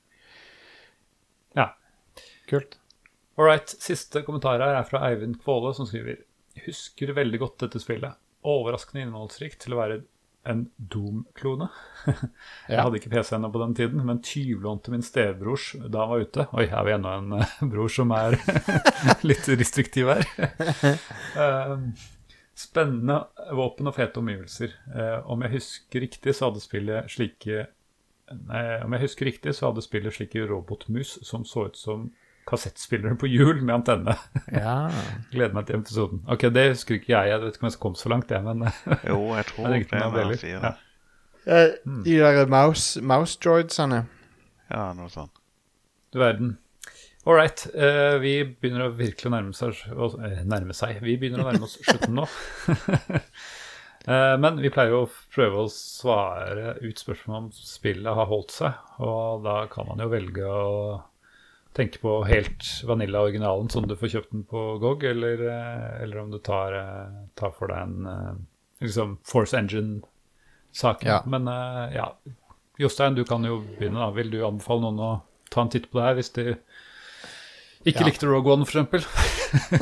[1.54, 1.74] Ja.
[2.48, 2.78] Kult.
[3.36, 3.68] All right.
[3.68, 6.22] Siste kommentar her er fra Eivind Kvåle, som skriver
[6.66, 8.18] Husker veldig godt dette spillet.
[8.48, 10.00] Overraskende innholdsrikt til å være
[10.50, 11.68] en Doom-klone.
[12.72, 16.24] Jeg hadde ikke PC ennå på den tiden, men tyvlånte min stebrors da han var
[16.24, 16.46] ute.
[16.58, 18.36] Oi, her er vi enda en eh, bror som er
[19.28, 20.26] litt restriktiv her?
[21.42, 21.76] Eh,
[22.62, 23.14] Spennende
[23.56, 24.74] våpen og fete omgivelser.
[24.92, 27.64] Eh, om jeg husker riktig, så hadde spillet slike
[28.32, 32.06] Nei, om jeg husker riktig, så hadde spillet slike robotmus som så ut som
[32.48, 34.16] kassettspillere på hjul med antenne.
[34.52, 34.77] Ja.
[35.32, 36.23] Gleder meg til episoden.
[36.31, 37.31] Ok, det husker ikke jeg.
[37.32, 38.64] Jeg vet ikke om jeg kom så langt, jeg, men
[39.10, 40.40] Jo, jeg tror det er det han Belly.
[40.40, 40.73] sier Ja.
[40.73, 40.74] det.
[41.43, 41.70] Eh,
[42.06, 44.05] De der mouse, mouse droidsene.
[44.70, 45.32] Ja, noe sånt.
[46.12, 46.59] du verden.
[47.24, 47.60] All right.
[47.70, 50.97] Uh, vi begynner å virkelig nærme seg, å- eh, nærme seg.
[51.05, 52.27] Vi begynner å nærme oss slutten nå.
[54.02, 58.51] Eh, men vi pleier jo å prøve å svare ut spørsmål om spillet har holdt
[58.51, 58.73] seg.
[58.98, 60.73] Og da kan man jo velge å
[61.76, 66.30] tenke på helt vanilla-originalen som du får kjøpt den på GOG, eller, eh, eller om
[66.32, 68.32] du tar, eh, tar for deg en eh,
[68.84, 71.08] liksom Force Engine-saken.
[71.08, 71.22] Ja.
[71.26, 71.46] Men
[71.94, 72.10] ja,
[72.80, 74.00] Jostein, du kan jo begynne.
[74.00, 74.10] da.
[74.16, 75.12] Vil du anbefale noen å
[75.52, 76.46] ta en titt på det her hvis de
[77.82, 78.06] ikke Ja.
[78.06, 79.06] likte Rogue One, f.eks.?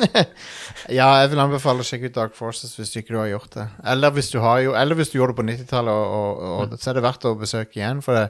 [0.97, 3.67] Ja, jeg vil anbefale å sjekke ut Dark Forces hvis ikke du har gjort det.
[3.87, 6.91] Eller hvis du, har eller hvis du gjorde det på 90-tallet, og, og, og, så
[6.91, 8.01] er det verdt å besøke igjen.
[8.05, 8.25] For det,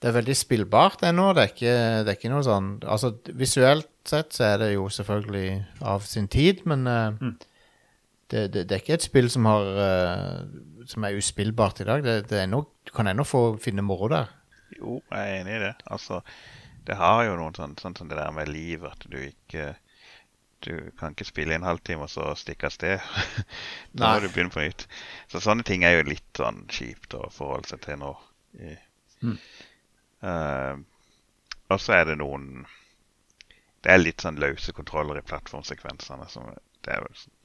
[0.00, 1.26] det er veldig spillbart ennå.
[1.36, 1.72] Det er ikke,
[2.06, 5.50] det er ikke noe sånn Altså, visuelt sett så er det jo selvfølgelig
[5.92, 7.34] av sin tid, men uh, Mm.
[8.32, 12.02] det, det, det er ikke et spill som har uh, Som er uspillbart i dag.
[12.06, 14.30] Det, det er ennå- du kan ennå få finne moro der.
[14.78, 15.74] Jo, jeg er enig i det.
[15.90, 16.22] Altså,
[16.86, 19.74] det har jo noe sånt, sånn som det der med liv, at du ikke
[20.64, 23.00] Du kan ikke spille i en halvtime og så stikke av sted.
[23.96, 24.86] da må du begynne på nytt.
[25.32, 28.10] Så sånne ting er jo litt sånn kjipt å forholde seg til nå.
[29.24, 29.38] Mm.
[30.20, 30.78] Eh,
[31.70, 32.66] og så er det noen
[33.80, 36.26] Det er litt sånn løse kontroller i plattformsekvensene.
[36.28, 36.50] Som,
[36.84, 37.36] det er jo sånn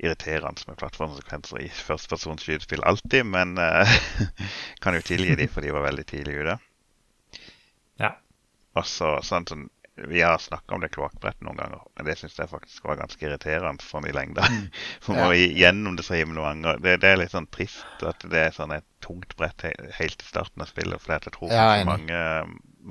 [0.00, 3.90] irriterende med plattformsekvenser i førstepersons skytespill alltid, men uh,
[4.82, 6.54] kan jo tilgi de, for de var veldig tidlig ute.
[8.00, 8.14] Ja.
[8.78, 12.38] Og så sånn som Vi har snakka om det kloakkbrettet noen ganger, men det syns
[12.38, 14.46] jeg faktisk var ganske irriterende sånn i lengda.
[15.04, 15.26] For ja.
[15.26, 16.80] må gjennom det så himmelig, mange ganger.
[16.84, 20.22] Det, det er litt sånn trist at det er sånn et tungt brett he helt
[20.22, 21.02] i starten av spillet.
[21.02, 22.22] For jeg tror Ja, jeg mange,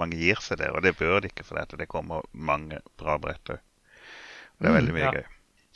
[0.03, 3.55] mange gir seg der, og det bør de ikke, for det kommer mange bra brett
[3.55, 3.63] òg.
[4.59, 5.13] Det er veldig mye ja.
[5.15, 5.27] gøy.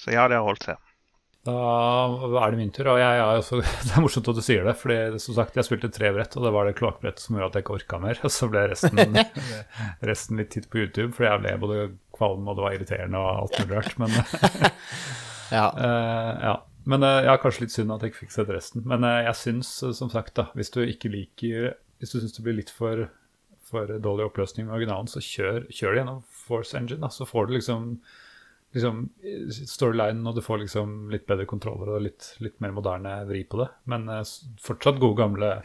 [0.03, 0.92] Så ja, det har holdt seg.
[1.43, 1.55] Da
[2.39, 4.77] er det min tur, og jeg er også, det er morsomt at du sier det.
[4.79, 7.59] fordi som sagt, jeg spilte tre brett, og det var det kloakkbrettet som gjorde at
[7.59, 8.21] jeg ikke orka mer.
[8.27, 9.19] Og så ble resten,
[10.11, 11.83] resten litt titt på YouTube, fordi jeg ble både
[12.13, 13.99] kvalm og det var irriterende og alt mulig rart.
[13.99, 14.17] Men,
[15.53, 15.69] Ja.
[15.77, 16.53] Uh, ja.
[16.89, 18.85] men eh, ja, kanskje litt synd at jeg ikke fikk sett resten.
[18.89, 22.43] Men uh, jeg syns, som sagt, da, hvis du ikke liker Hvis du syns det
[22.43, 23.05] blir litt for,
[23.63, 26.99] for dårlig oppløsning med originalen, så kjør, kjør det gjennom Force Engine.
[27.05, 27.85] Da, så får du liksom
[28.73, 29.05] liksom
[29.53, 33.59] storylinen, og du får liksom litt bedre kontroller og litt, litt mer moderne vri på
[33.61, 33.69] det.
[33.89, 34.23] Men eh,
[34.63, 35.55] fortsatt gode gamle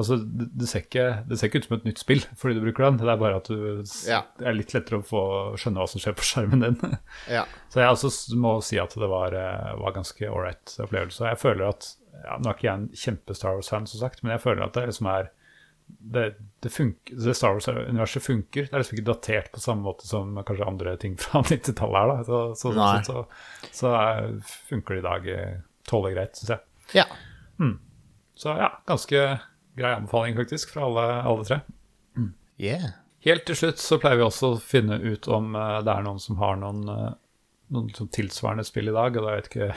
[0.00, 2.62] Altså, det, det, ser ikke, det ser ikke ut som et nytt spill fordi du
[2.62, 2.96] bruker den.
[3.02, 4.22] Det er bare at du, Ja.
[4.38, 5.20] det er litt lettere å få
[5.60, 6.94] skjønne hva som skjer på skjermen din.
[7.36, 7.42] ja.
[7.68, 11.26] Så jeg også må si at det var, eh, var ganske ålreit opplevelse.
[11.28, 11.90] Jeg føler at
[12.20, 14.86] ja, Nå er ikke jeg en kjempe-Star Wars-fan, som sagt, men jeg føler at det
[14.88, 15.28] liksom er
[15.98, 16.24] det,
[16.62, 18.68] det, funker, det Star Wars-universet funker.
[18.68, 22.12] Det er liksom ikke datert på samme måte som kanskje andre ting fra 90-tallet er.
[22.12, 22.20] da.
[22.26, 22.72] Så, så,
[23.06, 23.24] så,
[23.72, 24.38] så, er-
[24.70, 25.54] funker det i dag eh,
[25.90, 26.66] tålelig greit, syns jeg.
[27.02, 27.08] ja.
[28.40, 29.18] Så ja, ganske
[29.76, 31.58] grei anbefaling faktisk fra alle, alle tre.
[32.60, 32.86] Yeah.
[33.24, 36.20] Helt til slutt så pleier vi også å finne ut om uh, det er noen
[36.22, 37.10] som har noen, uh,
[37.68, 39.18] noen tilsvarende spill i dag.
[39.20, 39.68] Og da vet ikke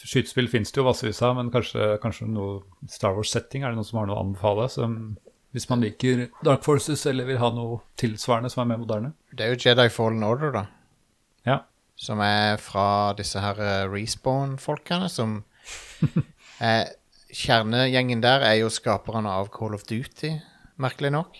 [0.00, 3.64] Skytespill finnes det jo massevis av, men kanskje, kanskje noe Star Wars-setting?
[3.64, 4.68] Er det noen som har noe å anbefale?
[4.72, 4.94] Som,
[5.54, 9.12] hvis man liker Dark Forces eller vil ha noe tilsvarende som er mer moderne?
[9.34, 10.64] Det er jo Jedi Fallen Order, da.
[11.48, 11.58] Ja.
[12.00, 15.42] Som er fra disse her eh, respawn-folkene som
[16.64, 16.88] eh,
[17.30, 20.32] Kjernegjengen der er jo skaperne av Call of Duty,
[20.82, 21.38] merkelig nok.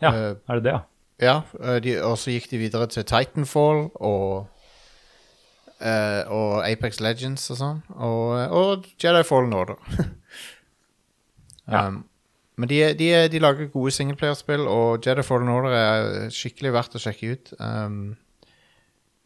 [0.00, 0.10] ja.
[0.10, 0.84] uh, Er det det, ja?
[1.22, 4.48] Ja, eh, og så gikk de videre til Titanfall og
[5.80, 7.82] eh, Og Apex Legends og sånn.
[7.96, 9.78] Og, og Jedi Fallen Order.
[11.64, 11.86] Ja.
[11.88, 12.02] um,
[12.60, 16.96] men de, de, er- de lager gode singleplayerspill, og Jedi Fallen Order er skikkelig verdt
[16.98, 17.52] å sjekke ut.
[17.58, 18.16] Um,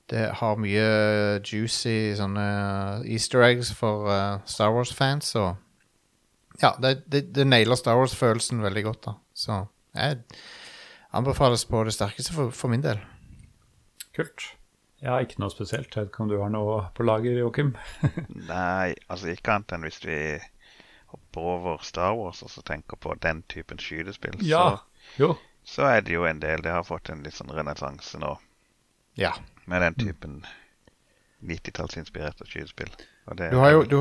[0.08, 0.84] det har mye
[1.44, 2.44] juicy sånne
[3.10, 5.32] easter eggs for uh, Star Wars-fans.
[5.36, 9.16] Og ja, det, det, det nailer Star Wars-følelsen veldig godt, da.
[9.36, 9.58] Så
[9.98, 10.22] jeg
[11.18, 13.02] anbefales på det sterkeste for, for min del.
[14.16, 14.46] Kult.
[15.04, 15.92] Har ikke noe spesielt.
[15.94, 17.74] Jeg vet ikke om du har noe på lager, Joakim?
[18.50, 20.16] Nei, altså ikke annet enn hvis vi
[21.12, 24.78] hopper over Star Wars og så tenker på den typen skytespill, Ja.
[25.16, 26.60] Så, så er det jo en del.
[26.66, 28.34] Det har fått en litt sånn renessanse nå
[29.16, 29.32] Ja.
[29.66, 30.42] med den typen
[31.46, 32.90] 90-tallsinspirerte skytespill.
[33.38, 33.98] Du du,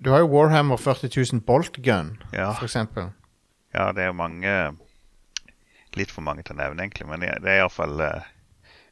[0.00, 2.52] du har jo Warhammer 40 000 Bolt Gun, Ja.
[2.62, 3.12] eksempel.
[3.74, 4.76] Ja, det er jo mange
[5.98, 7.06] Litt for mange til å nevne, egentlig.
[7.10, 8.26] Men det det er iallfall uh,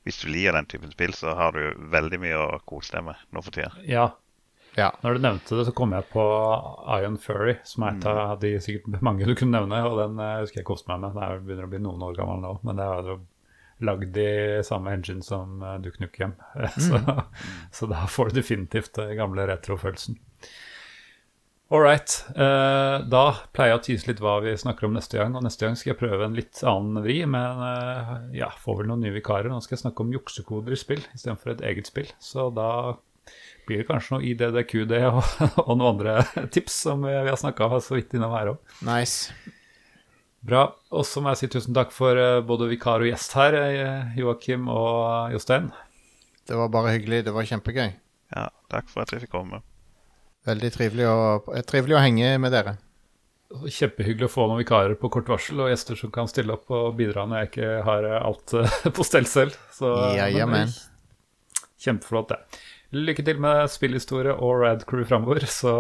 [0.09, 3.21] Hvis du liker den typen spill, så har du veldig mye å kose deg med
[3.37, 3.71] nå for tida.
[3.85, 4.09] Ja.
[4.79, 4.93] Ja.
[5.03, 6.23] Når du nevnte det, så kom jeg på
[6.99, 9.81] Iron Furry, som er et av de sikkert mange du kunne nevne.
[9.89, 11.17] Og den eh, husker jeg koste meg med.
[11.17, 13.17] Den er- begynner å bli noen år gammel nå, men det er jo
[13.89, 14.29] lagd i
[14.67, 16.33] samme engine som uh, Duke Nukem.
[16.87, 16.99] så,
[17.75, 20.17] så da får du definitivt den gamle retrofølelsen.
[21.69, 22.25] All right.
[22.33, 25.35] Uh, da pleier jeg å tyse litt hva vi snakker om neste gang.
[25.37, 28.89] Og neste gang skal jeg prøve en litt annen vri, men uh, ja, får vel
[28.89, 29.51] noen nye vikarer.
[29.53, 32.09] Nå skal jeg snakke om juksekoder i spill istedenfor et eget spill.
[32.25, 32.71] Så da
[33.69, 35.21] blir det kanskje noe IDDQD og,
[35.67, 38.77] og noen andre tips som vi vi har snakka så vidt innom her òg.
[38.89, 39.29] Nice.
[40.41, 40.71] Bra.
[40.89, 43.59] Og så må jeg si tusen takk for eh, både vikar og gjest her,
[44.17, 45.69] Joakim og Jostein.
[46.49, 47.27] Det var bare hyggelig.
[47.27, 47.91] Det var kjempegøy.
[48.33, 49.61] Ja, takk for at vi fikk komme.
[50.49, 51.17] Veldig trivelig å,
[51.69, 52.77] trivelig å henge med dere.
[53.49, 56.97] Kjempehyggelig å få noen vikarer på kort varsel, og gjester som kan stille opp og
[56.99, 59.57] bidra når jeg ikke har eh, alt eh, på stell selv.
[59.75, 60.73] Så, Ja, ja, men.
[61.81, 62.61] Kjempeflott, det.
[62.97, 65.45] Lykke til med spillhistorie og Rad Crew framover.
[65.49, 65.73] Så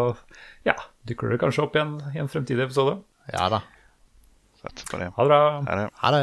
[0.69, 0.77] ja,
[1.09, 2.99] dukker dere kanskje opp igjen i en fremtidig episode.
[3.33, 3.63] Ja da.
[4.61, 5.09] Satser på det.
[5.17, 5.41] Ha det bra.
[5.69, 5.89] Ha det.
[6.03, 6.23] Ha det.